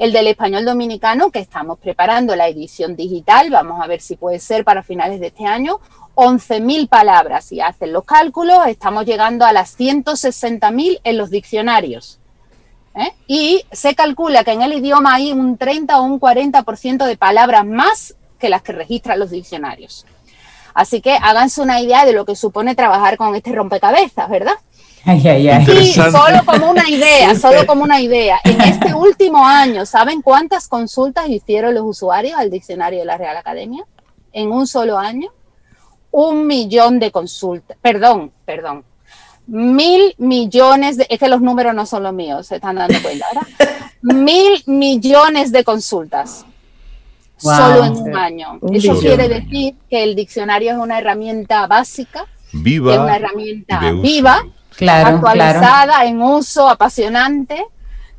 El 0.00 0.12
del 0.12 0.28
español 0.28 0.64
dominicano, 0.64 1.30
que 1.30 1.40
estamos 1.40 1.78
preparando 1.78 2.34
la 2.34 2.48
edición 2.48 2.96
digital, 2.96 3.50
vamos 3.50 3.82
a 3.82 3.86
ver 3.86 4.00
si 4.00 4.16
puede 4.16 4.38
ser 4.38 4.64
para 4.64 4.82
finales 4.82 5.20
de 5.20 5.26
este 5.26 5.44
año, 5.44 5.78
11.000 6.14 6.88
palabras. 6.88 7.44
Si 7.44 7.60
hacen 7.60 7.92
los 7.92 8.04
cálculos, 8.04 8.66
estamos 8.66 9.04
llegando 9.04 9.44
a 9.44 9.52
las 9.52 9.78
160.000 9.78 11.00
en 11.04 11.18
los 11.18 11.28
diccionarios. 11.28 12.18
¿eh? 12.94 13.12
Y 13.26 13.62
se 13.72 13.94
calcula 13.94 14.42
que 14.42 14.52
en 14.52 14.62
el 14.62 14.72
idioma 14.72 15.16
hay 15.16 15.32
un 15.32 15.58
30 15.58 16.00
o 16.00 16.04
un 16.04 16.18
40% 16.18 17.04
de 17.04 17.18
palabras 17.18 17.66
más 17.66 18.16
que 18.38 18.48
las 18.48 18.62
que 18.62 18.72
registran 18.72 19.18
los 19.18 19.28
diccionarios. 19.28 20.06
Así 20.80 21.02
que 21.02 21.12
háganse 21.12 21.60
una 21.60 21.78
idea 21.78 22.06
de 22.06 22.14
lo 22.14 22.24
que 22.24 22.34
supone 22.34 22.74
trabajar 22.74 23.18
con 23.18 23.34
este 23.34 23.52
rompecabezas, 23.52 24.30
¿verdad? 24.30 24.54
Ay, 25.04 25.28
ay, 25.28 25.48
ay. 25.50 25.66
Y 25.78 25.92
solo 25.92 26.42
como 26.46 26.70
una 26.70 26.88
idea, 26.88 27.34
solo 27.34 27.66
como 27.66 27.82
una 27.82 28.00
idea. 28.00 28.40
En 28.44 28.58
este 28.62 28.94
último 28.94 29.46
año, 29.46 29.84
¿saben 29.84 30.22
cuántas 30.22 30.68
consultas 30.68 31.28
hicieron 31.28 31.74
los 31.74 31.84
usuarios 31.84 32.38
al 32.38 32.50
diccionario 32.50 33.00
de 33.00 33.04
la 33.04 33.18
Real 33.18 33.36
Academia? 33.36 33.84
En 34.32 34.50
un 34.50 34.66
solo 34.66 34.96
año 34.98 35.30
un 36.12 36.46
millón 36.46 36.98
de 36.98 37.10
consultas, 37.10 37.76
perdón, 37.82 38.32
perdón, 38.46 38.82
mil 39.46 40.14
millones 40.16 40.96
de, 40.96 41.06
es 41.10 41.18
que 41.18 41.28
los 41.28 41.42
números 41.42 41.74
no 41.74 41.84
son 41.84 42.04
los 42.04 42.14
míos, 42.14 42.46
se 42.46 42.54
están 42.54 42.76
dando 42.76 43.00
cuenta, 43.02 43.26
¿verdad? 43.34 43.74
mil 44.02 44.62
millones 44.64 45.52
de 45.52 45.62
consultas. 45.62 46.46
Solo 47.40 47.84
en 47.84 47.96
un 47.96 48.16
año. 48.16 48.58
Eso 48.72 48.98
quiere 48.98 49.28
decir 49.28 49.74
que 49.88 50.04
el 50.04 50.14
diccionario 50.14 50.72
es 50.72 50.78
una 50.78 50.98
herramienta 50.98 51.66
básica, 51.66 52.26
viva, 52.52 52.92
es 52.94 52.98
una 52.98 53.16
herramienta 53.16 53.80
viva, 53.92 54.44
actualizada, 54.80 56.04
en 56.04 56.20
uso, 56.22 56.68
apasionante, 56.68 57.64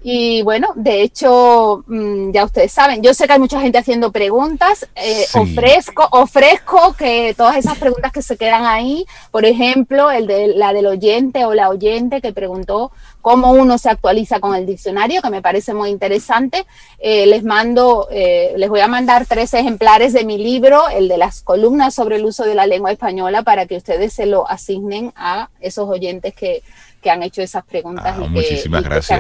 y 0.04 0.42
bueno, 0.42 0.70
de 0.76 1.04
hecho, 1.04 1.84
mm, 1.86 2.32
ya 2.32 2.46
ustedes 2.46 2.72
saben, 2.72 3.04
yo 3.04 3.14
sé 3.14 3.28
que 3.28 3.34
hay 3.34 3.40
mucha 3.40 3.62
gente 3.62 3.78
haciendo 3.78 4.12
preguntas. 4.12 4.88
Eh, 4.96 5.26
ofrezco, 5.36 6.08
ofrezco 6.12 6.94
que 6.98 7.36
todas 7.38 7.58
esas 7.58 7.78
preguntas 7.78 8.12
que 8.12 8.24
se 8.24 8.36
quedan 8.36 8.66
ahí, 8.66 9.06
por 9.30 9.46
ejemplo, 9.46 10.10
el 10.10 10.26
de 10.26 10.48
la 10.48 10.74
del 10.74 10.88
oyente 10.88 11.46
o 11.46 11.54
la 11.54 11.70
oyente 11.70 12.20
que 12.20 12.34
preguntó 12.34 12.92
cómo 13.22 13.52
uno 13.52 13.78
se 13.78 13.92
actualiza 13.92 14.40
con 14.40 14.56
el 14.56 14.66
diccionario, 14.66 15.22
que 15.22 15.30
me 15.30 15.44
parece 15.44 15.76
muy 15.76 15.92
interesante. 15.92 16.66
Eh, 16.98 17.28
les 17.28 17.44
mando, 17.44 18.08
eh, 18.12 18.54
les 18.58 18.70
voy 18.70 18.80
a 18.80 18.88
mandar 18.88 19.28
tres 19.28 19.54
ejemplares 19.54 20.14
de 20.14 20.26
mi 20.26 20.40
libro, 20.40 20.90
el 20.90 21.08
de 21.10 21.18
las 21.20 21.44
columnas 21.44 21.94
sobre 21.94 22.16
el 22.16 22.26
uso 22.26 22.44
de 22.44 22.56
la 22.56 22.66
lengua 22.66 22.92
española, 22.92 23.44
para 23.44 23.68
que 23.68 23.78
ustedes 23.78 24.14
se 24.14 24.26
lo 24.26 24.50
asignen 24.50 25.14
a 25.16 25.50
esos 25.60 25.88
oyentes 25.88 26.34
que 26.34 26.64
que 27.02 27.10
han 27.10 27.24
hecho 27.24 27.42
esas 27.42 27.64
preguntas. 27.66 28.16
Ah, 28.18 28.28
muchísimas 28.30 28.84
gracias. 28.84 29.20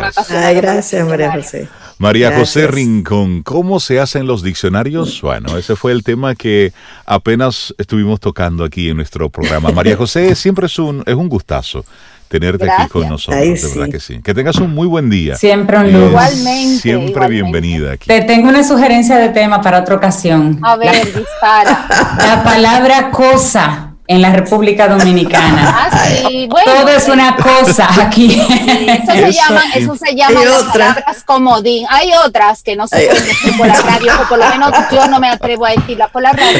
gracias, 0.55 1.07
María 1.07 1.31
José. 1.31 1.67
María 1.97 2.37
José 2.37 2.67
Rincón, 2.67 3.43
¿cómo 3.43 3.79
se 3.79 3.99
hacen 3.99 4.27
los 4.27 4.43
diccionarios? 4.43 5.21
Bueno, 5.21 5.57
ese 5.57 5.75
fue 5.75 5.91
el 5.91 6.03
tema 6.03 6.35
que 6.35 6.73
apenas 7.05 7.73
estuvimos 7.77 8.19
tocando 8.19 8.63
aquí 8.63 8.89
en 8.89 8.97
nuestro 8.97 9.29
programa. 9.29 9.71
María 9.71 9.97
José, 9.97 10.35
siempre 10.35 10.67
es 10.67 10.79
un, 10.79 11.03
es 11.05 11.15
un 11.15 11.27
gustazo 11.27 11.83
tenerte 12.27 12.69
aquí 12.71 12.87
con 12.87 13.09
nosotros, 13.09 13.41
de 13.41 13.67
verdad 13.67 13.91
que 13.91 13.99
sí. 13.99 14.21
Que 14.21 14.33
tengas 14.33 14.55
un 14.55 14.73
muy 14.73 14.87
buen 14.87 15.09
día. 15.09 15.35
Siempre 15.35 15.77
un 15.77 15.91
lujo. 15.91 16.07
Igualmente. 16.07 16.79
Siempre 16.79 17.27
bienvenida 17.27 17.91
aquí. 17.91 18.07
Te 18.07 18.21
tengo 18.21 18.47
una 18.47 18.63
sugerencia 18.63 19.17
de 19.17 19.29
tema 19.29 19.61
para 19.61 19.81
otra 19.81 19.95
ocasión. 19.95 20.57
A 20.63 20.77
ver, 20.77 21.05
dispara. 21.13 21.87
La 22.17 22.41
palabra 22.41 23.11
cosa 23.11 23.90
en 24.11 24.21
la 24.21 24.31
República 24.31 24.89
Dominicana. 24.89 25.89
Ah, 25.89 26.05
sí, 26.05 26.47
bueno. 26.49 26.71
Todo 26.73 26.89
es 26.89 27.07
una 27.07 27.37
cosa 27.37 27.87
aquí. 28.03 28.41
Eso 28.41 29.13
se 29.13 29.31
llama, 29.31 29.61
eso 29.73 29.95
se 29.95 30.15
llama 30.15 30.43
las 30.43 30.63
palabras 30.63 31.23
comodín. 31.23 31.85
Hay 31.89 32.11
otras 32.25 32.61
que 32.61 32.75
no 32.75 32.87
se 32.87 32.97
pueden 33.05 33.25
decir 33.25 33.57
por 33.57 33.67
la 33.67 33.81
radio, 33.81 34.11
o 34.21 34.27
por 34.27 34.37
lo 34.37 34.49
menos 34.49 34.71
yo 34.91 35.07
no 35.07 35.19
me 35.19 35.29
atrevo 35.29 35.65
a 35.65 35.71
decirlas 35.71 36.11
por 36.11 36.21
la 36.21 36.33
radio, 36.33 36.59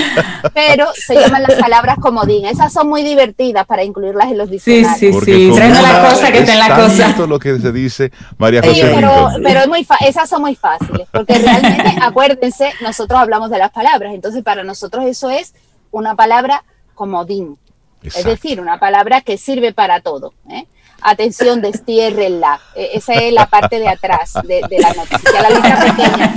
pero 0.53 0.87
se 0.93 1.15
llaman 1.15 1.43
las 1.43 1.55
palabras 1.55 1.97
comodín. 1.99 2.45
Esas 2.45 2.71
son 2.71 2.87
muy 2.87 3.03
divertidas 3.03 3.65
para 3.65 3.83
incluirlas 3.83 4.31
en 4.31 4.37
los 4.37 4.49
diccionarios. 4.49 4.97
Sí, 4.97 5.11
sí, 5.11 5.49
sí. 5.49 5.51
Traen 5.53 5.73
la 5.73 6.09
cosa 6.09 6.31
que 6.31 6.39
está 6.39 6.53
en 6.53 6.59
la 6.59 6.75
cosa. 6.75 7.15
lo 7.27 7.39
que 7.39 7.59
se 7.59 7.71
dice 7.71 8.11
María 8.37 8.61
José 8.61 8.75
sí, 8.75 8.81
pero, 8.95 9.29
pero 9.43 9.59
es 9.59 9.67
muy 9.67 9.87
esas 10.05 10.29
son 10.29 10.41
muy 10.41 10.55
fáciles, 10.55 11.07
porque 11.11 11.33
realmente, 11.33 11.95
acuérdense, 12.01 12.71
nosotros 12.81 13.19
hablamos 13.19 13.49
de 13.49 13.57
las 13.57 13.71
palabras, 13.71 14.13
entonces 14.13 14.41
para 14.41 14.63
nosotros 14.63 15.05
eso 15.05 15.29
es 15.29 15.53
una 15.91 16.15
palabra 16.15 16.63
comodín. 16.93 17.57
Es 18.03 18.25
decir, 18.25 18.59
una 18.59 18.79
palabra 18.79 19.21
que 19.21 19.37
sirve 19.37 19.73
para 19.73 20.01
todo. 20.01 20.33
¿eh? 20.49 20.65
Atención, 21.01 21.61
destiérrenla. 21.61 22.59
E, 22.75 22.91
esa 22.93 23.13
es 23.13 23.33
la 23.33 23.47
parte 23.47 23.79
de 23.79 23.87
atrás 23.87 24.33
de, 24.43 24.61
la 24.79 24.93
noticia, 24.93 25.41
la 25.41 25.49
letra 25.49 25.95
pequeña. 25.95 26.35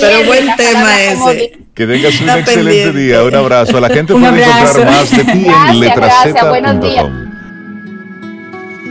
Pero 0.00 0.26
buen 0.26 0.56
tema 0.56 1.02
ese. 1.02 1.58
Que 1.74 1.86
tengas 1.86 2.20
un 2.20 2.30
excelente 2.30 2.92
día. 2.98 3.22
Un 3.24 3.34
abrazo. 3.34 3.76
A 3.76 3.80
la 3.80 3.88
gente 3.88 4.12
puede 4.18 4.44
encontrar 4.44 4.86
más 4.86 5.10
de 5.10 5.24
ti 5.24 5.46
en 5.46 5.80
letraceta.com. 5.80 7.30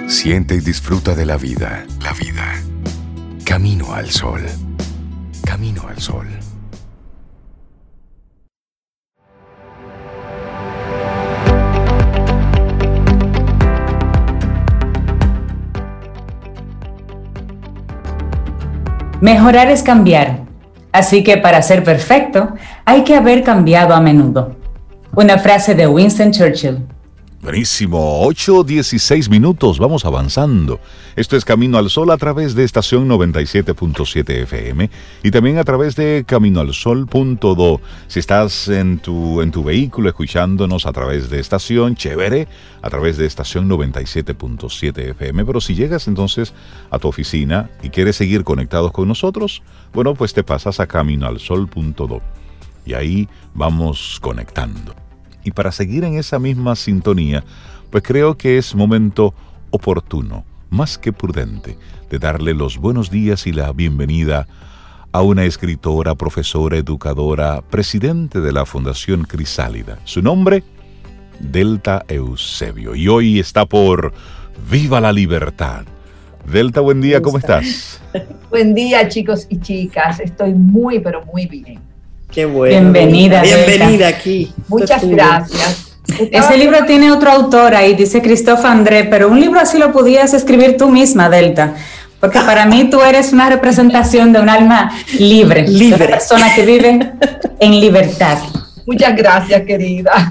Siente 0.08 0.56
y 0.56 0.60
disfruta 0.60 1.16
de 1.16 1.26
la 1.26 1.38
vida. 1.38 1.86
La 2.02 2.14
vida. 2.14 2.62
Camino 3.46 3.94
al 3.94 4.10
sol. 4.10 4.42
Camino 5.46 5.88
al 5.88 6.00
sol. 6.00 6.28
Mejorar 19.22 19.70
es 19.70 19.84
cambiar, 19.84 20.46
así 20.94 21.26
que 21.26 21.36
para 21.36 21.62
ser 21.62 21.84
perfecto 21.84 22.54
hay 22.86 23.04
que 23.04 23.16
haber 23.16 23.44
cambiado 23.44 23.94
a 23.94 24.00
menudo. 24.00 24.56
Una 25.14 25.38
frase 25.38 25.76
de 25.76 25.88
Winston 25.88 26.32
Churchill. 26.32 26.86
Buenísimo, 27.42 28.28
8.16 28.28 29.30
minutos, 29.30 29.80
vamos 29.80 30.04
avanzando. 30.04 30.82
Esto 31.16 31.38
es 31.38 31.46
Camino 31.46 31.78
al 31.78 31.90
Sol 31.90 32.12
a 32.12 32.18
través 32.18 32.54
de 32.54 32.66
estación 32.66 33.08
97.7 33.08 34.30
FM 34.42 34.90
y 35.24 35.32
también 35.32 35.58
a 35.58 35.64
través 35.64 35.96
de 35.96 36.26
caminoalsol.do. 36.28 37.80
Si 38.08 38.20
estás 38.20 38.68
en 38.68 39.00
tu, 39.00 39.42
en 39.42 39.52
tu 39.52 39.64
vehículo 39.64 40.10
escuchándonos 40.10 40.86
a 40.86 40.92
través 40.92 41.30
de 41.30 41.40
estación, 41.40 41.96
chévere, 41.96 42.50
a 42.82 42.90
través 42.90 43.16
de 43.16 43.26
estación 43.26 43.70
97.7 43.70 45.12
FM. 45.12 45.46
Pero 45.46 45.62
si 45.62 45.76
llegas 45.76 46.10
entonces 46.10 46.54
a 46.92 47.00
tu 47.00 47.08
oficina 47.08 47.70
y 47.82 47.90
quieres 47.90 48.18
seguir 48.18 48.44
conectados 48.44 48.92
con 48.92 49.08
nosotros, 49.08 49.64
bueno, 49.94 50.14
pues 50.14 50.34
te 50.34 50.44
pasas 50.44 50.82
a 50.82 50.88
caminoalsol.do 50.88 52.22
y 52.86 52.96
ahí 52.96 53.30
vamos 53.54 54.20
conectando. 54.20 55.09
Y 55.44 55.52
para 55.52 55.72
seguir 55.72 56.04
en 56.04 56.16
esa 56.16 56.40
misma 56.40 56.76
sintonía, 56.76 57.44
pues 57.90 58.04
creo 58.04 58.38
que 58.38 58.58
es 58.58 58.76
momento 58.76 59.34
oportuno, 59.72 60.44
más 60.70 60.98
que 60.98 61.14
prudente, 61.14 61.78
de 62.10 62.20
darle 62.20 62.54
los 62.54 62.78
buenos 62.78 63.10
días 63.10 63.48
y 63.48 63.52
la 63.52 63.72
bienvenida 63.72 64.48
a 65.12 65.22
una 65.22 65.46
escritora, 65.46 66.16
profesora, 66.16 66.78
educadora, 66.78 67.62
presidente 67.62 68.42
de 68.42 68.52
la 68.52 68.66
Fundación 68.66 69.24
Crisálida. 69.24 70.00
Su 70.04 70.22
nombre, 70.22 70.64
Delta 71.40 72.06
Eusebio. 72.08 72.96
Y 72.96 73.08
hoy 73.08 73.40
está 73.40 73.66
por 73.66 74.14
Viva 74.70 75.02
la 75.02 75.12
Libertad. 75.12 75.86
Delta, 76.52 76.82
buen 76.82 77.02
día, 77.02 77.22
¿cómo 77.22 77.38
estás? 77.38 78.02
buen 78.50 78.74
día, 78.74 79.08
chicos 79.08 79.48
y 79.50 79.60
chicas. 79.60 80.20
Estoy 80.20 80.54
muy, 80.54 81.00
pero 81.00 81.26
muy 81.26 81.46
bien. 81.46 81.89
Qué 82.32 82.46
bueno. 82.46 82.92
Bienvenida. 82.92 83.42
Bienvenida 83.42 84.08
aquí. 84.08 84.54
Muchas 84.68 85.04
gracias. 85.08 85.96
Ese 86.32 86.58
libro 86.58 86.86
tiene 86.86 87.12
otro 87.12 87.32
autor 87.32 87.76
ahí, 87.76 87.96
dice 87.96 88.22
Christophe 88.22 88.68
André, 88.68 89.06
pero 89.06 89.30
un 89.30 89.40
libro 89.40 89.60
así 89.60 89.78
lo 89.78 89.92
podías 89.92 90.34
escribir 90.34 90.78
tú 90.78 90.90
misma, 90.90 91.30
Delta. 91.30 91.76
Porque 92.20 92.40
para 92.40 92.66
mí 92.66 92.90
tú 92.90 93.02
eres 93.02 93.32
una 93.32 93.50
representación 93.50 94.34
de 94.34 94.42
un 94.42 94.50
alma 94.50 94.92
libre, 95.18 95.68
libre. 95.68 95.96
una 95.96 96.08
persona 96.08 96.54
que 96.54 96.66
vive 96.66 97.14
en 97.60 97.80
libertad. 97.80 98.38
Muchas 98.86 99.16
gracias, 99.16 99.62
querida. 99.64 100.30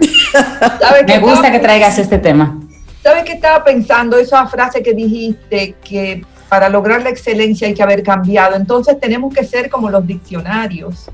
Me 1.07 1.18
gusta 1.18 1.51
que 1.51 1.59
traigas 1.59 1.99
este 1.99 2.18
tema. 2.18 2.61
¿Sabes 3.03 3.24
qué 3.24 3.32
estaba 3.32 3.64
pensando? 3.64 4.18
Esa 4.18 4.46
frase 4.46 4.82
que 4.82 4.92
dijiste, 4.92 5.76
que 5.82 6.22
para 6.49 6.68
lograr 6.68 7.03
la 7.03 7.11
excelencia 7.11 7.66
hay 7.66 7.74
que 7.74 7.82
haber 7.82 8.03
cambiado. 8.03 8.57
Entonces 8.57 8.99
tenemos 9.01 9.32
que 9.32 9.44
ser 9.44 9.70
como 9.70 9.88
los 9.88 10.07
diccionarios 10.07 11.09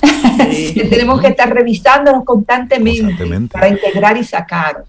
tenemos 0.90 1.20
que 1.20 1.28
estar 1.28 1.52
revisándonos 1.52 2.24
constantemente, 2.24 3.48
para 3.48 3.68
integrar 3.68 4.16
y 4.16 4.24
sacar. 4.24 4.84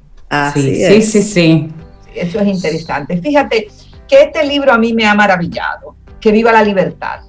sí, 0.53 0.75
sí, 0.75 1.01
sí, 1.01 1.21
sí. 1.23 1.69
Eso 2.15 2.39
es 2.39 2.47
interesante. 2.47 3.17
Fíjate 3.21 3.67
que 4.07 4.23
este 4.23 4.45
libro 4.45 4.71
a 4.73 4.77
mí 4.77 4.93
me 4.93 5.05
ha 5.05 5.15
maravillado, 5.15 5.95
Que 6.19 6.31
viva 6.31 6.51
la 6.51 6.63
libertad. 6.63 7.21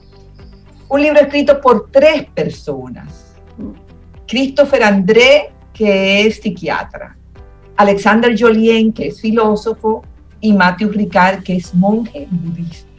Un 0.88 1.02
libro 1.02 1.20
escrito 1.20 1.60
por 1.60 1.90
tres 1.90 2.26
personas. 2.34 3.34
Christopher 4.26 4.82
André, 4.84 5.52
que 5.72 6.26
es 6.26 6.36
psiquiatra, 6.36 7.16
Alexander 7.76 8.34
Jolien, 8.38 8.92
que 8.92 9.08
es 9.08 9.20
filósofo, 9.20 10.04
y 10.40 10.52
Matthew 10.52 10.90
Ricard, 10.90 11.42
que 11.42 11.56
es 11.56 11.74
monje 11.74 12.26
budista 12.30 12.91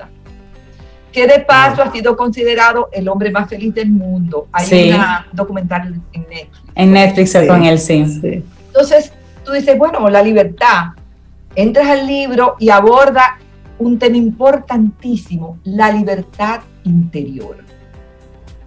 que 1.14 1.28
de 1.28 1.40
paso 1.42 1.84
ha 1.84 1.92
sido 1.92 2.18
considerado 2.18 2.90
el 2.92 3.08
hombre 3.08 3.30
más 3.30 3.48
feliz 3.48 3.74
del 3.76 3.92
mundo. 3.92 4.48
Hay 4.52 4.92
un 4.92 4.98
documental 5.32 5.94
en 6.12 6.22
Netflix. 6.24 6.72
En 6.76 6.92
Netflix 6.92 7.38
con 7.48 7.64
él, 7.64 7.80
sí. 7.80 8.44
Entonces, 8.68 9.14
tú 9.46 9.52
dices, 9.52 9.78
bueno, 9.78 10.10
la 10.10 10.24
libertad. 10.24 10.88
Entras 11.56 11.88
al 11.88 12.08
libro 12.08 12.56
y 12.60 12.72
aborda 12.72 13.38
un 13.78 14.00
tema 14.00 14.18
importantísimo, 14.18 15.60
la 15.66 15.92
libertad 15.92 16.62
interior. 16.84 17.58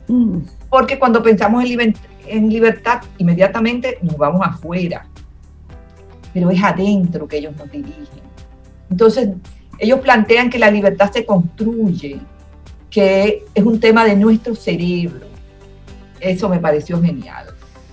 Mm. 0.06 0.38
Porque 0.70 1.00
cuando 1.00 1.20
pensamos 1.20 1.64
en, 1.64 1.96
en 2.28 2.48
libertad, 2.48 3.02
inmediatamente 3.18 3.98
nos 4.02 4.16
vamos 4.16 4.46
afuera. 4.46 5.04
Pero 6.32 6.48
es 6.50 6.62
adentro 6.62 7.26
que 7.26 7.38
ellos 7.38 7.56
nos 7.56 7.68
dirigen. 7.72 8.22
Entonces, 8.88 9.30
ellos 9.78 9.98
plantean 9.98 10.48
que 10.48 10.60
la 10.60 10.70
libertad 10.70 11.10
se 11.10 11.26
construye, 11.26 12.20
que 12.90 13.44
es 13.54 13.64
un 13.64 13.78
tema 13.80 14.04
de 14.04 14.16
nuestro 14.16 14.54
cerebro. 14.54 15.26
Eso 16.20 16.48
me 16.48 16.58
pareció 16.58 17.00
genial. 17.00 17.46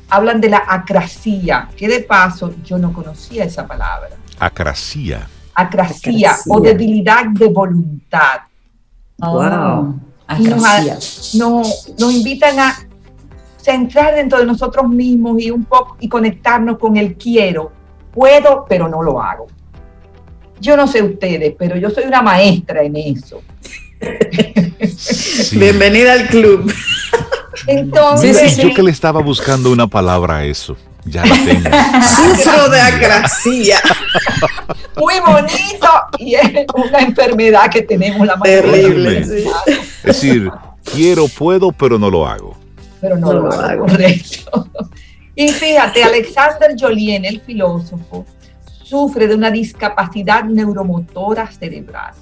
Hablan 0.10 0.40
de 0.40 0.50
la 0.50 0.64
acracia, 0.68 1.70
que 1.76 1.88
de 1.88 2.02
paso 2.02 2.54
yo 2.64 2.78
no 2.78 2.94
conocía 2.94 3.44
esa 3.44 3.66
palabra. 3.68 4.12
Acracia. 4.40 5.28
Acracia, 5.56 6.38
o 6.48 6.60
debilidad 6.60 7.26
de 7.28 7.48
voluntad. 7.48 8.42
wow. 9.18 10.00
Nos, 11.36 11.94
nos, 12.00 12.14
invitan 12.14 12.60
a 12.60 12.76
centrar 13.58 14.16
dentro 14.16 14.40
de 14.40 14.46
nosotros 14.46 14.88
mismos 14.90 15.40
y 15.42 15.52
un 15.52 15.66
poco 15.66 15.98
y 16.00 16.08
conectarnos 16.08 16.78
con 16.80 16.98
el 16.98 17.16
quiero. 17.16 17.72
Puedo, 18.12 18.66
pero 18.68 18.88
no 18.88 19.04
lo 19.04 19.22
hago. 19.22 19.48
Yo 20.60 20.78
no 20.78 20.88
sé 20.88 21.04
ustedes, 21.04 21.54
pero 21.58 21.76
yo 21.76 21.90
soy 21.90 22.06
una 22.06 22.22
maestra 22.22 22.84
en 22.84 22.96
eso. 22.96 23.42
Bienvenida 25.52 26.14
al 26.14 26.28
club. 26.28 26.74
Entonces, 27.68 28.58
yo 28.58 28.74
que 28.74 28.84
le 28.84 28.92
estaba 28.92 29.22
buscando 29.22 29.72
una 29.72 29.88
palabra 29.88 30.38
a 30.38 30.46
eso. 30.46 30.76
Ya 31.06 31.26
la 31.26 31.36
tengo. 31.36 31.70
Sufro 32.02 32.70
de 32.70 32.80
acracia. 32.80 33.82
Muy 34.98 35.16
bonito 35.20 35.90
y 36.18 36.36
es 36.36 36.66
una 36.74 37.00
enfermedad 37.00 37.70
que 37.70 37.82
tenemos 37.82 38.26
la 38.26 38.38
mayoría. 38.38 38.72
Terrible. 38.72 39.18
Es 39.20 40.04
decir, 40.04 40.50
quiero, 40.84 41.28
puedo, 41.28 41.72
pero 41.72 42.00
no 42.00 42.10
lo 42.10 42.26
hago. 42.26 42.58
Pero 43.02 43.18
no, 43.18 43.34
lo, 43.34 43.52
hago, 43.52 43.86
correcto. 43.86 44.70
Y 45.36 45.50
fíjate, 45.50 46.04
Alexander 46.04 46.74
Jolien, 46.80 47.26
el 47.26 47.42
filósofo, 47.42 48.26
sufre 48.84 49.28
de 49.28 49.36
una 49.36 49.52
discapacidad 49.52 50.46
neuromotora 50.46 51.52
cerebral 51.52 52.14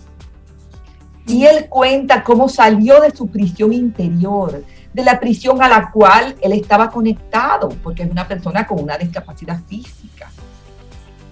y 1.31 1.45
él 1.45 1.67
cuenta 1.69 2.23
cómo 2.23 2.49
salió 2.49 2.99
de 2.99 3.11
su 3.11 3.27
prisión 3.27 3.71
interior, 3.71 4.65
de 4.93 5.03
la 5.03 5.17
prisión 5.17 5.63
a 5.63 5.69
la 5.69 5.89
cual 5.89 6.35
él 6.41 6.51
estaba 6.51 6.89
conectado, 6.89 7.69
porque 7.81 8.03
es 8.03 8.11
una 8.11 8.27
persona 8.27 8.67
con 8.67 8.83
una 8.83 8.97
discapacidad 8.97 9.57
física. 9.65 10.29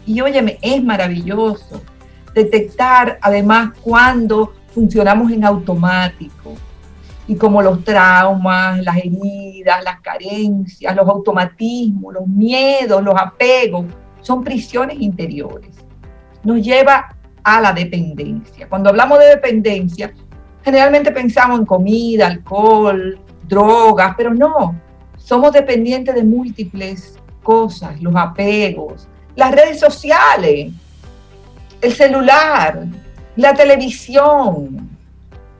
Y 0.06 0.22
óyeme, 0.22 0.58
es 0.62 0.82
maravilloso 0.82 1.82
detectar 2.34 3.20
además 3.22 3.72
cuando 3.82 4.54
funcionamos 4.74 5.32
en 5.32 5.44
automático 5.44 6.54
y 7.28 7.36
como 7.36 7.62
los 7.62 7.84
traumas, 7.84 8.82
las 8.82 8.96
heridas, 8.98 9.84
las 9.84 10.00
carencias, 10.00 10.96
los 10.96 11.08
automatismos, 11.10 12.14
los 12.14 12.28
miedos, 12.28 13.04
los 13.04 13.16
apegos 13.20 13.86
son 14.22 14.46
prisiones 14.46 14.98
interiores. 15.02 15.76
Nos 16.42 16.62
lleva 16.62 17.18
a 17.58 17.62
la 17.62 17.74
dependencia. 17.74 18.68
Cuando 18.68 18.90
hablamos 18.90 19.20
de 19.20 19.26
dependencia, 19.26 20.14
generalmente 20.64 21.12
pensamos 21.12 21.60
en 21.60 21.66
comida, 21.66 22.28
alcohol, 22.28 23.20
drogas, 23.48 24.14
pero 24.18 24.34
no, 24.34 24.80
somos 25.18 25.52
dependientes 25.54 26.16
de 26.16 26.24
múltiples 26.24 27.18
cosas, 27.44 28.02
los 28.02 28.16
apegos, 28.16 29.08
las 29.36 29.52
redes 29.52 29.80
sociales, 29.80 30.72
el 31.82 31.94
celular, 31.94 32.86
la 33.36 33.54
televisión. 33.54 34.90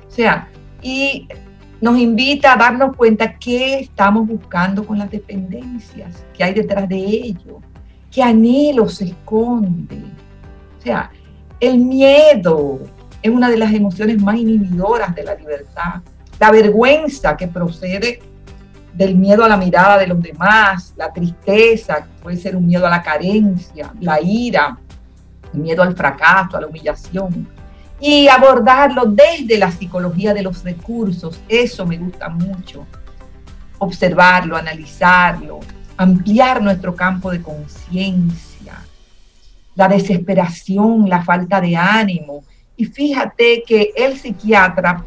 O 0.08 0.12
sea, 0.12 0.48
y 0.82 1.28
nos 1.82 1.98
invita 1.98 2.54
a 2.54 2.58
darnos 2.58 2.96
cuenta 2.96 3.38
qué 3.38 3.80
estamos 3.80 4.28
buscando 4.28 4.86
con 4.86 4.98
las 4.98 5.10
dependencias, 5.10 6.26
qué 6.36 6.44
hay 6.44 6.54
detrás 6.54 6.90
de 6.90 6.98
ello, 6.98 7.62
qué 8.12 8.22
anhelo 8.22 8.90
se 8.90 9.06
esconde. 9.06 10.02
O 10.78 10.82
sea, 10.82 11.12
el 11.60 11.78
miedo 11.78 12.80
es 13.22 13.32
una 13.32 13.50
de 13.50 13.58
las 13.58 13.74
emociones 13.74 14.22
más 14.22 14.38
inhibidoras 14.38 15.14
de 15.14 15.24
la 15.24 15.36
libertad. 15.36 16.02
La 16.40 16.52
vergüenza 16.52 17.36
que 17.36 17.48
procede 17.48 18.20
del 18.94 19.16
miedo 19.16 19.44
a 19.44 19.50
la 19.50 19.58
mirada 19.58 19.98
de 19.98 20.08
los 20.08 20.22
demás, 20.22 20.94
la 20.96 21.12
tristeza, 21.12 22.08
puede 22.22 22.38
ser 22.38 22.56
un 22.56 22.66
miedo 22.66 22.88
a 22.88 22.90
la 22.90 23.02
carencia, 23.02 23.94
la 24.00 24.22
ira, 24.22 24.78
el 25.54 25.60
miedo 25.60 25.84
al 25.84 25.96
fracaso, 25.96 26.58
a 26.58 26.62
la 26.62 26.68
humillación. 26.68 27.48
Y 28.00 28.30
abordarlo 28.30 29.04
desde 29.06 29.58
la 29.58 29.72
psicología 29.72 30.34
de 30.34 30.44
los 30.44 30.64
recursos, 30.64 31.42
eso 31.50 31.86
me 31.86 31.98
gusta 31.98 32.30
mucho. 32.30 32.88
Observarlo, 33.80 34.56
analizarlo, 34.56 35.60
ampliar 35.98 36.62
nuestro 36.62 36.96
campo 36.96 37.32
de 37.32 37.42
conciencia, 37.42 38.49
la 39.80 39.88
desesperación, 39.88 41.08
la 41.08 41.24
falta 41.24 41.62
de 41.62 41.78
ánimo. 41.78 42.44
Y 42.76 42.84
fíjate 42.84 43.64
que 43.66 43.94
el 43.96 44.18
psiquiatra 44.18 45.06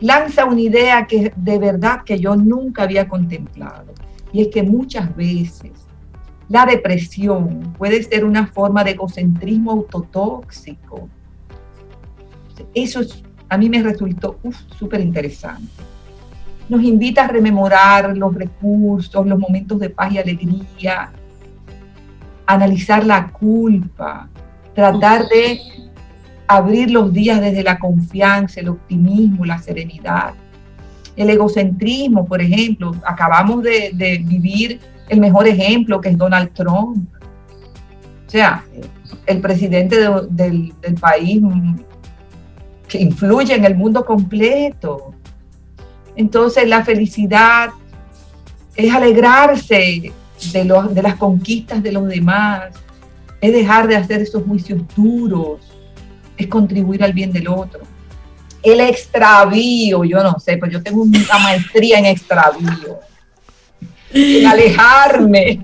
lanza 0.00 0.44
una 0.44 0.60
idea 0.60 1.06
que 1.06 1.32
de 1.34 1.58
verdad 1.58 2.02
que 2.04 2.18
yo 2.18 2.36
nunca 2.36 2.82
había 2.82 3.08
contemplado. 3.08 3.94
Y 4.30 4.42
es 4.42 4.48
que 4.48 4.62
muchas 4.62 5.16
veces 5.16 5.72
la 6.50 6.66
depresión 6.66 7.72
puede 7.78 8.02
ser 8.02 8.26
una 8.26 8.46
forma 8.48 8.84
de 8.84 8.90
egocentrismo 8.90 9.70
autotóxico. 9.70 11.08
Eso 12.74 13.00
a 13.48 13.56
mí 13.56 13.70
me 13.70 13.82
resultó 13.82 14.38
súper 14.78 15.00
interesante. 15.00 15.82
Nos 16.68 16.82
invita 16.82 17.24
a 17.24 17.28
rememorar 17.28 18.14
los 18.14 18.34
recursos, 18.34 19.26
los 19.26 19.38
momentos 19.38 19.80
de 19.80 19.88
paz 19.88 20.12
y 20.12 20.18
alegría, 20.18 21.10
analizar 22.48 23.04
la 23.04 23.28
culpa, 23.28 24.26
tratar 24.74 25.28
de 25.28 25.60
abrir 26.46 26.90
los 26.90 27.12
días 27.12 27.40
desde 27.42 27.62
la 27.62 27.78
confianza, 27.78 28.60
el 28.60 28.70
optimismo, 28.70 29.44
la 29.44 29.58
serenidad. 29.58 30.32
El 31.14 31.28
egocentrismo, 31.28 32.24
por 32.24 32.40
ejemplo, 32.40 32.94
acabamos 33.04 33.62
de, 33.62 34.24
vivir 34.24 34.80
el 35.10 35.20
mejor 35.20 35.46
ejemplo 35.46 36.00
que 36.00 36.08
es 36.08 36.16
Donald 36.16 36.54
Trump. 36.54 37.06
O 38.26 38.30
sea, 38.30 38.64
el 39.26 39.40
presidente 39.42 39.98
del, 40.30 40.72
país 40.98 41.42
que 42.88 42.98
influye 42.98 43.54
en 43.54 43.66
el 43.66 43.76
mundo 43.76 44.06
completo. 44.06 45.12
Entonces 46.16 46.66
la 46.66 46.82
felicidad 46.82 47.70
es 48.74 48.94
alegrarse 48.94 50.12
de, 50.52 50.64
los, 50.64 50.94
de 50.94 51.02
las 51.02 51.16
conquistas 51.16 51.82
de 51.82 51.92
los 51.92 52.08
demás, 52.08 52.70
es 53.40 53.52
dejar 53.52 53.86
de 53.86 53.96
hacer 53.96 54.22
esos 54.22 54.42
juicios 54.44 54.80
duros, 54.96 55.60
es 56.36 56.46
contribuir 56.46 57.02
al 57.04 57.12
bien 57.12 57.32
del 57.32 57.48
otro. 57.48 57.80
El 58.62 58.80
extravío, 58.80 60.04
yo 60.04 60.22
no 60.22 60.38
sé, 60.38 60.56
pues 60.56 60.72
yo 60.72 60.82
tengo 60.82 61.02
una 61.02 61.38
maestría 61.38 61.98
en 61.98 62.06
extravío, 62.06 62.98
en 64.12 64.46
alejarme 64.46 65.60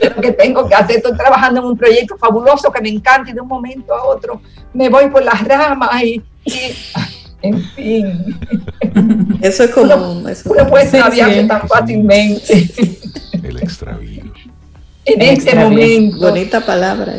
de 0.00 0.10
lo 0.10 0.22
que 0.22 0.32
tengo 0.32 0.68
que 0.68 0.74
hacer. 0.74 0.96
Estoy 0.96 1.16
trabajando 1.16 1.60
en 1.60 1.66
un 1.66 1.76
proyecto 1.76 2.16
fabuloso 2.16 2.70
que 2.70 2.80
me 2.80 2.90
encanta 2.90 3.30
y 3.30 3.32
de 3.32 3.40
un 3.40 3.48
momento 3.48 3.94
a 3.94 4.04
otro 4.04 4.40
me 4.72 4.88
voy 4.88 5.08
por 5.10 5.22
las 5.22 5.42
ramas 5.46 6.02
y, 6.02 6.22
en 7.42 7.62
fin. 7.62 8.38
Eso 9.42 9.64
es 9.64 9.70
como... 9.70 9.94
Uno, 9.94 10.68
puede 10.68 10.84
extraviarse 10.84 11.44
tan 11.44 11.68
fácilmente. 11.68 12.70
El 13.42 13.56
extravío. 13.58 14.24
En 15.04 15.22
este 15.22 15.54
momento. 15.54 16.18
Bonita 16.18 16.60
palabra. 16.60 17.14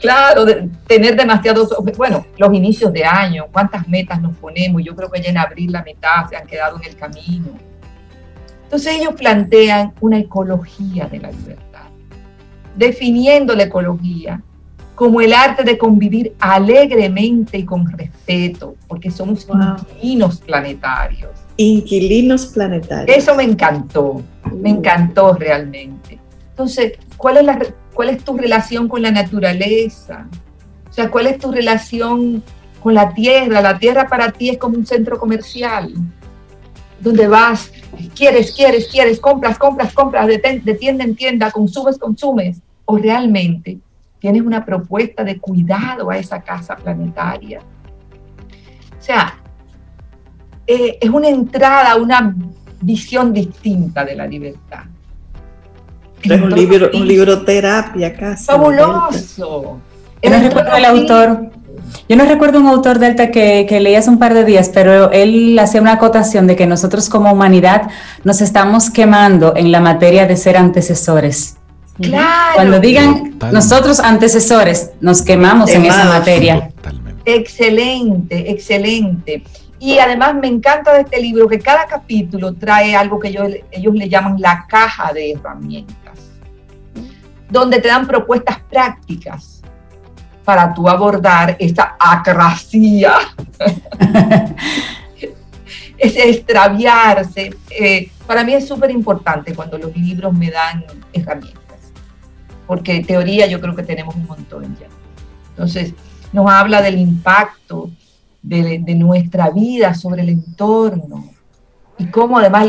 Claro, 0.00 0.44
tener 0.86 1.16
demasiados, 1.16 1.74
bueno, 1.96 2.26
los 2.36 2.54
inicios 2.54 2.92
de 2.92 3.04
año, 3.04 3.46
cuántas 3.50 3.88
metas 3.88 4.20
nos 4.20 4.36
ponemos, 4.36 4.82
yo 4.84 4.94
creo 4.94 5.10
que 5.10 5.20
ya 5.20 5.30
en 5.30 5.38
abril 5.38 5.72
la 5.72 5.82
mitad 5.82 6.28
se 6.28 6.36
han 6.36 6.46
quedado 6.46 6.76
en 6.76 6.84
el 6.84 6.96
camino. 6.96 7.48
Entonces 8.62 8.94
ellos 8.94 9.14
plantean 9.14 9.94
una 10.00 10.18
ecología 10.18 11.06
de 11.06 11.18
la 11.18 11.30
libertad, 11.30 11.86
definiendo 12.76 13.56
la 13.56 13.64
ecología 13.64 14.40
como 14.98 15.20
el 15.20 15.32
arte 15.32 15.62
de 15.62 15.78
convivir 15.78 16.34
alegremente 16.40 17.56
y 17.56 17.64
con 17.64 17.88
respeto, 17.88 18.74
porque 18.88 19.12
somos 19.12 19.46
inquilinos 19.48 20.40
planetarios. 20.40 21.30
Inquilinos 21.56 22.46
planetarios. 22.46 23.16
Eso 23.16 23.36
me 23.36 23.44
encantó, 23.44 24.20
me 24.52 24.70
encantó 24.70 25.34
realmente. 25.34 26.18
Entonces, 26.50 26.94
¿cuál 27.16 27.36
es 27.36 27.44
la 27.44 27.58
¿Cuál 27.94 28.10
es 28.10 28.24
tu 28.24 28.36
relación 28.36 28.88
con 28.88 29.02
la 29.02 29.12
naturaleza? 29.12 30.28
O 30.88 30.92
sea, 30.92 31.10
¿cuál 31.10 31.28
es 31.28 31.38
tu 31.38 31.52
relación 31.52 32.42
con 32.80 32.94
la 32.94 33.12
tierra? 33.12 33.60
La 33.60 33.78
tierra 33.78 34.08
para 34.08 34.32
ti 34.32 34.50
es 34.50 34.58
como 34.58 34.76
un 34.76 34.86
centro 34.86 35.18
comercial, 35.18 35.92
donde 37.00 37.26
vas, 37.26 37.72
quieres, 38.16 38.52
quieres, 38.52 38.86
quieres, 38.86 39.20
compras, 39.20 39.58
compras, 39.58 39.92
compras, 39.92 40.26
de, 40.28 40.38
tienda 40.78 41.04
en 41.04 41.14
tienda, 41.14 41.50
consumes, 41.52 41.98
consumes. 41.98 42.60
O 42.84 42.96
realmente 42.96 43.78
tienes 44.18 44.42
una 44.42 44.64
propuesta 44.64 45.24
de 45.24 45.38
cuidado 45.38 46.10
a 46.10 46.18
esa 46.18 46.40
casa 46.40 46.76
planetaria. 46.76 47.60
O 47.60 49.02
sea, 49.02 49.34
eh, 50.66 50.98
es 51.00 51.10
una 51.10 51.28
entrada 51.28 51.92
a 51.92 51.96
una 51.96 52.34
visión 52.80 53.32
distinta 53.32 54.04
de 54.04 54.14
la 54.14 54.26
libertad. 54.26 54.84
Es 56.22 56.40
un 56.40 56.50
libro, 56.50 56.90
un 56.92 57.06
libro 57.06 57.42
terapia 57.44 58.14
casi. 58.14 58.44
Fabuloso. 58.44 59.78
Yo 60.22 60.30
no 60.30 60.38
recuerdo 60.40 60.76
el 60.76 60.84
autor. 60.84 61.50
Yo 62.08 62.16
no 62.16 62.24
recuerdo 62.24 62.60
un 62.60 62.66
autor 62.66 62.98
delta 62.98 63.30
que, 63.30 63.66
que 63.68 63.80
leí 63.80 63.94
hace 63.94 64.10
un 64.10 64.18
par 64.18 64.34
de 64.34 64.44
días, 64.44 64.70
pero 64.72 65.10
él 65.12 65.58
hacía 65.58 65.80
una 65.80 65.92
acotación 65.92 66.46
de 66.46 66.56
que 66.56 66.66
nosotros 66.66 67.08
como 67.08 67.32
humanidad 67.32 67.88
nos 68.24 68.40
estamos 68.40 68.90
quemando 68.90 69.54
en 69.56 69.72
la 69.72 69.80
materia 69.80 70.26
de 70.26 70.36
ser 70.36 70.56
antecesores. 70.56 71.57
Claro. 72.00 72.54
Cuando 72.54 72.80
digan 72.80 73.38
nosotros 73.52 74.00
antecesores, 74.00 74.90
nos 75.00 75.22
quemamos 75.22 75.70
en 75.70 75.84
esa 75.84 76.04
materia. 76.04 76.70
Excelente, 77.24 78.50
excelente. 78.50 79.42
Y 79.80 79.98
además 79.98 80.34
me 80.34 80.48
encanta 80.48 80.92
de 80.92 81.02
este 81.02 81.20
libro 81.20 81.48
que 81.48 81.58
cada 81.58 81.86
capítulo 81.86 82.54
trae 82.54 82.96
algo 82.96 83.18
que 83.18 83.28
ellos, 83.28 83.48
ellos 83.70 83.94
le 83.94 84.08
llaman 84.08 84.36
la 84.40 84.66
caja 84.68 85.12
de 85.12 85.32
herramientas 85.32 86.28
donde 87.48 87.80
te 87.80 87.88
dan 87.88 88.06
propuestas 88.06 88.58
prácticas 88.70 89.62
para 90.44 90.72
tú 90.72 90.88
abordar 90.88 91.56
esta 91.58 91.96
acracia, 91.98 93.14
ese 95.98 96.30
extraviarse. 96.30 97.54
Eh, 97.70 98.10
para 98.26 98.44
mí 98.44 98.54
es 98.54 98.66
súper 98.66 98.90
importante 98.90 99.54
cuando 99.54 99.78
los 99.78 99.94
libros 99.96 100.32
me 100.32 100.50
dan 100.50 100.84
herramientas, 101.12 101.67
porque 102.68 103.02
teoría 103.02 103.46
yo 103.46 103.60
creo 103.60 103.74
que 103.74 103.82
tenemos 103.82 104.14
un 104.14 104.26
montón 104.26 104.76
ya. 104.78 104.86
Entonces, 105.50 105.94
nos 106.32 106.48
habla 106.48 106.82
del 106.82 106.98
impacto 106.98 107.90
de, 108.42 108.78
nuestra 108.94 109.50
vida 109.50 109.94
sobre 109.94 110.22
el 110.22 110.28
entorno 110.28 111.24
y 111.96 112.06
cómo 112.06 112.38
además 112.38 112.68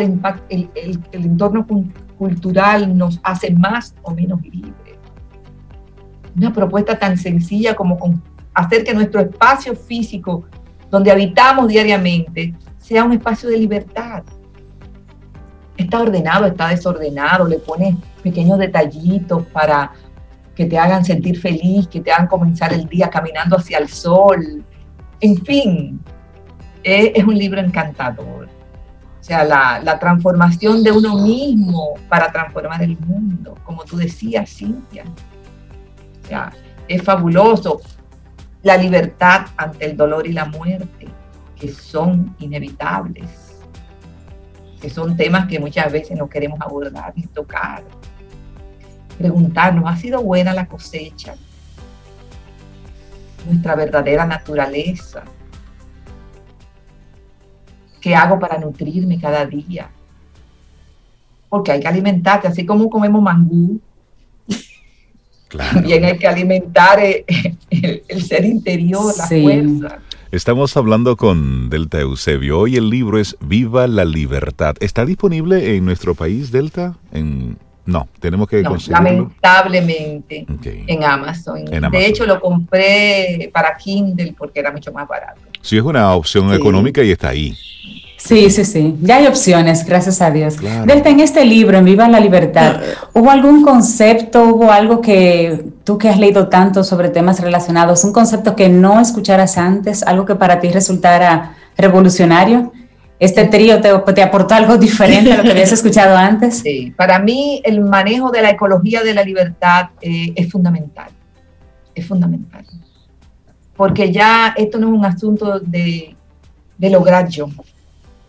el, 0.50 0.70
el, 0.74 1.00
el 1.12 1.26
entorno 1.26 1.68
cultural 2.18 2.98
nos 2.98 3.20
hace 3.24 3.52
más 3.52 3.94
o 4.02 4.12
menos 4.12 4.42
libres. 4.42 4.74
Una 6.36 6.54
propuesta 6.54 6.98
tan 6.98 7.18
sencilla 7.18 7.76
como 7.76 7.98
hacer 8.54 8.86
que 8.86 8.94
nuestro 8.94 9.20
espacio 9.20 9.76
físico, 9.76 10.46
donde 10.90 11.12
habitamos 11.12 11.68
diariamente, 11.68 12.56
sea 12.78 13.04
un 13.04 13.12
espacio 13.12 13.50
de 13.50 13.58
libertad. 13.58 14.24
Está 15.76 16.02
ordenado, 16.02 16.46
está 16.46 16.70
desordenado, 16.70 17.46
le 17.48 17.60
pones 17.60 17.96
pequeños 18.20 18.60
detallitos 18.60 19.46
para 19.48 19.92
que 20.56 20.66
te 20.66 20.78
hagan 20.78 21.06
sentir 21.06 21.40
feliz, 21.40 21.88
que 21.88 22.02
te 22.02 22.12
hagan 22.12 22.28
comenzar 22.28 22.74
el 22.74 22.88
día 22.88 23.10
caminando 23.10 23.58
hacia 23.58 23.78
el 23.78 23.88
sol. 23.88 24.64
En 25.22 25.38
fin, 25.46 26.00
es 26.84 27.24
un 27.24 27.38
libro 27.38 27.62
encantador 27.62 28.50
sea, 29.30 29.44
la, 29.84 30.00
transformación 30.00 30.84
de 30.84 30.92
uno 30.92 31.16
mismo 31.18 31.94
para 32.10 32.32
transformar 32.32 32.82
el 32.82 32.98
mundo, 33.00 33.56
como 33.64 33.84
tú 33.84 33.98
decías, 33.98 34.50
Cintia. 34.50 35.04
sea, 36.28 36.52
es 36.88 37.04
fabuloso. 37.04 37.80
La 38.64 38.76
libertad 38.76 39.46
ante 39.56 39.86
el 39.86 39.96
dolor 39.96 40.26
y 40.26 40.34
la 40.34 40.46
muerte, 40.46 41.08
que 41.56 41.72
son 41.72 42.36
inevitables, 42.40 43.49
que 44.82 44.90
son 44.90 45.18
temas 45.18 45.48
que 45.48 45.60
muchas 45.60 45.92
veces 45.92 46.18
no 46.18 46.30
queremos 46.30 46.60
abordar 46.62 47.14
ni 47.16 47.24
tocar. 47.24 47.84
Preguntarnos, 49.18 49.84
¿ha 49.88 49.98
sido 49.98 50.22
buena 50.22 50.54
la 50.54 50.68
cosecha? 50.68 51.36
Nuestra 53.46 53.76
verdadera 53.76 54.26
naturaleza. 54.26 55.24
¿Qué 58.00 58.16
hago 58.16 58.40
para 58.40 58.58
nutrirme 58.58 59.20
cada 59.20 59.46
día? 59.46 59.90
Porque 61.50 61.74
hay 61.74 61.80
que 61.82 61.88
alimentarte, 61.88 62.48
así 62.48 62.66
como 62.66 62.90
comemos 62.90 63.22
mangú, 63.22 63.82
también 65.50 66.06
hay 66.06 66.18
que 66.18 66.28
alimentar 66.28 67.00
eh, 67.00 67.26
el, 68.08 68.24
ser 68.24 68.46
interior, 68.46 69.14
la 69.18 69.28
fuerza. 69.28 70.00
Estamos 70.32 70.78
hablando 70.78 71.18
con 71.18 71.72
Delta 71.72 72.00
Eusebio. 72.00 72.60
Hoy 72.60 72.76
el 72.76 72.92
libro 72.92 73.18
es 73.18 73.36
Viva 73.40 73.88
la 73.88 74.06
Libertad. 74.06 74.76
¿Está 74.80 75.04
disponible 75.04 75.76
en 75.76 75.86
nuestro 75.86 76.14
país, 76.14 76.52
Delta? 76.52 76.96
En... 77.12 77.58
No, 77.88 78.08
tenemos 78.20 78.48
que 78.48 78.62
no, 78.62 78.78
Lamentablemente 78.90 80.46
en, 80.86 81.04
Amazon. 81.04 81.66
De 81.66 82.06
hecho, 82.06 82.28
lo 82.28 82.40
compré 82.40 83.50
para 83.52 83.76
Kindle 83.76 84.36
porque 84.38 84.60
era 84.60 84.72
mucho 84.72 84.92
más 84.92 85.08
barato. 85.08 85.42
Sí, 85.62 85.78
es 85.78 85.84
una 85.84 86.14
opción 86.14 86.54
económica 86.54 87.02
y 87.02 87.10
está 87.10 87.30
ahí. 87.30 87.58
Sí, 88.20 88.50
sí, 88.50 88.66
sí. 88.66 88.98
Ya 89.02 89.16
hay 89.16 89.28
opciones, 89.28 89.86
gracias 89.86 90.22
a 90.22 90.30
Dios. 90.30 90.58
Delta, 90.86 91.10
en 91.10 91.22
este 91.22 91.46
libro, 91.46 91.78
en 91.78 91.86
Viva 91.86 92.08
la 92.10 92.20
Libertad, 92.20 92.82
¿hubo 93.14 93.32
algún 93.32 93.64
concepto, 93.64 94.44
hubo 94.44 94.72
algo 94.72 95.00
que 95.00 95.66
tú 95.86 95.98
que 95.98 96.10
has 96.10 96.20
leído 96.20 96.50
tanto 96.50 96.84
sobre 96.84 97.10
temas 97.10 97.40
relacionados, 97.40 98.04
un 98.04 98.12
concepto 98.12 98.58
que 98.58 98.68
no 98.68 99.00
escucharas 99.00 99.58
antes, 99.58 100.04
algo 100.04 100.26
que 100.26 100.36
para 100.36 100.60
ti 100.60 100.70
resultara 100.70 101.56
revolucionario? 101.78 102.74
¿Este 103.20 103.46
trío 103.46 103.80
te, 103.80 103.90
te 104.14 104.22
aportó 104.22 104.54
algo 104.54 104.78
diferente 104.78 105.32
a 105.32 105.38
lo 105.38 105.44
que 105.44 105.52
habías 105.52 105.72
escuchado 105.80 106.16
antes? 106.16 106.60
Sí, 106.60 106.94
para 106.98 107.20
mí 107.20 107.62
el 107.64 107.80
manejo 107.80 108.32
de 108.32 108.42
la 108.42 108.50
ecología 108.50 109.02
de 109.02 109.14
la 109.14 109.24
libertad 109.24 109.92
eh, 110.02 110.34
es 110.36 110.52
fundamental. 110.52 111.10
Es 111.96 112.06
fundamental. 112.06 112.66
Porque 113.78 114.12
ya 114.12 114.54
esto 114.58 114.78
no 114.78 114.88
es 114.88 114.94
un 114.94 115.06
asunto 115.06 115.60
de, 115.62 116.16
de 116.78 116.90
lograr 116.90 117.30
yo 117.30 117.48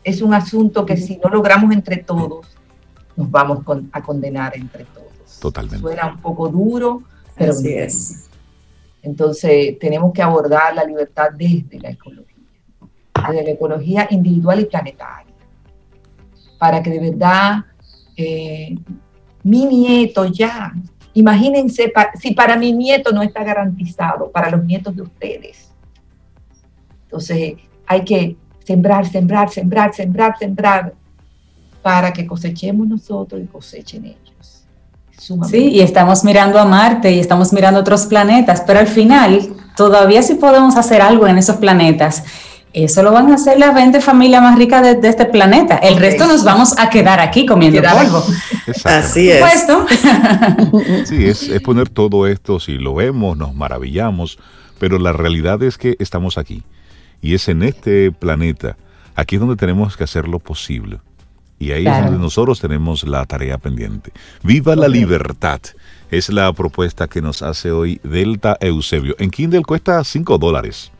es 0.03 0.23
un 0.23 0.35
asunto 0.35 0.87
que 0.87 0.97
si 0.97 1.17
no 1.17 1.29
logramos 1.31 1.73
entre 1.73 1.99
todos, 1.99 2.47
nos 3.17 3.31
vamos 3.31 3.65
a 3.93 4.03
condenar 4.03 4.57
entre 4.57 4.85
todos. 4.85 5.39
Totalmente. 5.41 5.81
Suena 5.81 6.07
un 6.07 6.21
poco 6.21 6.49
duro, 6.49 7.03
pero 7.37 7.53
Así 7.53 7.73
es. 7.73 8.29
Entonces, 9.03 9.79
tenemos 9.79 10.13
que 10.13 10.23
abordar 10.23 10.75
la 10.75 10.85
libertad 10.85 11.31
desde 11.33 11.81
la 11.81 11.91
ecología, 11.91 12.37
desde 13.29 13.45
la 13.45 13.51
ecología 13.51 14.09
individual 14.11 14.61
y 14.61 14.65
planetaria, 14.67 15.33
para 16.59 16.83
que 16.83 16.91
de 16.91 17.11
verdad 17.11 17.65
eh, 18.17 18.77
mi 19.43 19.65
nieto 19.65 20.27
ya, 20.27 20.75
imagínense, 21.15 21.93
si 22.21 22.33
para 22.35 22.57
mi 22.57 22.73
nieto 22.73 23.13
no 23.13 23.23
está 23.23 23.43
garantizado, 23.43 24.31
para 24.31 24.51
los 24.51 24.63
nietos 24.65 24.95
de 24.95 25.03
ustedes. 25.03 25.71
Entonces, 27.05 27.55
hay 27.87 28.05
que 28.05 28.37
sembrar, 28.65 29.07
sembrar, 29.11 29.51
sembrar, 29.51 29.95
sembrar, 29.95 30.39
sembrar, 30.39 30.93
para 31.83 32.13
que 32.13 32.27
cosechemos 32.27 32.87
nosotros 32.87 33.41
y 33.43 33.47
cosechen 33.47 34.05
ellos. 34.05 34.65
Sí, 35.49 35.69
y 35.69 35.81
estamos 35.81 36.25
mirando 36.25 36.59
a 36.59 36.65
Marte 36.65 37.13
y 37.13 37.21
estamos 37.21 37.53
mirando 37.53 37.81
otros 37.81 38.07
planetas, 38.07 38.63
pero 38.67 38.81
al 38.81 38.87
final 38.87 39.51
todavía 39.77 40.23
sí 40.23 40.35
podemos 40.35 40.77
hacer 40.77 41.03
algo 41.03 41.27
en 41.27 41.39
esos 41.39 41.57
planetas. 41.57 42.25
Eso 42.73 43.03
lo 43.03 43.13
van 43.13 43.31
a 43.31 43.35
hacer 43.35 43.59
las 43.59 43.75
20 43.75 44.01
familias 44.01 44.43
más 44.43 44.57
ricas 44.57 44.83
de, 44.83 45.09
este 45.09 45.27
planeta. 45.27 45.77
El 45.77 45.97
resto 45.97 46.27
nos 46.27 46.45
vamos 46.45 46.75
a 46.79 46.89
quedar 46.89 47.21
aquí 47.21 47.45
comiendo 47.45 47.83
polvo. 47.83 48.25
Así 48.85 49.31
es. 49.31 49.45
Sí, 51.05 51.27
es, 51.27 51.43
es 51.43 51.61
poner 51.61 51.89
todo 51.89 52.27
esto, 52.27 52.61
si 52.61 52.79
lo 52.79 52.95
vemos, 52.95 53.37
nos 53.37 53.55
maravillamos, 53.55 54.39
pero 54.79 54.99
la 54.99 55.13
realidad 55.13 55.63
es 55.63 55.77
que 55.77 55.97
estamos 55.99 56.39
aquí 56.39 56.63
y 57.23 57.35
es 57.35 57.49
en 57.49 57.63
este 57.63 58.13
planeta, 58.13 58.77
aquí 59.15 59.37
es 59.37 59.41
donde 59.41 59.57
tenemos 59.57 59.97
que 59.97 60.05
hacer 60.05 60.29
lo 60.29 60.39
posible. 60.39 60.99
Y 61.59 61.73
ahí 61.73 61.87
es 61.87 62.05
donde 62.05 62.19
nosotros 62.19 62.59
tenemos 62.59 63.05
la 63.07 63.27
tarea 63.27 63.59
pendiente. 63.59 64.13
Viva 64.43 64.75
la 64.75 64.89
libertad. 64.89 65.61
Es 66.11 66.31
la 66.31 66.51
propuesta 66.55 67.07
que 67.07 67.21
nos 67.21 67.43
hace 67.43 67.71
hoy 67.71 68.01
Delta 68.03 68.57
Eusebio. 68.61 69.15
En 69.19 69.31
Kindle 69.31 69.63
cuesta 69.63 70.03
5 70.03 70.39
dólares. 70.39 70.91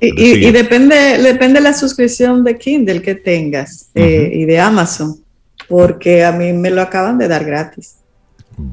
Y, 0.00 0.50
depende, 0.52 1.18
depende 1.18 1.60
la 1.60 1.74
suscripción 1.74 2.42
de 2.42 2.56
Kindle 2.56 3.02
que 3.02 3.16
tengas 3.16 3.90
eh, 3.94 4.30
y 4.32 4.46
de 4.46 4.58
Amazon, 4.58 5.16
porque 5.68 6.24
a 6.24 6.32
mí 6.32 6.54
me 6.54 6.70
lo 6.70 6.80
acaban 6.80 7.18
de 7.18 7.28
dar 7.28 7.44
gratis. 7.44 7.96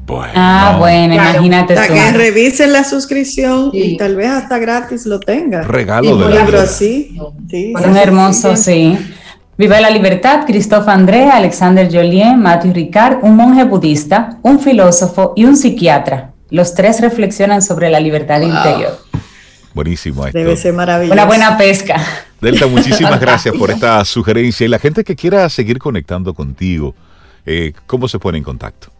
Bueno. 0.06 0.32
Ah, 0.34 0.76
bueno, 0.78 1.14
imagínate. 1.14 1.78
Hasta 1.78 1.92
que 1.92 2.12
revisen 2.12 2.72
la 2.72 2.84
suscripción 2.84 3.70
y 3.72 3.96
tal 3.96 4.16
vez 4.16 4.28
hasta 4.28 4.58
gratis 4.58 5.06
lo 5.06 5.18
tenga. 5.18 5.62
Regalo 5.62 6.16
de 6.16 6.24
un 6.24 6.30
libro 6.30 6.60
así. 6.60 7.18
Sí, 7.48 7.72
un 7.74 7.96
hermoso, 7.96 8.54
sí. 8.56 8.98
Viva 9.56 9.80
la 9.80 9.90
libertad, 9.90 10.44
Christophe 10.46 10.90
André, 10.90 11.30
Alexander 11.30 11.88
Jolien, 11.90 12.40
Matthew 12.40 12.74
Ricard, 12.74 13.18
un 13.22 13.34
monje 13.34 13.64
budista, 13.64 14.38
un 14.42 14.60
filósofo 14.60 15.32
y 15.34 15.46
un 15.46 15.56
psiquiatra. 15.56 16.32
Los 16.50 16.74
tres 16.74 17.00
reflexionan 17.00 17.62
sobre 17.62 17.90
la 17.90 17.98
libertad 17.98 18.40
interior. 18.40 18.98
Buenísimo 19.74 20.26
esto. 20.26 20.38
Debe 20.38 20.56
ser 20.56 20.74
maravilloso. 20.74 21.12
Una 21.12 21.24
buena 21.24 21.56
pesca. 21.58 22.00
Delta, 22.40 22.66
muchísimas 22.68 23.18
gracias 23.20 23.54
por 23.56 23.70
esta 23.70 24.04
sugerencia. 24.04 24.64
Y 24.64 24.68
la 24.68 24.78
gente 24.78 25.02
que 25.02 25.16
quiera 25.16 25.48
seguir 25.48 25.78
conectando 25.78 26.34
contigo, 26.34 26.94
eh, 27.44 27.72
¿cómo 27.86 28.06
se 28.06 28.18
pone 28.18 28.38
en 28.38 28.44
contacto? 28.44 28.92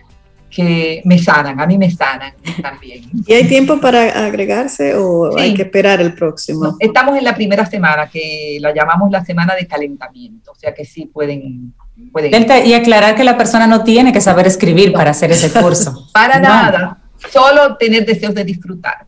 que 0.51 1.01
me 1.05 1.19
sanan, 1.19 1.61
a 1.61 1.67
mí 1.67 1.79
me 1.79 1.91
sanan 1.91 2.33
también. 2.61 3.05
¿Y 3.27 3.33
hay 3.33 3.45
tiempo 3.47 3.81
para 3.81 4.27
agregarse 4.27 4.95
o 4.97 5.39
hay 5.39 5.55
que 5.55 5.63
esperar 5.63 6.01
el 6.01 6.13
próximo? 6.15 6.77
estamos 6.81 7.17
en 7.17 7.25
la 7.25 7.35
primera 7.35 7.65
semana, 7.65 8.09
que 8.09 8.59
la 8.61 8.75
llamamos 8.75 9.11
la 9.11 9.25
semana 9.25 9.55
de 9.55 9.67
calentamiento, 9.67 10.51
o 10.51 10.55
sea 10.55 10.75
que 10.75 10.85
sí 10.85 11.07
pueden... 11.07 11.73
pueden 12.13 12.47
y 12.67 12.75
aclarar 12.75 13.15
que 13.15 13.25
la 13.25 13.37
persona 13.39 13.67
no 13.67 13.85
tiene 13.85 14.13
que 14.13 14.21
saber 14.21 14.47
escribir 14.47 14.93
para 14.93 15.13
hacer 15.13 15.31
ese 15.31 15.53
curso. 15.53 16.09
Para 16.13 16.41
nada, 16.41 16.99
solo 17.33 17.77
tener 17.77 18.05
deseos 18.05 18.35
de 18.35 18.45
disfrutar. 18.45 19.07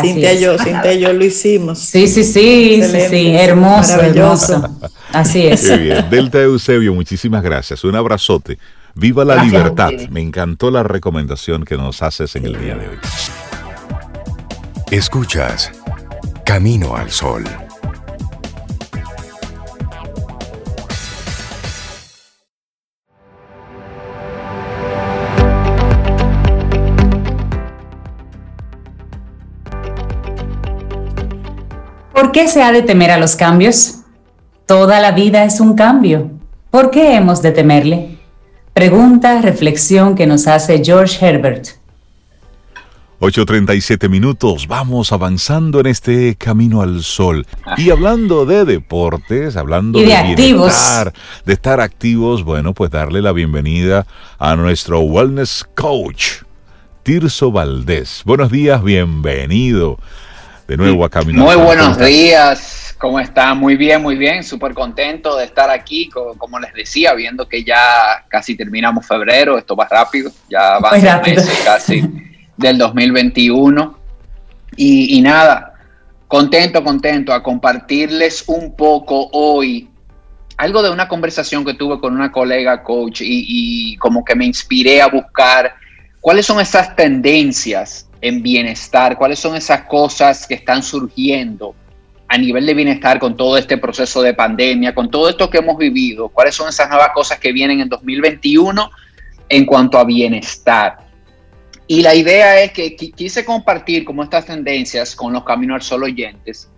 Cintia 0.00 0.32
y 0.34 0.40
yo, 0.40 0.56
Cintia 0.56 0.94
yo 0.94 1.12
lo 1.12 1.24
hicimos. 1.24 1.80
Sí, 1.80 2.06
sí, 2.06 2.22
sí, 2.22 2.80
sí, 2.80 3.00
sí, 3.08 3.34
hermoso, 3.34 4.00
hermoso. 4.00 4.78
Así 5.12 5.44
es. 5.48 5.68
Qué 5.68 5.76
bien. 5.78 6.08
Delta 6.08 6.40
Eusebio, 6.40 6.94
muchísimas 6.94 7.42
gracias. 7.42 7.82
Un 7.82 7.96
abrazote. 7.96 8.56
Viva 8.94 9.24
la 9.24 9.42
libertad. 9.42 9.90
Me 10.10 10.20
encantó 10.20 10.70
la 10.70 10.82
recomendación 10.82 11.64
que 11.64 11.76
nos 11.76 12.02
haces 12.02 12.36
en 12.36 12.46
el 12.46 12.60
día 12.60 12.76
de 12.76 12.88
hoy. 12.88 12.98
Escuchas 14.90 15.72
Camino 16.44 16.96
al 16.96 17.10
Sol. 17.10 17.44
¿Por 32.12 32.32
qué 32.32 32.48
se 32.48 32.62
ha 32.62 32.72
de 32.72 32.82
temer 32.82 33.10
a 33.12 33.18
los 33.18 33.36
cambios? 33.36 34.02
Toda 34.66 35.00
la 35.00 35.12
vida 35.12 35.44
es 35.44 35.60
un 35.60 35.74
cambio. 35.74 36.30
¿Por 36.70 36.90
qué 36.90 37.16
hemos 37.16 37.42
de 37.42 37.50
temerle? 37.50 38.19
Pregunta, 38.80 39.42
reflexión 39.42 40.14
que 40.14 40.26
nos 40.26 40.46
hace 40.46 40.82
George 40.82 41.18
Herbert. 41.20 41.66
8.37 43.20 44.08
minutos, 44.08 44.66
vamos 44.68 45.12
avanzando 45.12 45.80
en 45.80 45.86
este 45.86 46.34
camino 46.36 46.80
al 46.80 47.02
sol. 47.02 47.46
Y 47.76 47.90
hablando 47.90 48.46
de 48.46 48.64
deportes, 48.64 49.58
hablando 49.58 49.98
de, 49.98 50.16
activos. 50.16 50.74
de 51.44 51.52
estar 51.52 51.78
activos, 51.78 52.42
bueno, 52.42 52.72
pues 52.72 52.90
darle 52.90 53.20
la 53.20 53.32
bienvenida 53.32 54.06
a 54.38 54.56
nuestro 54.56 55.00
wellness 55.00 55.62
coach, 55.74 56.44
Tirso 57.02 57.52
Valdés. 57.52 58.22
Buenos 58.24 58.50
días, 58.50 58.82
bienvenido. 58.82 59.98
de 60.66 60.78
nuevo 60.78 61.04
a 61.04 61.10
Camino 61.10 61.42
Muy 61.42 61.56
buenos 61.56 61.98
días, 61.98 62.89
¿cómo 63.00 63.18
están? 63.18 63.58
Muy 63.58 63.76
bien, 63.76 64.02
muy 64.02 64.16
bien, 64.16 64.44
súper 64.44 64.74
contento 64.74 65.36
de 65.36 65.46
estar 65.46 65.70
aquí, 65.70 66.08
como 66.10 66.60
les 66.60 66.72
decía, 66.74 67.14
viendo 67.14 67.48
que 67.48 67.64
ya 67.64 68.24
casi 68.28 68.54
terminamos 68.54 69.06
febrero, 69.06 69.56
esto 69.56 69.74
va 69.74 69.88
rápido, 69.90 70.30
ya 70.50 70.78
va 70.78 70.92
meses 70.92 71.62
casi 71.64 72.02
del 72.58 72.76
2021. 72.76 73.98
Y, 74.76 75.16
y 75.16 75.22
nada, 75.22 75.72
contento, 76.28 76.84
contento 76.84 77.32
a 77.32 77.42
compartirles 77.42 78.44
un 78.46 78.76
poco 78.76 79.30
hoy 79.32 79.88
algo 80.58 80.82
de 80.82 80.90
una 80.90 81.08
conversación 81.08 81.64
que 81.64 81.72
tuve 81.72 81.98
con 82.00 82.14
una 82.14 82.30
colega 82.30 82.82
coach 82.82 83.22
y, 83.22 83.46
y, 83.48 83.96
como 83.96 84.22
que 84.22 84.34
me 84.34 84.44
inspiré 84.44 85.00
a 85.00 85.08
buscar 85.08 85.72
cuáles 86.20 86.44
son 86.44 86.60
esas 86.60 86.94
tendencias 86.94 88.10
en 88.20 88.42
bienestar, 88.42 89.16
cuáles 89.16 89.38
son 89.38 89.56
esas 89.56 89.84
cosas 89.84 90.46
que 90.46 90.52
están 90.52 90.82
surgiendo 90.82 91.74
a 92.32 92.38
nivel 92.38 92.64
de 92.64 92.74
bienestar 92.74 93.18
con 93.18 93.36
todo 93.36 93.56
este 93.56 93.76
proceso 93.76 94.22
de 94.22 94.34
pandemia, 94.34 94.94
con 94.94 95.10
todo 95.10 95.28
esto 95.28 95.50
que 95.50 95.58
hemos 95.58 95.76
vivido, 95.76 96.28
cuáles 96.28 96.54
son 96.54 96.68
esas 96.68 96.88
nuevas 96.88 97.10
cosas 97.12 97.40
que 97.40 97.50
vienen 97.50 97.80
en 97.80 97.88
2021 97.88 98.88
en 99.48 99.66
cuanto 99.66 99.98
a 99.98 100.04
bienestar. 100.04 100.98
Y 101.88 102.02
la 102.02 102.14
idea 102.14 102.62
es 102.62 102.70
que 102.70 102.94
quise 102.94 103.44
compartir 103.44 104.04
como 104.04 104.22
estas 104.22 104.46
tendencias 104.46 105.16
con 105.16 105.32
los 105.32 105.42
Caminos 105.42 105.74
al 105.74 105.82
Sol 105.82 106.04
oyentes 106.04 106.70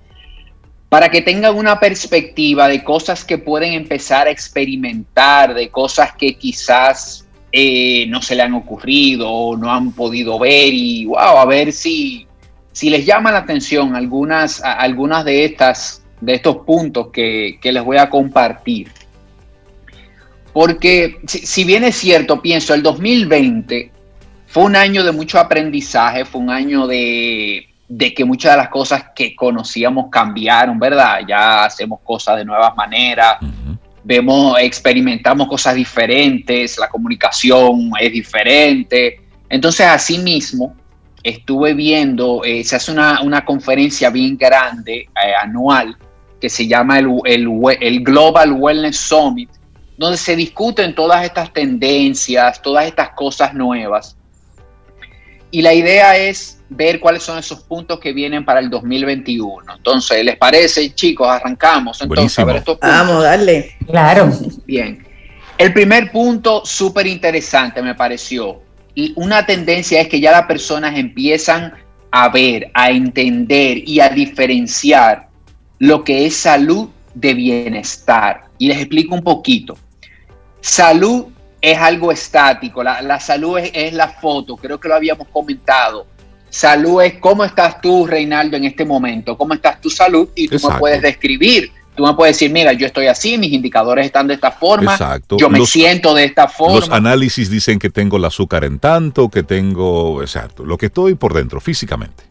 para 0.88 1.10
que 1.10 1.20
tengan 1.20 1.54
una 1.54 1.78
perspectiva 1.78 2.66
de 2.66 2.82
cosas 2.82 3.22
que 3.22 3.36
pueden 3.36 3.74
empezar 3.74 4.28
a 4.28 4.30
experimentar, 4.30 5.52
de 5.52 5.68
cosas 5.68 6.14
que 6.14 6.38
quizás 6.38 7.26
eh, 7.50 8.06
no 8.08 8.22
se 8.22 8.34
le 8.34 8.42
han 8.42 8.54
ocurrido 8.54 9.30
o 9.30 9.54
no 9.54 9.70
han 9.70 9.92
podido 9.92 10.38
ver 10.38 10.72
y 10.72 11.04
wow, 11.04 11.18
a 11.18 11.44
ver 11.44 11.72
si, 11.72 12.26
si 12.72 12.88
les 12.88 13.04
llama 13.04 13.30
la 13.30 13.38
atención 13.38 13.94
algunas, 13.94 14.62
algunas 14.62 15.24
de, 15.24 15.44
estas, 15.44 16.02
de 16.20 16.34
estos 16.34 16.58
puntos 16.58 17.08
que, 17.12 17.58
les 17.62 17.84
voy 17.84 17.98
a 17.98 18.08
compartir. 18.08 18.90
Porque 20.52 21.18
si, 21.26 21.64
bien 21.64 21.84
es 21.84 21.96
cierto, 21.96 22.40
pienso, 22.40 22.74
el 22.74 22.82
2020 22.82 23.90
fue 24.46 24.64
un 24.64 24.76
año 24.76 25.04
de 25.04 25.12
mucho 25.12 25.38
aprendizaje, 25.38 26.24
fue 26.24 26.40
un 26.40 26.50
año 26.50 26.86
de, 26.86 27.66
de 27.88 28.14
que 28.14 28.24
muchas 28.24 28.52
de 28.52 28.58
las 28.58 28.68
cosas 28.68 29.04
que 29.14 29.34
conocíamos 29.34 30.10
cambiaron, 30.10 30.78
¿verdad? 30.78 31.20
Ya 31.26 31.64
hacemos 31.64 32.00
cosas 32.02 32.36
de 32.36 32.44
nuevas 32.44 32.74
maneras, 32.76 33.36
vemos, 34.04 34.58
experimentamos 34.60 35.46
cosas 35.46 35.74
diferentes, 35.74 36.78
la 36.78 36.88
comunicación 36.88 37.92
es 38.00 38.12
diferente. 38.12 39.20
Entonces, 39.48 39.86
así 39.86 40.18
mismo, 40.18 40.74
estuve 41.22 41.74
viendo, 41.74 42.42
eh, 42.44 42.64
se 42.64 42.76
hace 42.76 42.92
una, 42.92 43.44
conferencia 43.44 44.10
bien 44.10 44.36
grande, 44.36 45.00
eh, 45.00 45.34
anual, 45.40 45.96
que 46.40 46.48
se 46.48 46.66
llama 46.66 46.98
el, 46.98 47.08
el, 47.24 48.00
Global 48.02 48.52
Wellness 48.52 48.96
Summit, 48.96 49.50
donde 49.96 50.16
se 50.16 50.34
discuten 50.34 50.94
todas 50.94 51.24
estas 51.24 51.52
tendencias, 51.52 52.60
todas 52.60 52.86
estas 52.86 53.10
cosas 53.10 53.54
nuevas. 53.54 54.16
Y 55.50 55.62
la 55.62 55.74
idea 55.74 56.16
es 56.16 56.60
ver 56.70 56.98
cuáles 56.98 57.22
son 57.22 57.38
esos 57.38 57.60
puntos 57.60 58.00
que 58.00 58.12
vienen 58.12 58.44
para 58.44 58.58
el 58.58 58.70
2021. 58.70 59.74
Entonces, 59.76 60.24
¿les 60.24 60.36
parece, 60.36 60.94
chicos? 60.94 61.28
Arrancamos. 61.28 62.00
Entonces, 62.00 62.38
a 62.38 62.44
ver 62.44 62.56
estos 62.56 62.78
puntos. 62.78 62.90
Vamos, 62.90 63.22
darle. 63.22 63.76
Claro. 63.86 64.30
Bien. 64.66 65.06
El 65.58 65.72
primer 65.72 66.10
punto, 66.10 66.64
súper 66.64 67.06
interesante, 67.06 67.82
me 67.82 67.94
pareció. 67.94 68.62
Y 68.94 69.12
una 69.16 69.46
tendencia 69.46 70.00
es 70.00 70.08
que 70.08 70.20
ya 70.20 70.32
las 70.32 70.46
personas 70.46 70.98
empiezan 70.98 71.72
a 72.10 72.28
ver, 72.28 72.70
a 72.74 72.90
entender 72.90 73.88
y 73.88 74.00
a 74.00 74.10
diferenciar 74.10 75.28
lo 75.78 76.04
que 76.04 76.26
es 76.26 76.36
salud 76.36 76.88
de 77.14 77.34
bienestar. 77.34 78.44
Y 78.58 78.68
les 78.68 78.78
explico 78.78 79.14
un 79.14 79.22
poquito. 79.22 79.76
Salud 80.60 81.26
es 81.60 81.78
algo 81.78 82.12
estático, 82.12 82.82
la, 82.82 83.20
salud 83.20 83.58
es, 83.58 83.70
es, 83.72 83.92
la 83.92 84.08
foto, 84.08 84.56
creo 84.56 84.78
que 84.78 84.88
lo 84.88 84.94
habíamos 84.94 85.28
comentado. 85.28 86.06
Salud 86.50 87.00
es 87.02 87.14
cómo 87.14 87.44
estás 87.44 87.80
tú, 87.80 88.06
Reinaldo, 88.06 88.56
en 88.56 88.64
este 88.64 88.84
momento, 88.84 89.38
cómo 89.38 89.54
estás 89.54 89.80
tu 89.80 89.88
salud 89.88 90.28
y 90.34 90.48
tú 90.48 90.58
me 90.68 90.78
puedes 90.78 91.00
describir. 91.00 91.72
Tú 91.94 92.04
me 92.04 92.14
puedes 92.14 92.36
decir, 92.36 92.50
mira, 92.50 92.72
yo 92.72 92.86
estoy 92.86 93.06
así, 93.06 93.36
mis 93.36 93.52
indicadores 93.52 94.06
están 94.06 94.26
de 94.26 94.34
esta 94.34 94.50
forma, 94.50 94.92
exacto. 94.92 95.36
yo 95.36 95.50
me 95.50 95.64
siento 95.66 96.14
de 96.14 96.24
esta 96.24 96.48
forma. 96.48 96.76
Los 96.76 96.90
análisis 96.90 97.50
dicen 97.50 97.78
que 97.78 97.90
tengo 97.90 98.16
el 98.16 98.24
azúcar 98.24 98.64
en 98.64 98.78
tanto, 98.78 99.28
que 99.28 99.42
tengo, 99.42 100.22
exacto, 100.22 100.64
lo 100.64 100.78
que 100.78 100.86
estoy 100.86 101.14
por 101.14 101.34
dentro, 101.34 101.60
físicamente. 101.60 102.24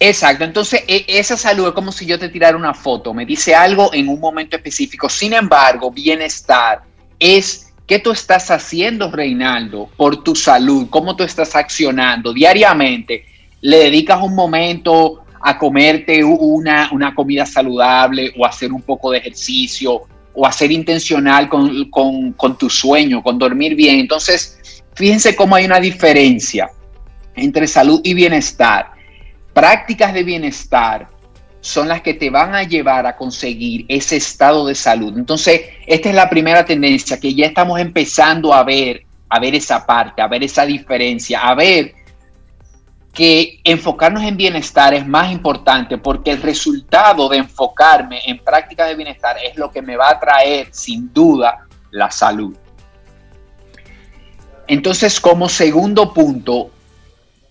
Exacto, 0.00 0.44
entonces 0.44 0.82
e, 0.88 1.04
esa 1.06 1.36
salud 1.36 1.68
es 1.68 1.74
como 1.74 1.92
si 1.92 2.06
yo 2.06 2.18
te 2.18 2.28
tirara 2.28 2.56
una 2.56 2.72
foto, 2.72 3.12
me 3.12 3.26
dice 3.26 3.54
algo 3.54 3.92
en 3.92 4.08
un 4.08 4.20
momento 4.20 4.56
específico. 4.56 5.08
Sin 5.08 5.34
embargo, 5.34 5.90
bienestar 5.90 6.82
es 7.18 7.72
qué 7.86 7.98
tú 7.98 8.10
estás 8.10 8.50
haciendo, 8.50 9.10
Reinaldo, 9.10 9.90
por 9.96 10.22
tu 10.22 10.34
salud, 10.34 10.86
cómo 10.88 11.14
tú 11.14 11.24
estás 11.24 11.54
accionando 11.54 12.32
diariamente 12.32 13.26
le 13.64 13.78
dedicas 13.78 14.20
un 14.20 14.34
momento 14.34 15.23
a 15.46 15.58
comerte 15.58 16.24
una, 16.24 16.88
una 16.90 17.14
comida 17.14 17.44
saludable 17.44 18.32
o 18.38 18.46
hacer 18.46 18.72
un 18.72 18.80
poco 18.80 19.10
de 19.10 19.18
ejercicio 19.18 20.00
o 20.32 20.46
a 20.46 20.50
ser 20.50 20.72
intencional 20.72 21.50
con, 21.50 21.90
con 22.34 22.58
tu 22.58 22.70
sueño, 22.70 23.22
con 23.22 23.38
dormir 23.38 23.74
bien. 23.74 24.00
Entonces, 24.00 24.82
fíjense 24.94 25.36
cómo 25.36 25.54
hay 25.54 25.66
una 25.66 25.78
diferencia 25.78 26.70
entre 27.36 27.66
salud 27.66 28.00
y 28.02 28.14
bienestar. 28.14 28.92
Prácticas 29.52 30.14
de 30.14 30.22
bienestar 30.22 31.08
son 31.60 31.88
las 31.88 32.00
que 32.00 32.14
te 32.14 32.30
van 32.30 32.54
a 32.54 32.62
llevar 32.62 33.06
a 33.06 33.14
conseguir 33.14 33.84
ese 33.88 34.16
estado 34.16 34.66
de 34.66 34.74
salud. 34.74 35.12
Entonces, 35.18 35.60
esta 35.86 36.08
es 36.08 36.14
la 36.14 36.30
primera 36.30 36.64
tendencia 36.64 37.20
que 37.20 37.34
ya 37.34 37.46
estamos 37.46 37.78
empezando 37.80 38.54
a 38.54 38.64
ver, 38.64 39.02
a 39.28 39.38
ver 39.38 39.54
esa 39.54 39.84
parte, 39.84 40.22
a 40.22 40.26
ver 40.26 40.42
esa 40.42 40.64
diferencia, 40.64 41.40
a 41.40 41.54
ver 41.54 41.94
que 43.14 43.60
enfocarnos 43.62 44.24
en 44.24 44.36
bienestar 44.36 44.92
es 44.92 45.06
más 45.06 45.30
importante 45.30 45.98
porque 45.98 46.32
el 46.32 46.42
resultado 46.42 47.28
de 47.28 47.38
enfocarme 47.38 48.20
en 48.26 48.38
prácticas 48.40 48.88
de 48.88 48.96
bienestar 48.96 49.36
es 49.42 49.56
lo 49.56 49.70
que 49.70 49.80
me 49.80 49.96
va 49.96 50.10
a 50.10 50.18
traer 50.18 50.68
sin 50.72 51.12
duda 51.14 51.64
la 51.92 52.10
salud. 52.10 52.56
Entonces, 54.66 55.20
como 55.20 55.48
segundo 55.48 56.12
punto, 56.12 56.70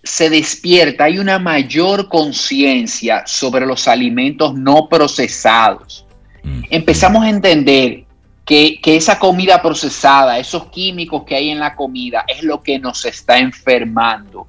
se 0.03 0.29
despierta, 0.29 1.05
hay 1.05 1.17
una 1.17 1.39
mayor 1.39 2.09
conciencia 2.09 3.23
sobre 3.25 3.65
los 3.65 3.87
alimentos 3.87 4.53
no 4.55 4.89
procesados. 4.89 6.05
Mm. 6.43 6.63
Empezamos 6.71 7.23
a 7.23 7.29
entender 7.29 8.03
que, 8.43 8.81
que, 8.81 8.97
esa 8.97 9.17
comida 9.17 9.61
procesada, 9.61 10.37
esos 10.39 10.65
químicos 10.65 11.23
que 11.23 11.35
hay 11.35 11.51
en 11.51 11.59
la 11.59 11.73
comida, 11.73 12.25
es 12.27 12.43
lo 12.43 12.61
que 12.61 12.79
nos 12.79 13.05
está 13.05 13.37
enfermando 13.37 14.45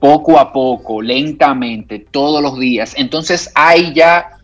poco 0.00 0.38
a 0.38 0.52
poco, 0.52 1.02
lentamente, 1.02 2.06
todos 2.10 2.42
los 2.42 2.58
días. 2.58 2.94
Entonces 2.96 3.50
hay 3.54 3.92
ya 3.94 4.38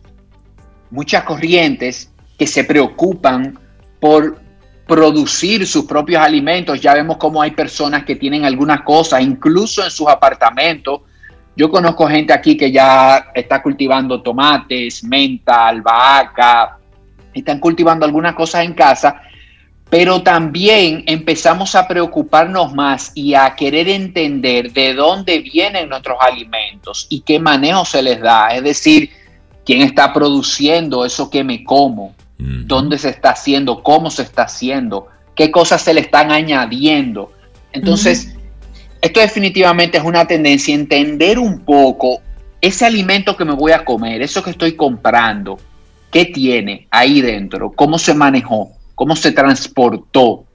muchas 0.91 1.23
corrientes 1.23 2.11
que 2.37 2.47
se 2.47 2.63
preocupan 2.63 3.57
por 3.99 4.39
producir 4.87 5.65
sus 5.65 5.85
propios 5.85 6.21
alimentos. 6.21 6.81
Ya 6.81 6.93
vemos 6.93 7.17
cómo 7.17 7.41
hay 7.41 7.51
personas 7.51 8.03
que 8.03 8.15
tienen 8.15 8.45
algunas 8.45 8.81
cosas, 8.81 9.21
incluso 9.21 9.83
en 9.83 9.91
sus 9.91 10.07
apartamentos. 10.07 11.01
Yo 11.55 11.69
conozco 11.69 12.07
gente 12.07 12.33
aquí 12.33 12.57
que 12.57 12.71
ya 12.71 13.31
está 13.33 13.61
cultivando 13.61 14.21
tomates, 14.21 15.03
menta, 15.03 15.67
albahaca, 15.67 16.77
están 17.33 17.59
cultivando 17.59 18.05
algunas 18.05 18.33
cosas 18.33 18.65
en 18.65 18.73
casa 18.73 19.21
pero 19.93 20.23
también 20.23 21.03
empezamos 21.05 21.75
a 21.75 21.87
preocuparnos 21.87 22.73
más 22.73 23.11
y 23.13 23.35
a 23.35 23.53
querer 23.55 23.87
entender 23.87 24.73
de 24.73 24.95
dónde 24.95 25.37
vienen 25.37 25.87
nuestros 25.87 26.17
alimentos 26.19 27.05
y 27.11 27.21
qué 27.21 27.37
manejo 27.37 27.85
se 27.85 28.01
les 28.01 28.19
da, 28.19 28.47
es 28.55 28.63
decir, 28.63 29.11
quién 29.63 29.83
está 29.83 30.11
produciendo 30.11 31.05
eso 31.05 31.29
que 31.29 31.43
me 31.43 31.63
como, 31.63 32.15
dónde 32.39 32.97
se 32.97 33.09
está 33.09 33.33
haciendo, 33.33 33.83
cómo 33.83 34.09
se 34.09 34.23
está 34.23 34.45
haciendo, 34.45 35.09
qué 35.35 35.51
cosas 35.51 35.83
se 35.83 35.93
le 35.93 36.01
están 36.01 36.31
añadiendo. 36.31 37.31
Entonces, 37.71 38.35
esto 38.99 39.19
definitivamente 39.19 39.99
es 39.99 40.03
una 40.03 40.25
tendencia, 40.25 40.73
entender 40.73 41.37
un 41.37 41.59
poco 41.59 42.19
ese 42.61 42.87
alimento 42.87 43.37
que 43.37 43.45
me 43.45 43.53
voy 43.53 43.73
a 43.73 43.85
comer, 43.85 44.23
eso 44.23 44.41
que 44.41 44.49
estoy 44.49 44.75
comprando, 44.75 45.59
qué 46.09 46.25
tiene 46.25 46.87
ahí 46.89 47.21
dentro, 47.21 47.71
cómo 47.73 47.99
se 47.99 48.15
manejó 48.15 48.71
cómo 48.95 49.15
se 49.15 49.31
transportó, 49.31 50.45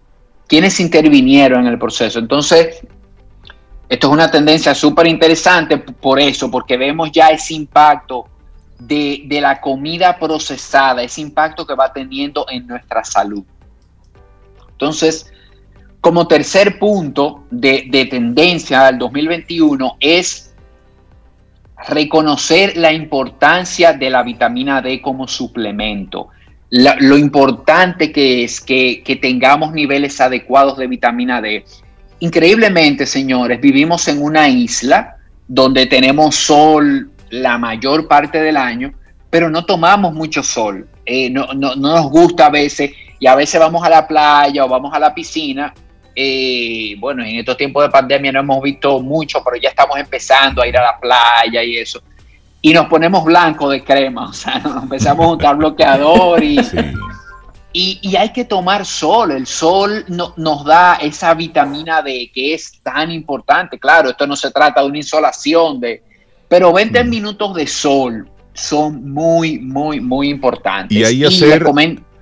quiénes 0.47 0.81
intervinieron 0.81 1.61
en 1.61 1.73
el 1.73 1.79
proceso. 1.79 2.19
Entonces, 2.19 2.81
esto 3.89 4.07
es 4.07 4.13
una 4.13 4.31
tendencia 4.31 4.75
súper 4.75 5.07
interesante 5.07 5.79
por 5.79 6.21
eso, 6.21 6.51
porque 6.51 6.77
vemos 6.77 7.11
ya 7.11 7.29
ese 7.29 7.55
impacto 7.55 8.27
de, 8.79 9.27
la 9.41 9.61
comida 9.61 10.19
procesada, 10.19 11.03
ese 11.03 11.21
impacto 11.21 11.67
que 11.67 11.75
va 11.75 11.93
teniendo 11.93 12.47
en 12.51 12.67
nuestra 12.67 13.03
salud. 13.03 13.45
Entonces, 14.71 15.33
como 16.01 16.29
tercer 16.29 16.79
punto 16.79 17.45
de, 17.51 17.87
de 17.89 18.05
tendencia 18.07 18.85
del 18.85 18.99
2021 18.99 19.97
es 19.99 20.55
reconocer 21.89 22.77
la 22.77 22.93
importancia 22.93 23.93
de 23.93 24.11
la 24.11 24.23
vitamina 24.23 24.83
D 24.83 25.01
como 25.01 25.27
suplemento, 25.27 26.29
lo 26.71 27.17
importante 27.17 28.13
que 28.13 28.45
es 28.45 28.61
que, 28.61 29.19
tengamos 29.21 29.73
niveles 29.73 30.21
adecuados 30.21 30.77
de 30.77 30.87
vitamina 30.87 31.41
D. 31.41 31.65
Increíblemente, 32.21 33.07
señores, 33.07 33.61
vivimos 33.61 34.07
en 34.09 34.23
una 34.23 34.49
isla 34.49 35.17
donde 35.47 35.87
tenemos 35.87 36.35
sol 36.35 37.11
la 37.31 37.59
mayor 37.59 38.07
parte 38.07 38.41
del 38.41 38.57
año, 38.57 38.93
pero 39.31 39.49
no 39.49 39.65
tomamos 39.65 40.13
mucho 40.13 40.43
sol. 40.43 40.87
Eh, 41.07 41.31
no, 41.31 41.55
no, 41.55 41.75
nos 41.75 42.11
gusta 42.11 42.47
a 42.47 42.51
veces 42.51 42.91
y 43.19 43.27
a 43.27 43.35
veces 43.35 43.59
vamos 43.59 43.83
a 43.85 43.89
la 43.89 44.07
playa 44.07 44.65
o 44.65 44.69
vamos 44.69 44.93
a 44.93 44.99
la 44.99 45.15
piscina. 45.15 45.73
Eh, 46.15 46.97
bueno, 46.99 47.23
en 47.23 47.37
estos 47.37 47.57
tiempos 47.57 47.85
de 47.85 47.91
pandemia 47.91 48.33
no 48.33 48.41
hemos 48.41 48.63
visto 48.63 49.01
mucho, 49.01 49.43
pero 49.43 49.57
ya 49.57 49.71
estamos 49.71 49.99
empezando 49.99 50.61
a 50.61 50.67
ir 50.67 50.77
a 50.77 50.83
la 50.83 50.99
playa 50.99 51.63
y 51.63 51.79
eso. 51.79 52.03
Y 52.61 52.73
nos 52.73 52.87
ponemos 52.87 53.25
blanco 53.25 53.71
de 53.71 53.85
crema, 53.85 54.29
o 54.29 54.33
sea, 54.33 54.59
nos 54.65 54.83
empezamos 54.83 55.27
a 55.27 55.31
untar 55.31 55.57
bloqueador 55.57 56.43
y, 56.43 56.59
y, 57.73 58.17
hay 58.17 58.33
que 58.33 58.45
tomar 58.45 58.85
sol. 58.85 59.31
El 59.31 59.47
sol 59.47 60.05
no, 60.09 60.35
nos 60.37 60.65
da 60.65 60.97
esa 60.97 61.35
vitamina 61.35 62.03
D 62.03 62.31
que 62.35 62.55
es 62.55 62.81
tan 62.83 63.11
importante. 63.11 63.79
Claro, 63.79 64.11
esto 64.11 64.27
no 64.27 64.35
se 64.35 64.51
trata 64.51 64.81
de 64.81 64.89
una 64.89 64.99
insolación, 64.99 65.79
de, 65.81 66.03
pero 66.49 66.73
20 66.73 67.05
mm. 67.05 67.09
minutos 67.09 67.55
de 67.55 67.67
sol 67.67 68.29
son 68.55 69.13
muy, 69.13 69.61
muy, 69.61 70.01
muy 70.01 70.29
importantes. 70.29 70.97
Y 70.97 71.05
ahí 71.05 71.25
hacer, 71.25 71.65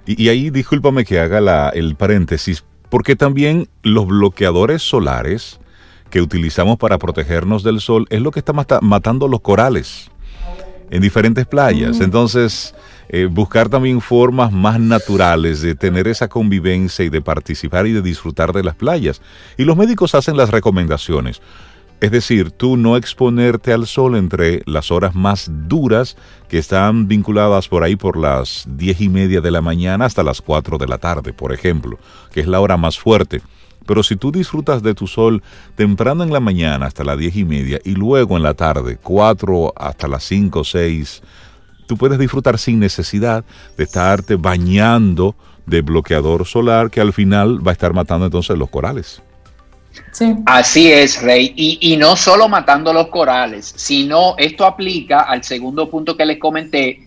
y, 0.04 0.28
ahí 0.28 0.50
discúlpame 0.50 1.04
que 1.06 1.18
haga 1.18 1.40
la, 1.40 1.70
el 1.70 1.94
paréntesis, 1.96 2.62
porque 2.90 3.16
también 3.16 3.68
los 3.82 4.06
bloqueadores 4.06 4.82
solares 4.82 5.60
que 6.10 6.20
utilizamos 6.20 6.76
para 6.76 6.98
protegernos 6.98 7.62
del 7.62 7.80
sol 7.80 8.06
es 8.10 8.20
lo 8.20 8.30
que 8.30 8.40
está 8.40 8.52
matando 8.52 9.28
los 9.28 9.40
corales 9.40 10.10
en 10.90 11.02
diferentes 11.02 11.46
playas. 11.46 12.00
Entonces, 12.00 12.74
eh, 13.08 13.26
buscar 13.26 13.68
también 13.68 14.00
formas 14.00 14.52
más 14.52 14.80
naturales 14.80 15.62
de 15.62 15.74
tener 15.74 16.08
esa 16.08 16.28
convivencia 16.28 17.04
y 17.04 17.08
de 17.08 17.20
participar 17.20 17.86
y 17.86 17.92
de 17.92 18.02
disfrutar 18.02 18.52
de 18.52 18.64
las 18.64 18.74
playas. 18.74 19.20
Y 19.56 19.64
los 19.64 19.76
médicos 19.76 20.14
hacen 20.14 20.36
las 20.36 20.50
recomendaciones. 20.50 21.40
Es 21.98 22.10
decir, 22.10 22.50
tú 22.50 22.76
no 22.76 22.96
exponerte 22.96 23.72
al 23.72 23.86
sol 23.86 24.16
entre 24.16 24.62
las 24.66 24.90
horas 24.90 25.14
más 25.14 25.50
duras 25.66 26.16
que 26.46 26.58
están 26.58 27.08
vinculadas 27.08 27.68
por 27.68 27.84
ahí 27.84 27.96
por 27.96 28.18
las 28.18 28.64
diez 28.68 29.00
y 29.00 29.08
media 29.08 29.40
de 29.40 29.50
la 29.50 29.62
mañana 29.62 30.04
hasta 30.04 30.22
las 30.22 30.42
4 30.42 30.76
de 30.76 30.86
la 30.86 30.98
tarde, 30.98 31.32
por 31.32 31.54
ejemplo, 31.54 31.98
que 32.32 32.40
es 32.40 32.48
la 32.48 32.60
hora 32.60 32.76
más 32.76 32.98
fuerte. 32.98 33.40
Pero 33.86 34.02
si 34.02 34.16
tú 34.16 34.32
disfrutas 34.32 34.82
de 34.82 34.94
tu 34.94 35.06
sol 35.06 35.42
temprano 35.74 36.24
en 36.24 36.32
la 36.32 36.40
mañana 36.40 36.86
hasta 36.86 37.04
las 37.04 37.18
diez 37.18 37.36
y 37.36 37.44
media 37.44 37.80
y 37.84 37.92
luego 37.92 38.36
en 38.36 38.42
la 38.42 38.54
tarde, 38.54 38.98
4 39.02 39.72
hasta 39.76 40.08
las 40.08 40.24
5 40.24 40.60
o 40.60 40.64
6, 40.64 41.22
tú 41.86 41.96
puedes 41.96 42.18
disfrutar 42.18 42.58
sin 42.58 42.78
necesidad 42.78 43.44
de 43.76 43.84
estarte 43.84 44.36
bañando 44.36 45.36
de 45.66 45.82
bloqueador 45.82 46.46
solar 46.46 46.90
que 46.90 47.00
al 47.00 47.12
final 47.12 47.66
va 47.66 47.70
a 47.70 47.72
estar 47.72 47.92
matando 47.92 48.26
entonces 48.26 48.56
los 48.58 48.70
corales. 48.70 49.22
Así 50.46 50.90
es, 50.90 51.22
Rey. 51.22 51.52
Y, 51.56 51.96
no 51.96 52.16
solo 52.16 52.48
matando 52.48 52.92
los 52.92 53.08
corales, 53.08 53.72
sino 53.76 54.34
esto 54.38 54.64
aplica 54.64 55.20
al 55.20 55.44
segundo 55.44 55.90
punto 55.90 56.16
que 56.16 56.24
les 56.24 56.38
comenté, 56.38 57.05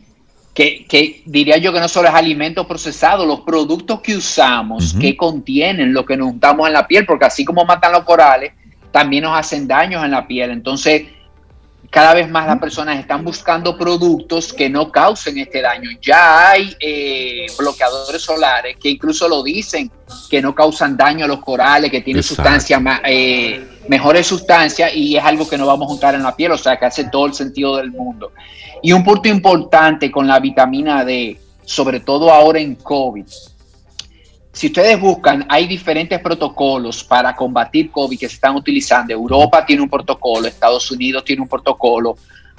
que, 0.60 1.24
diría 1.26 1.58
yo 1.58 1.72
que 1.72 1.80
no 1.80 1.88
solo 1.88 2.10
es 2.10 2.14
alimento 2.14 2.68
procesado, 2.68 3.26
los 3.26 3.42
productos 3.42 4.02
que 4.02 4.18
usamos, 4.18 4.94
que 4.94 5.16
contienen 5.16 5.94
lo 5.94 6.06
que 6.06 6.18
nos 6.18 6.28
untamos 6.28 6.68
en 6.68 6.74
la 6.74 6.86
piel, 6.86 7.06
porque 7.06 7.26
así 7.26 7.46
como 7.46 7.64
matan 7.64 7.94
los 7.94 8.04
corales, 8.04 8.52
también 8.92 9.24
nos 9.24 9.40
hacen 9.40 9.68
daños 9.68 10.04
en 10.04 10.12
la 10.12 10.28
piel. 10.28 10.52
Entonces, 10.52 11.04
cada 11.90 12.14
vez 12.14 12.30
más 12.30 12.46
las 12.46 12.60
personas 12.60 13.00
están 13.00 13.24
buscando 13.24 13.78
productos 13.78 14.52
que 14.52 14.70
no 14.70 14.92
causen 14.92 15.38
este 15.38 15.62
daño. 15.62 15.92
Ya 16.02 16.50
hay 16.50 16.76
eh, 16.82 17.48
bloqueadores 17.58 18.22
solares 18.22 18.76
que 18.78 18.90
incluso 18.90 19.30
lo 19.30 19.42
dicen, 19.42 19.90
que 20.30 20.42
no 20.42 20.54
causan 20.54 20.98
daño 20.98 21.24
a 21.24 21.28
los 21.30 21.40
corales, 21.40 21.90
que 21.90 22.02
tienen 22.02 22.22
sustancias, 22.22 22.82
eh, 23.06 23.66
mejores 23.90 24.28
sustancias 24.28 24.96
y 24.96 25.18
es 25.18 25.24
algo 25.24 25.50
que 25.50 25.58
no 25.58 25.66
vamos 25.66 25.88
a 25.88 25.90
juntar 25.90 26.16
en 26.16 26.24
la 26.24 26.36
piel, 26.36 26.52
o 26.52 26.58
sea 26.58 26.78
que 26.78 26.86
hace 26.86 27.06
todo 27.06 27.26
el 27.26 27.34
sentido 27.34 27.76
del 27.76 27.92
mundo. 27.92 28.32
Y 28.82 28.94
un 28.94 29.04
punto 29.04 29.28
importante 29.28 30.12
con 30.12 30.28
la 30.28 30.40
vitamina 30.40 31.04
D, 31.04 31.38
sobre 31.66 32.00
todo 32.00 32.32
ahora 32.32 32.60
en 32.60 32.76
COVID, 32.76 33.26
si 34.52 34.68
ustedes 34.68 35.00
buscan, 35.00 35.46
hay 35.48 35.68
diferentes 35.68 36.20
protocolos 36.20 37.04
para 37.04 37.36
combatir 37.36 37.92
COVID 37.92 38.20
que 38.20 38.28
se 38.28 38.36
están 38.36 38.56
utilizando. 38.56 39.14
Europa 39.14 39.66
tiene 39.66 39.82
un 39.82 39.90
protocolo, 39.90 40.48
Estados 40.48 40.92
Unidos 40.92 41.24
tiene 41.24 41.42
un 41.42 41.48
protocolo, 41.48 42.18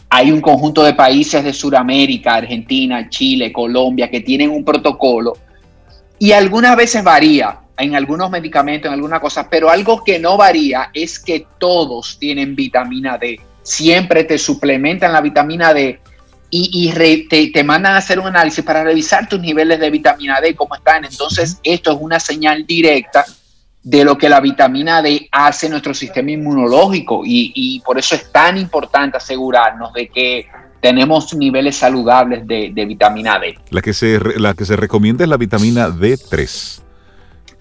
hay 0.09 0.33
un 0.33 0.41
conjunto 0.41 0.83
de 0.83 0.95
países 0.95 1.45
de 1.45 1.53
Sudamérica, 1.53 2.35
Argentina, 2.35 3.09
Chile, 3.09 3.53
Colombia, 3.53 4.11
que 4.11 4.21
tienen 4.21 4.51
un 4.51 4.65
protocolo. 4.65 5.37
Y 6.19 6.33
algunas 6.33 6.77
veces 6.77 7.05
varía 7.05 7.59
en 7.81 7.97
algunos 7.97 8.31
medicamentos, 8.31 8.89
en 8.89 8.95
algunas 8.95 9.21
cosas, 9.21 9.47
pero 9.51 9.71
algo 9.71 10.05
que 10.05 10.19
no 10.19 10.37
varía 10.37 10.91
es 10.93 11.19
que 11.19 11.47
todos 11.59 12.19
tienen 12.19 12.55
vitamina 12.55 13.19
D. 13.19 13.41
Siempre 13.63 14.25
te 14.25 14.39
suplementan 14.39 15.13
la 15.13 15.21
vitamina 15.21 15.73
D 15.73 16.01
y, 16.51 17.51
te, 17.53 17.65
mandan 17.65 17.95
a 17.95 17.99
hacer 17.99 18.19
un 18.19 18.27
análisis 18.27 18.65
para 18.65 18.83
revisar 18.83 19.29
tus 19.29 19.41
niveles 19.41 19.79
de 19.79 19.91
vitamina 19.91 20.41
D, 20.41 20.55
cómo 20.55 20.75
están. 20.75 21.05
Entonces, 21.05 21.59
esto 21.63 21.93
es 21.93 21.99
una 22.01 22.19
señal 22.19 22.67
directa 22.67 23.25
de 23.83 24.05
lo 24.05 24.19
que 24.19 24.29
la 24.29 24.41
vitamina 24.41 25.01
D 25.01 25.29
hace 25.31 25.67
en 25.67 25.73
nuestro 25.73 25.95
sistema 25.95 26.33
inmunológico 26.33 27.23
y, 27.25 27.81
por 27.85 27.99
eso 27.99 28.15
es 28.15 28.31
tan 28.31 28.59
importante 28.59 29.17
asegurarnos 29.17 29.93
de 29.93 30.09
que 30.09 30.47
tenemos 30.83 31.33
niveles 31.35 31.77
saludables 31.77 32.47
de, 32.47 32.73
vitamina 32.87 33.39
D. 33.39 33.57
La 33.71 33.81
que, 33.81 33.95
se, 33.95 34.19
la 34.39 34.55
que 34.55 34.65
se 34.65 34.77
recomienda 34.77 35.25
es 35.25 35.31
la 35.31 35.37
vitamina 35.37 35.89
D3. 35.89 36.83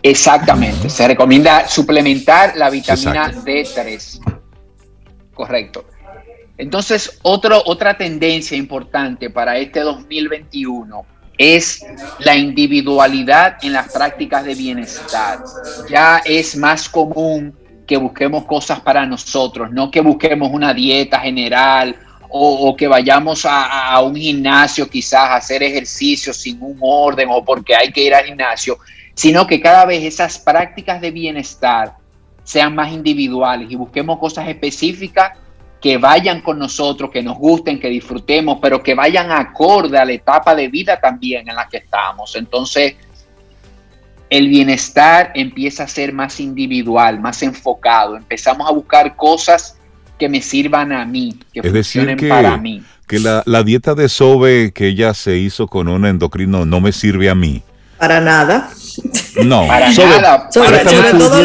Exactamente, 0.01 0.89
se 0.89 1.07
recomienda 1.07 1.67
suplementar 1.67 2.55
la 2.55 2.69
vitamina 2.69 3.31
D3. 3.31 4.39
Correcto. 5.33 5.85
Entonces, 6.57 7.19
otra 7.21 7.97
tendencia 7.97 8.57
importante 8.57 9.29
para 9.29 9.57
este 9.57 9.79
2021 9.79 11.05
es 11.37 11.85
la 12.19 12.35
individualidad 12.35 13.57
en 13.61 13.71
las 13.71 13.91
prácticas 13.91 14.43
de 14.43 14.55
bienestar. 14.55 15.39
Ya 15.89 16.21
es 16.25 16.57
más 16.57 16.89
común 16.89 17.57
que 17.87 17.95
busquemos 17.95 18.45
cosas 18.45 18.81
para 18.81 19.05
nosotros, 19.05 19.71
no 19.71 19.89
que 19.89 20.01
busquemos 20.01 20.51
una 20.51 20.73
dieta 20.73 21.19
general 21.21 21.95
o, 22.29 22.75
que 22.75 22.87
vayamos 22.87 23.45
a, 23.45 23.89
a, 23.89 24.01
un 24.01 24.15
gimnasio 24.15 24.87
quizás 24.87 25.23
a 25.23 25.35
hacer 25.37 25.63
ejercicio 25.63 26.31
sin 26.31 26.61
un 26.61 26.77
orden 26.79 27.29
o 27.31 27.43
porque 27.43 27.75
hay 27.75 27.91
que 27.91 28.03
ir 28.03 28.13
al 28.13 28.25
gimnasio, 28.25 28.77
sino 29.20 29.47
que 29.47 29.59
cada 29.59 29.86
vez 29.86 30.05
esas 30.05 30.39
prácticas 30.39 31.01
de 31.01 31.11
bienestar 31.11 31.97
sean 32.45 32.74
más 32.74 32.93
individuales 32.93 33.70
y 33.70 33.76
busquemos 33.76 34.17
cosas 34.17 34.47
específicas 34.47 35.38
que 35.82 35.97
vayan 35.97 36.39
con 36.39 36.57
nosotros, 36.57 37.11
que 37.11 37.22
nos 37.22 37.38
gusten, 37.38 37.82
que 37.82 37.89
disfrutemos, 37.89 38.59
pero 38.61 38.82
que 38.82 38.95
vayan 38.95 39.30
acorde 39.30 39.97
a 39.97 40.05
la 40.05 40.13
etapa 40.13 40.55
de 40.55 40.70
vida 40.70 41.01
también 41.01 41.49
en 41.49 41.57
la 41.57 41.67
que 41.67 41.80
estamos. 41.80 42.34
Entonces, 42.38 42.95
el 44.30 44.47
bienestar 44.47 45.34
empieza 45.36 45.84
a 45.84 45.88
ser 45.89 46.13
más 46.13 46.39
individual, 46.39 47.20
más 47.20 47.43
enfocado. 47.43 48.15
Empezamos 48.15 48.70
a 48.70 48.72
buscar 48.72 49.17
cosas 49.17 49.78
que 50.17 50.30
me 50.30 50.41
sirvan 50.41 50.93
a 50.93 51.03
mí, 51.03 51.38
que 51.51 51.61
funcionen 51.61 52.17
para 52.30 52.55
mí. 52.55 52.82
Que 53.05 53.20
la, 53.20 53.63
dieta 53.63 53.95
de 53.95 54.07
Sobe 54.07 54.72
que 54.72 54.88
ella 54.88 55.13
se 55.13 55.36
hizo 55.36 55.67
con 55.67 55.89
un 55.89 56.05
endocrino 56.05 56.65
no 56.65 56.80
me 56.80 56.93
sirve 56.93 57.30
a 57.30 57.36
mí. 57.36 57.63
Para 57.97 58.22
nada. 58.22 58.70
No, 59.43 59.67
para 59.67 59.91
nada. 59.91 60.49
Sobre, 60.51 60.79
todo 60.79 61.41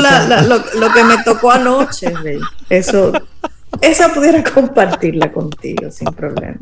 lo, 0.74 0.92
que 0.92 1.04
me 1.04 1.22
tocó 1.24 1.50
anoche, 1.50 2.12
eso 2.68 3.12
esa 3.80 4.12
pudiera 4.12 4.42
compartirla 4.42 5.32
contigo 5.32 5.90
sin 5.90 6.08
problema. 6.08 6.58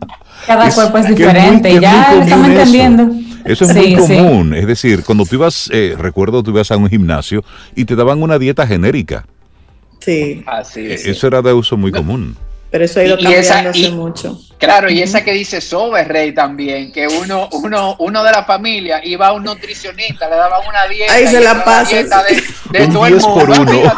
Cada 0.47 0.71
cuerpo 0.71 0.99
es 0.99 1.09
diferente, 1.09 1.81
ya 1.81 2.21
estamos 2.21 2.49
entendiendo. 2.49 3.11
Eso, 3.45 3.65
es 3.65 3.75
muy 3.75 3.97
común, 3.97 4.55
es 4.55 4.67
decir, 4.67 5.03
cuando 5.05 5.25
tú 5.25 5.37
ibas, 5.37 5.69
eh, 5.73 5.97
recuerdo, 5.99 6.43
tú 6.43 6.53
ibas 6.53 6.71
a 6.71 6.77
un 6.77 6.89
gimnasio 6.89 7.45
y 7.75 7.85
te 7.85 7.97
daban 7.97 8.23
una 8.23 8.39
dieta 8.39 8.67
genérica. 8.67 9.27
Sí. 9.99 10.43
Así 10.47 10.93
es. 10.93 11.07
Eso 11.07 11.27
era 11.27 11.43
de 11.43 11.53
uso 11.53 11.77
muy 11.77 11.93
común. 11.93 12.37
Pero 12.73 12.87
eso 12.87 13.01
ha 13.01 13.05
ido 13.05 13.19
cambiándose 13.19 13.91
mucho. 13.91 14.41
Claro, 14.57 14.91
y 14.91 15.03
esa 15.03 15.23
que 15.23 15.33
dice 15.33 15.61
Sobe 15.61 16.05
Rey 16.05 16.33
también, 16.33 16.91
que 16.91 17.07
uno, 17.07 17.49
uno, 17.53 17.97
uno 17.99 18.25
de 18.25 18.31
la 18.31 18.45
familia 18.45 19.01
iba 19.05 19.27
a 19.27 19.33
un 19.33 19.43
nutricionista, 19.43 20.27
le 20.31 20.37
daba 20.37 20.61
una 20.61 20.87
dieta. 20.87 21.13
Ahí 21.13 21.27
se 21.27 21.41
la 21.41 21.63
pasa. 21.65 21.97
De, 22.71 22.87
todo 22.87 23.07
el 23.07 23.17
mundo. 23.17 23.35
Por 23.35 23.51
uno. 23.51 23.73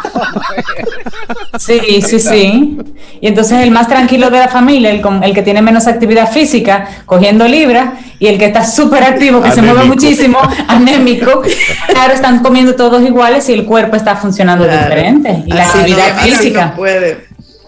Sí, 1.57 2.01
sí, 2.01 2.19
sí. 2.19 2.77
Y 3.21 3.27
entonces 3.27 3.61
el 3.61 3.71
más 3.71 3.87
tranquilo 3.87 4.29
de 4.29 4.39
la 4.39 4.49
familia, 4.49 4.91
el, 4.91 5.01
el 5.23 5.33
que 5.33 5.41
tiene 5.41 5.61
menos 5.61 5.87
actividad 5.87 6.29
física, 6.29 7.03
cogiendo 7.05 7.47
libras, 7.47 7.93
y 8.19 8.27
el 8.27 8.37
que 8.37 8.45
está 8.45 8.65
súper 8.65 9.03
activo, 9.03 9.41
que 9.41 9.51
se 9.51 9.61
mueve 9.61 9.85
muchísimo, 9.85 10.37
anémico, 10.67 11.41
claro, 11.87 12.13
están 12.13 12.39
comiendo 12.39 12.75
todos 12.75 13.01
iguales 13.03 13.47
y 13.49 13.53
el 13.53 13.65
cuerpo 13.65 13.95
está 13.95 14.15
funcionando 14.17 14.65
diferente. 14.65 15.43
Y 15.45 15.53
la 15.53 15.65
actividad 15.65 16.17
física. 16.17 16.73
puede 16.75 17.24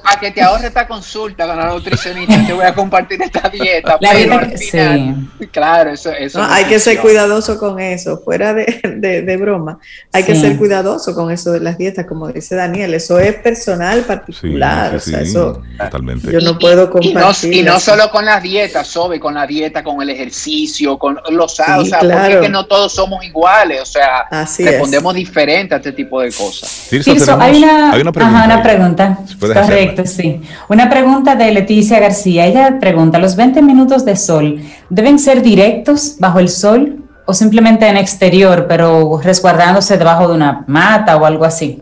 a 0.07 0.19
que 0.19 0.31
te 0.31 0.41
ahorre 0.41 0.67
esta 0.67 0.87
consulta 0.87 1.45
con 1.45 1.57
la 1.57 1.67
nutricionista, 1.67 2.45
te 2.45 2.53
voy 2.53 2.65
a 2.65 2.73
compartir 2.73 3.21
esta 3.21 3.49
dieta. 3.49 3.97
La 3.99 4.13
dieta 4.13 4.57
sí. 4.57 5.47
Claro, 5.51 5.91
eso, 5.91 6.11
eso 6.11 6.41
hay 6.41 6.65
que 6.65 6.79
ser 6.79 6.99
cuidadoso 6.99 7.57
con 7.57 7.79
eso, 7.79 8.21
fuera 8.23 8.53
de, 8.53 9.21
de, 9.23 9.37
broma. 9.37 9.79
Hay 10.13 10.23
que 10.23 10.35
ser 10.35 10.57
cuidadoso 10.57 11.13
con 11.13 11.31
eso 11.31 11.51
de 11.51 11.59
las 11.59 11.77
dietas, 11.77 12.05
como 12.05 12.27
dice 12.29 12.55
Daniel. 12.55 12.93
Eso 12.93 13.19
es 13.19 13.35
personal, 13.35 14.01
particular. 14.01 14.95
o 14.95 14.99
sea, 14.99 15.21
eso 15.21 15.61
totalmente. 15.77 16.31
Yo 16.31 16.39
no 16.39 16.57
puedo 16.57 16.89
compartir. 16.89 17.53
Y 17.53 17.63
no, 17.63 17.79
solo 17.79 18.09
con 18.09 18.25
las 18.25 18.41
dietas, 18.41 18.87
Sobe, 18.87 19.19
con 19.19 19.33
la 19.33 19.45
dieta, 19.45 19.83
con 19.83 20.01
el 20.01 20.09
ejercicio, 20.09 20.97
con 20.97 21.19
los 21.29 21.57
o 21.59 21.85
sea, 21.85 21.99
porque 21.99 22.33
es 22.33 22.41
que 22.41 22.49
no 22.49 22.65
todos 22.65 22.93
somos 22.93 23.23
iguales, 23.23 23.81
o 23.81 23.85
sea, 23.85 24.27
respondemos 24.59 25.13
diferente 25.13 25.73
a 25.73 25.77
este 25.77 25.91
tipo 25.91 26.21
de 26.21 26.31
cosas. 26.31 26.89
hay, 26.91 28.01
una, 28.01 28.61
pregunta. 28.61 29.17
Correcto, 29.39 29.96
sí. 30.05 30.41
Una 30.69 30.89
pregunta 30.89 31.35
de 31.35 31.51
Leticia 31.51 31.99
García. 31.99 32.45
Ella 32.45 32.79
pregunta, 32.79 33.17
¿los 33.17 33.35
20 33.35 33.61
minutos 33.61 34.05
de 34.05 34.15
sol 34.15 34.61
deben 34.89 35.17
ser 35.17 35.41
directos 35.41 36.17
bajo 36.19 36.39
el 36.39 36.49
sol 36.49 37.03
o 37.25 37.33
simplemente 37.33 37.87
en 37.87 37.97
exterior, 37.97 38.67
pero 38.67 39.19
resguardándose 39.21 39.97
debajo 39.97 40.27
de 40.27 40.35
una 40.35 40.63
mata 40.67 41.17
o 41.17 41.25
algo 41.25 41.45
así? 41.45 41.81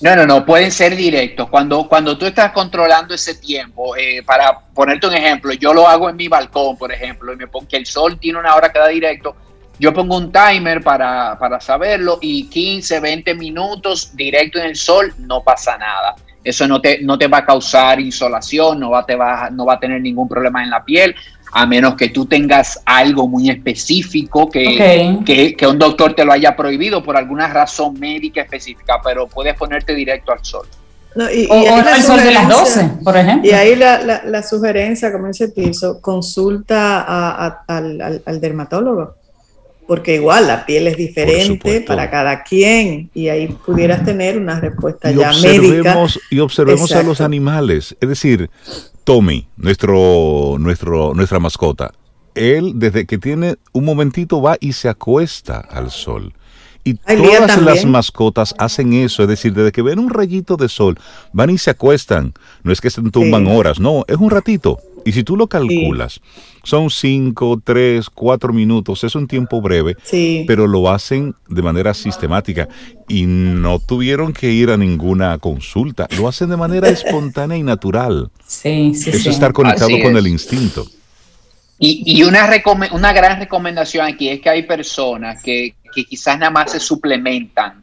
No, 0.00 0.16
no, 0.16 0.26
no, 0.26 0.46
pueden 0.46 0.70
ser 0.70 0.96
directos. 0.96 1.48
Cuando, 1.50 1.86
cuando 1.86 2.16
tú 2.16 2.24
estás 2.24 2.52
controlando 2.52 3.14
ese 3.14 3.34
tiempo, 3.34 3.94
eh, 3.96 4.22
para 4.24 4.58
ponerte 4.74 5.06
un 5.06 5.14
ejemplo, 5.14 5.52
yo 5.52 5.74
lo 5.74 5.86
hago 5.86 6.08
en 6.08 6.16
mi 6.16 6.26
balcón, 6.26 6.76
por 6.78 6.90
ejemplo, 6.90 7.32
y 7.32 7.36
me 7.36 7.46
pongo 7.46 7.68
que 7.68 7.76
el 7.76 7.84
sol 7.84 8.18
tiene 8.18 8.38
una 8.38 8.54
hora 8.54 8.72
cada 8.72 8.88
directo, 8.88 9.36
yo 9.78 9.92
pongo 9.92 10.16
un 10.16 10.32
timer 10.32 10.82
para, 10.82 11.38
para 11.38 11.60
saberlo 11.60 12.18
y 12.20 12.48
15, 12.48 13.00
20 13.00 13.34
minutos 13.34 14.14
directo 14.14 14.58
en 14.58 14.66
el 14.66 14.76
sol, 14.76 15.14
no 15.18 15.42
pasa 15.42 15.76
nada. 15.78 16.16
Eso 16.42 16.66
no 16.66 16.80
te, 16.80 17.00
no 17.02 17.18
te 17.18 17.26
va 17.26 17.38
a 17.38 17.44
causar 17.44 18.00
insolación, 18.00 18.80
no 18.80 18.90
va, 18.90 19.04
te 19.04 19.14
va, 19.14 19.50
no 19.50 19.66
va 19.66 19.74
a 19.74 19.80
tener 19.80 20.00
ningún 20.00 20.28
problema 20.28 20.62
en 20.62 20.70
la 20.70 20.84
piel, 20.84 21.14
a 21.52 21.66
menos 21.66 21.96
que 21.96 22.08
tú 22.08 22.26
tengas 22.26 22.80
algo 22.86 23.28
muy 23.28 23.50
específico 23.50 24.48
que, 24.48 25.54
que, 25.56 25.66
un 25.66 25.78
doctor 25.78 26.14
te 26.14 26.24
lo 26.24 26.32
haya 26.32 26.56
prohibido 26.56 27.02
por 27.02 27.16
alguna 27.16 27.48
razón 27.48 27.98
médica 27.98 28.42
específica, 28.42 29.00
pero 29.04 29.26
puedes 29.26 29.54
ponerte 29.54 29.94
directo 29.94 30.32
al 30.32 30.44
sol. 30.44 30.66
y, 31.34 31.46
o, 31.50 31.76
al 31.76 32.02
sol 32.02 32.22
de 32.22 32.32
las 32.32 32.48
12, 32.48 32.90
por 33.04 33.16
ejemplo. 33.16 33.50
Y 33.50 33.52
ahí 33.52 33.76
la, 33.76 34.22
la, 34.24 34.42
sugerencia, 34.42 35.12
como 35.12 35.26
dice 35.26 35.48
piso, 35.48 36.00
consulta 36.00 37.64
al, 37.66 38.22
al 38.24 38.40
dermatólogo 38.40 39.19
porque 39.90 40.14
igual 40.14 40.46
la 40.46 40.66
piel 40.66 40.86
es 40.86 40.96
diferente 40.96 41.80
para 41.80 42.08
cada 42.12 42.44
quien 42.44 43.10
y 43.12 43.26
ahí 43.26 43.48
pudieras 43.48 44.04
tener 44.04 44.38
una 44.38 44.60
respuesta 44.60 45.10
ya 45.10 45.32
médica. 45.32 46.06
Y 46.30 46.38
observemos 46.38 46.92
a 46.92 47.02
los 47.02 47.20
animales, 47.20 47.96
es 48.00 48.08
decir, 48.08 48.50
Tommy, 49.02 49.48
nuestro, 49.56 50.58
nuestro, 50.60 51.12
nuestra 51.12 51.40
mascota, 51.40 51.90
él 52.36 52.74
desde 52.76 53.04
que 53.04 53.18
tiene 53.18 53.56
un 53.72 53.84
momentito 53.84 54.40
va 54.40 54.56
y 54.60 54.74
se 54.74 54.88
acuesta 54.88 55.58
al 55.58 55.90
sol. 55.90 56.34
Y 56.84 56.94
todas 56.94 57.60
las 57.60 57.84
mascotas 57.84 58.54
hacen 58.58 58.92
eso, 58.92 59.24
es 59.24 59.28
decir, 59.28 59.52
desde 59.52 59.72
que 59.72 59.82
ven 59.82 59.98
un 59.98 60.08
rayito 60.08 60.56
de 60.56 60.68
sol, 60.68 61.00
van 61.32 61.50
y 61.50 61.58
se 61.58 61.70
acuestan. 61.70 62.32
No 62.62 62.70
es 62.70 62.80
que 62.80 62.90
se 62.90 63.02
tumban 63.02 63.48
horas, 63.48 63.80
no, 63.80 64.04
es 64.06 64.16
un 64.18 64.30
ratito. 64.30 64.78
Y 65.04 65.12
si 65.12 65.24
tú 65.24 65.36
lo 65.36 65.46
calculas, 65.46 66.20
son 66.62 66.90
cinco, 66.90 67.60
tres, 67.62 68.10
cuatro 68.10 68.52
minutos, 68.52 69.04
es 69.04 69.14
un 69.14 69.26
tiempo 69.26 69.60
breve, 69.60 69.96
pero 70.46 70.66
lo 70.66 70.90
hacen 70.90 71.34
de 71.48 71.62
manera 71.62 71.94
sistemática 71.94 72.68
y 73.08 73.24
no 73.26 73.78
tuvieron 73.78 74.32
que 74.32 74.50
ir 74.50 74.70
a 74.70 74.76
ninguna 74.76 75.38
consulta, 75.38 76.06
lo 76.16 76.28
hacen 76.28 76.50
de 76.50 76.56
manera 76.56 76.88
espontánea 76.90 77.56
y 77.56 77.62
natural. 77.62 78.30
Sí, 78.46 78.94
sí, 78.94 79.10
Eso 79.10 79.18
es 79.30 79.34
estar 79.34 79.52
conectado 79.52 79.90
con 80.02 80.16
el 80.16 80.26
instinto. 80.26 80.86
Y, 81.78 82.02
y 82.18 82.22
una, 82.24 82.46
una 82.92 83.12
gran 83.12 83.40
recomendación 83.40 84.06
aquí 84.06 84.28
es 84.28 84.40
que 84.40 84.50
hay 84.50 84.64
personas 84.64 85.42
que, 85.42 85.74
que 85.94 86.04
quizás 86.04 86.38
nada 86.38 86.50
más 86.50 86.72
se 86.72 86.80
suplementan 86.80 87.82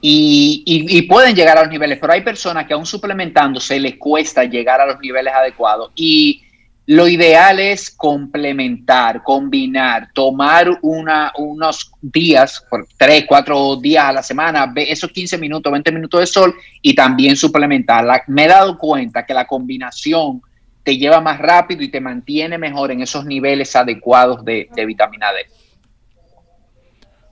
y, 0.00 0.62
y, 0.64 1.02
pueden 1.02 1.34
llegar 1.34 1.58
a 1.58 1.62
los 1.62 1.70
niveles, 1.70 1.98
pero 2.00 2.12
hay 2.12 2.20
personas 2.20 2.66
que 2.66 2.74
aún 2.74 2.86
suplementando 2.86 3.58
se 3.58 3.80
les 3.80 3.96
cuesta 3.96 4.44
llegar 4.44 4.80
a 4.80 4.86
los 4.86 5.00
niveles 5.00 5.34
adecuados. 5.34 5.90
Y 5.96 6.42
lo 6.88 7.06
ideal 7.06 7.60
es 7.60 7.90
complementar, 7.90 9.22
combinar, 9.22 10.08
tomar 10.14 10.70
una, 10.80 11.30
unos 11.36 11.92
días, 12.00 12.64
por 12.70 12.86
tres, 12.96 13.26
cuatro 13.28 13.76
días 13.76 14.06
a 14.06 14.12
la 14.14 14.22
semana, 14.22 14.72
esos 14.74 15.12
15 15.12 15.36
minutos, 15.36 15.70
20 15.70 15.92
minutos 15.92 16.20
de 16.20 16.26
sol 16.26 16.54
y 16.80 16.94
también 16.94 17.36
suplementar. 17.36 18.06
me 18.28 18.46
he 18.46 18.48
dado 18.48 18.78
cuenta 18.78 19.26
que 19.26 19.34
la 19.34 19.46
combinación 19.46 20.40
te 20.82 20.96
lleva 20.96 21.20
más 21.20 21.38
rápido 21.38 21.82
y 21.82 21.90
te 21.90 22.00
mantiene 22.00 22.56
mejor 22.56 22.90
en 22.90 23.02
esos 23.02 23.26
niveles 23.26 23.76
adecuados 23.76 24.42
de, 24.42 24.70
vitamina 24.86 25.26
D. 25.30 25.40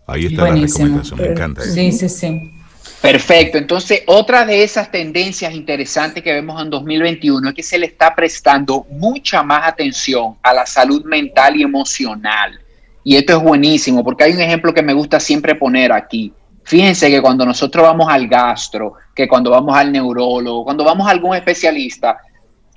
Ahí 0.07 0.27
está 0.27 0.51
la 0.51 0.55
recomendación, 0.55 1.19
me 1.19 1.27
encanta. 1.28 1.62
Sí, 1.62 1.93
sí, 1.93 2.11
sí. 2.11 2.56
Perfecto. 3.01 3.59
Entonces, 3.59 4.02
otra 4.06 4.44
de 4.44 4.62
esas 4.62 4.90
tendencias 4.90 5.55
interesantes 5.55 6.23
que 6.23 6.32
vemos 6.32 6.60
en 6.60 6.70
2021 6.70 7.48
es 7.51 7.55
que 7.55 7.62
se 7.62 7.78
le 7.78 7.86
está 7.86 8.14
prestando 8.14 8.86
mucha 8.90 9.43
más 9.43 9.68
atención 9.68 10.36
a 10.43 10.52
la 10.52 10.66
salud 10.66 11.05
mental 11.05 11.56
y 11.56 11.62
emocional. 11.62 12.59
Y 13.05 13.16
esto 13.16 13.36
es 13.36 13.43
buenísimo 13.43 14.02
porque 14.02 14.24
hay 14.24 14.32
un 14.32 14.40
ejemplo 14.40 14.74
que 14.74 14.82
me 14.82 14.93
gusta 14.93 15.20
siempre 15.20 15.55
poner 15.55 15.93
aquí. 15.93 16.32
Fíjense 16.64 17.09
que 17.09 17.23
cuando 17.23 17.47
nosotros 17.47 17.85
vamos 17.85 18.09
al 18.10 18.27
gastro, 18.27 18.94
que 19.14 19.28
cuando 19.28 19.52
vamos 19.52 19.77
al 19.77 19.93
neurólogo, 19.93 20.64
cuando 20.64 20.82
vamos 20.82 21.06
a 21.06 21.12
algún 21.12 21.36
especialista, 21.36 22.18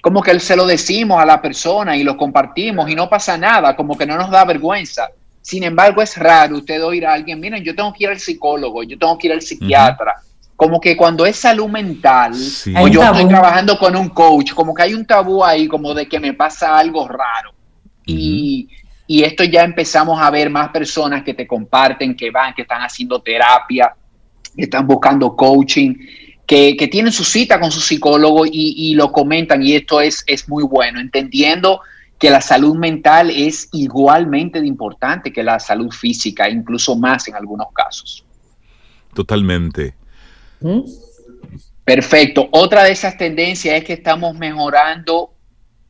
como 0.01 0.21
que 0.21 0.39
se 0.39 0.55
lo 0.55 0.67
decimos 0.67 1.19
a 1.19 1.25
la 1.25 1.41
persona 1.41 1.97
y 1.97 2.03
lo 2.03 2.15
compartimos 2.15 2.87
y 2.89 2.93
no 2.93 3.09
pasa 3.09 3.37
nada, 3.37 3.75
como 3.75 3.97
que 3.97 4.05
no 4.05 4.15
nos 4.15 4.29
da 4.29 4.45
vergüenza. 4.45 5.09
Sin 5.41 5.63
embargo, 5.63 6.01
es 6.01 6.17
raro 6.17 6.57
usted 6.57 6.83
oír 6.83 7.05
a 7.05 7.13
alguien, 7.13 7.39
miren, 7.39 7.63
yo 7.63 7.75
tengo 7.75 7.93
que 7.93 8.03
ir 8.03 8.09
al 8.09 8.19
psicólogo, 8.19 8.83
yo 8.83 8.97
tengo 8.97 9.17
que 9.17 9.27
ir 9.27 9.33
al 9.33 9.41
psiquiatra. 9.41 10.15
Como 10.55 10.79
que 10.81 10.97
cuando 10.97 11.25
es 11.25 11.37
salud 11.37 11.69
mental, 11.69 12.33
o 12.77 12.87
yo 12.87 13.01
estoy 13.01 13.27
trabajando 13.27 13.77
con 13.77 13.95
un 13.95 14.09
coach, 14.09 14.53
como 14.53 14.73
que 14.73 14.83
hay 14.83 14.93
un 14.93 15.05
tabú 15.05 15.43
ahí, 15.43 15.67
como 15.67 15.93
de 15.93 16.07
que 16.07 16.19
me 16.19 16.33
pasa 16.33 16.77
algo 16.77 17.07
raro. 17.07 17.53
y, 18.05 18.67
y 19.11 19.23
esto 19.23 19.43
ya 19.43 19.63
empezamos 19.63 20.21
a 20.21 20.29
ver 20.29 20.51
más 20.51 20.69
personas 20.69 21.23
que 21.23 21.33
te 21.33 21.47
comparten, 21.47 22.15
que 22.15 22.29
van, 22.29 22.53
que 22.53 22.61
están 22.61 22.83
haciendo 22.83 23.19
terapia, 23.19 23.91
que 24.55 24.65
están 24.65 24.85
buscando 24.85 25.35
coaching, 25.35 25.95
que, 26.45 26.77
que 26.77 26.87
tienen 26.87 27.11
su 27.11 27.23
cita 27.23 27.59
con 27.59 27.71
su 27.71 27.81
psicólogo 27.81 28.45
y, 28.45 28.51
y, 28.53 28.93
lo 28.93 29.11
comentan. 29.11 29.63
Y 29.63 29.73
esto 29.73 29.99
es, 29.99 30.23
es 30.27 30.47
muy 30.47 30.63
bueno, 30.63 30.99
entendiendo 30.99 31.81
que 32.19 32.29
la 32.29 32.41
salud 32.41 32.75
mental 32.75 33.29
es 33.29 33.69
igualmente 33.71 34.59
de 34.59 34.67
importante 34.67 35.31
que 35.31 35.41
la 35.41 35.57
salud 35.57 35.89
física, 35.89 36.49
incluso 36.49 36.97
más 36.97 37.27
en 37.29 37.35
algunos 37.35 37.67
casos. 37.73 38.25
Totalmente. 39.13 39.95
¿Mm? 40.59 40.81
Perfecto. 41.85 42.49
Otra 42.51 42.83
de 42.83 42.91
esas 42.91 43.17
tendencias 43.17 43.73
es 43.73 43.83
que 43.85 43.93
estamos 43.93 44.37
mejorando 44.37 45.33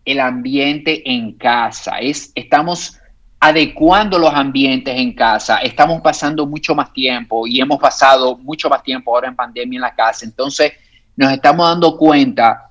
el 0.05 0.19
ambiente 0.19 1.01
en 1.11 1.33
casa. 1.33 1.97
Es, 1.99 2.31
estamos 2.35 2.99
adecuando 3.39 4.19
los 4.19 4.33
ambientes 4.33 4.95
en 4.95 5.13
casa. 5.13 5.57
Estamos 5.57 5.99
pasando 6.01 6.45
mucho 6.45 6.75
más 6.75 6.93
tiempo 6.93 7.47
y 7.47 7.59
hemos 7.59 7.79
pasado 7.79 8.37
mucho 8.37 8.69
más 8.69 8.83
tiempo 8.83 9.15
ahora 9.15 9.29
en 9.29 9.35
pandemia 9.35 9.77
en 9.77 9.81
la 9.81 9.95
casa. 9.95 10.25
Entonces, 10.25 10.73
nos 11.15 11.31
estamos 11.31 11.67
dando 11.67 11.97
cuenta 11.97 12.68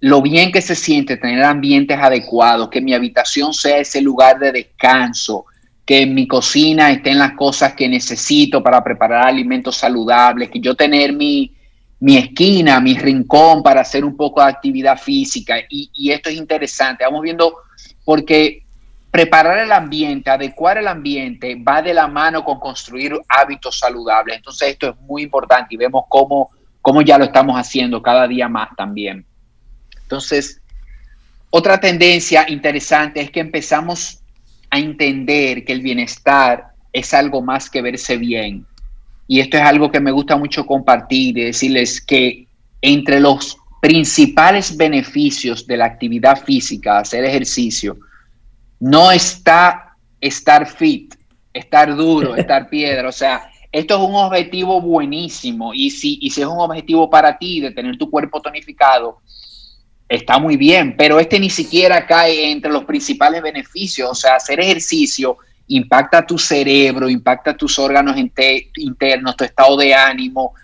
lo 0.00 0.22
bien 0.22 0.52
que 0.52 0.62
se 0.62 0.74
siente 0.74 1.16
tener 1.16 1.42
ambientes 1.44 1.98
adecuados, 1.98 2.68
que 2.68 2.80
mi 2.80 2.94
habitación 2.94 3.52
sea 3.52 3.78
ese 3.78 4.00
lugar 4.00 4.38
de 4.38 4.52
descanso, 4.52 5.46
que 5.84 6.02
en 6.02 6.14
mi 6.14 6.28
cocina 6.28 6.90
estén 6.90 7.18
las 7.18 7.32
cosas 7.32 7.72
que 7.72 7.88
necesito 7.88 8.62
para 8.62 8.84
preparar 8.84 9.26
alimentos 9.26 9.76
saludables, 9.76 10.50
que 10.50 10.60
yo 10.60 10.74
tener 10.74 11.12
mi, 11.12 11.52
mi 12.00 12.16
esquina, 12.16 12.80
mi 12.80 12.96
rincón 12.96 13.62
para 13.62 13.80
hacer 13.80 14.04
un 14.04 14.16
poco 14.16 14.40
de 14.40 14.50
actividad 14.50 14.98
física. 14.98 15.56
Y, 15.68 16.10
esto 16.10 16.28
es 16.30 16.36
interesante. 16.36 17.04
Vamos 17.04 17.22
viendo 17.22 17.54
porque 18.04 18.64
preparar 19.10 19.58
el 19.58 19.72
ambiente, 19.72 20.30
adecuar 20.30 20.78
el 20.78 20.86
ambiente, 20.86 21.56
va 21.56 21.82
de 21.82 21.94
la 21.94 22.06
mano 22.06 22.44
con 22.44 22.60
construir 22.60 23.18
hábitos 23.28 23.78
saludables. 23.78 24.36
Entonces 24.36 24.68
esto 24.68 24.90
es 24.90 25.00
muy 25.00 25.22
importante 25.22 25.74
y 25.74 25.78
vemos 25.78 26.04
cómo, 26.08 26.50
cómo 26.80 27.02
ya 27.02 27.18
lo 27.18 27.24
estamos 27.24 27.56
haciendo 27.56 28.00
cada 28.00 28.28
día 28.28 28.48
más 28.48 28.68
también. 28.76 29.24
Entonces, 30.08 30.62
otra 31.50 31.78
tendencia 31.78 32.46
interesante 32.48 33.20
es 33.20 33.30
que 33.30 33.40
empezamos 33.40 34.20
a 34.70 34.78
entender 34.78 35.66
que 35.66 35.72
el 35.74 35.82
bienestar 35.82 36.68
es 36.94 37.12
algo 37.12 37.42
más 37.42 37.68
que 37.68 37.82
verse 37.82 38.16
bien. 38.16 38.64
Y 39.26 39.40
esto 39.40 39.58
es 39.58 39.62
algo 39.62 39.92
que 39.92 40.00
me 40.00 40.10
gusta 40.10 40.38
mucho 40.38 40.64
compartir 40.64 41.36
y 41.36 41.44
decirles 41.44 42.00
que 42.00 42.46
entre 42.80 43.20
los 43.20 43.58
principales 43.82 44.74
beneficios 44.74 45.66
de 45.66 45.76
la 45.76 45.84
actividad 45.84 46.42
física, 46.42 47.00
hacer 47.00 47.22
ejercicio, 47.26 47.98
no 48.80 49.10
está 49.10 49.94
estar 50.22 50.66
fit, 50.66 51.14
estar 51.52 51.94
duro, 51.94 52.34
estar 52.36 52.70
piedra. 52.70 53.10
O 53.10 53.12
sea, 53.12 53.50
esto 53.70 53.94
es 53.94 54.08
un 54.08 54.14
objetivo 54.14 54.80
buenísimo 54.80 55.74
y 55.74 55.90
si, 55.90 56.18
y 56.22 56.30
si 56.30 56.40
es 56.40 56.46
un 56.46 56.58
objetivo 56.58 57.10
para 57.10 57.36
ti 57.36 57.60
de 57.60 57.70
tener 57.70 57.98
tu 57.98 58.10
cuerpo 58.10 58.40
tonificado, 58.40 59.18
está 60.08 60.38
muy 60.38 60.56
bien, 60.56 60.96
pero 60.96 61.20
este 61.20 61.38
ni 61.38 61.50
siquiera 61.50 62.06
cae 62.06 62.50
entre 62.50 62.70
los 62.70 62.84
principales 62.84 63.42
beneficios. 63.42 64.10
O 64.10 64.14
sea, 64.14 64.36
hacer 64.36 64.60
ejercicio 64.60 65.38
impacta 65.68 66.26
tu 66.26 66.38
cerebro, 66.38 67.08
impacta 67.08 67.56
tus 67.56 67.78
órganos 67.78 68.16
internos, 68.16 69.36
tu 69.36 69.44
estado 69.44 69.76
de 69.76 69.94
ánimo. 69.94 70.54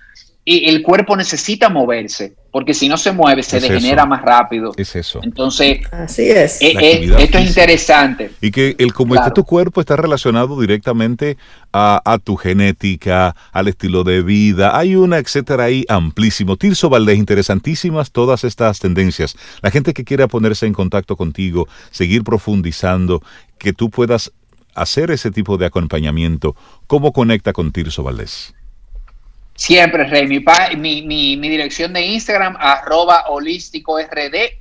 Y 0.45 0.69
el 0.69 0.83
cuerpo 0.83 1.17
necesita 1.17 1.69
moverse, 1.69 2.35
porque 2.55 2.73
si 2.73 2.89
no 2.89 2.97
se 2.97 3.11
mueve, 3.11 3.43
se 3.43 3.59
degenera 3.59 4.07
más 4.07 4.23
rápido. 4.23 4.75
Es 4.77 4.95
eso. 4.95 5.19
Entonces, 5.25 5.81
así 5.91 6.31
es. 6.31 6.63
Eh, 6.63 6.77
eh, 6.81 7.17
esto 7.19 7.39
es 7.39 7.49
interesante. 7.49 8.31
Y 8.41 8.53
que 8.53 8.77
el 8.79 8.95
cómo 8.95 9.17
está 9.17 9.33
tu 9.33 9.43
cuerpo 9.43 9.81
está 9.81 9.97
relacionado 9.97 10.61
directamente 10.61 11.37
a, 11.73 12.17
tu 12.23 12.37
genética, 12.37 13.35
al 13.51 13.67
estilo 13.67 14.05
de 14.05 14.23
vida. 14.23 14.79
Hay 14.79 14.95
una, 14.95 15.19
etcétera, 15.19 15.65
ahí 15.65 15.85
amplísimo. 15.89 16.57
Tirso 16.57 16.89
Valdés, 16.89 17.19
interesantísimas 17.19 18.13
todas 18.13 18.45
estas 18.45 18.79
tendencias. 18.79 19.35
La 19.61 19.73
gente 19.73 19.93
que 19.93 20.05
quiera 20.05 20.29
ponerse 20.29 20.67
en 20.67 20.75
contacto 20.75 21.17
contigo, 21.17 21.67
seguir 21.91 22.23
profundizando, 22.23 23.21
que 23.59 23.73
tú 23.73 23.91
puedas 23.91 24.33
hacer 24.77 25.11
ese 25.11 25.33
tipo 25.33 25.59
de 25.59 25.67
acompañamiento, 25.67 26.55
¿cómo 26.87 27.13
conecta 27.13 27.53
con 27.53 27.73
Tirso 27.73 28.05
Valdés? 28.05 28.55
Siempre, 29.55 30.05
Rey. 30.05 30.27
Mi, 30.27 31.03
mi, 31.03 31.37
mi, 31.37 31.49
dirección 31.49 31.93
de 31.93 32.05
Instagram, 32.05 32.57
arroba 32.59 33.27
holístico 33.29 33.99
RD. 33.99 34.59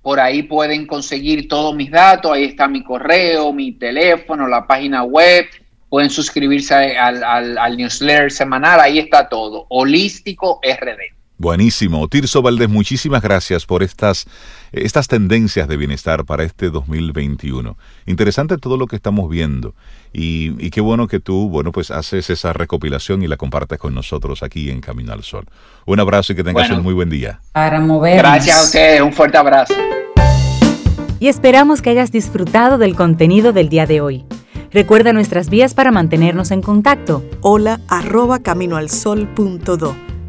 Por 0.00 0.20
ahí 0.20 0.44
pueden 0.44 0.86
conseguir 0.86 1.48
todos 1.48 1.74
mis 1.74 1.90
datos. 1.90 2.32
Ahí 2.32 2.44
está 2.44 2.68
mi 2.68 2.84
correo, 2.84 3.52
mi 3.52 3.72
teléfono, 3.72 4.46
la 4.46 4.66
página 4.66 5.02
web. 5.02 5.46
Pueden 5.88 6.10
suscribirse 6.10 6.74
al, 6.74 7.24
al, 7.24 7.58
al 7.58 7.76
newsletter 7.76 8.30
semanal. 8.30 8.80
Ahí 8.80 8.98
está 8.98 9.28
todo. 9.28 9.66
Holístico 9.70 10.60
RD. 10.62 11.17
Buenísimo. 11.38 12.08
Tirso 12.08 12.42
Valdés, 12.42 12.68
muchísimas 12.68 13.22
gracias 13.22 13.64
por 13.64 13.84
estas, 13.84 14.26
estas 14.72 15.06
tendencias 15.06 15.68
de 15.68 15.76
bienestar 15.76 16.24
para 16.24 16.42
este 16.42 16.68
2021. 16.68 17.76
Interesante 18.06 18.58
todo 18.58 18.76
lo 18.76 18.88
que 18.88 18.96
estamos 18.96 19.30
viendo 19.30 19.72
y, 20.12 20.70
qué 20.70 20.80
bueno 20.80 21.06
que 21.06 21.20
tú, 21.20 21.48
bueno, 21.48 21.70
pues 21.70 21.92
haces 21.92 22.28
esa 22.28 22.52
recopilación 22.52 23.22
y 23.22 23.28
la 23.28 23.36
compartes 23.36 23.78
con 23.78 23.94
nosotros 23.94 24.42
aquí 24.42 24.68
en 24.68 24.80
Camino 24.80 25.12
al 25.12 25.22
Sol. 25.22 25.46
Un 25.86 26.00
abrazo 26.00 26.32
y 26.32 26.36
que 26.36 26.42
tengas 26.42 26.70
un 26.70 26.82
muy 26.82 26.92
buen 26.92 27.08
día. 27.08 27.40
Para 27.52 27.78
mover. 27.78 28.18
Gracias 28.18 28.58
a 28.58 28.62
ustedes, 28.64 29.00
un 29.00 29.12
fuerte 29.12 29.38
abrazo. 29.38 29.74
Y 31.20 31.28
esperamos 31.28 31.82
que 31.82 31.90
hayas 31.90 32.10
disfrutado 32.10 32.78
del 32.78 32.96
contenido 32.96 33.52
del 33.52 33.68
día 33.68 33.86
de 33.86 34.00
hoy. 34.00 34.24
Recuerda 34.72 35.12
nuestras 35.12 35.50
vías 35.50 35.74
para 35.74 35.92
mantenernos 35.92 36.50
en 36.50 36.62
contacto. 36.62 37.24
Hola 37.42 37.80
arroba 37.88 38.40
caminoalsol.do 38.40 40.17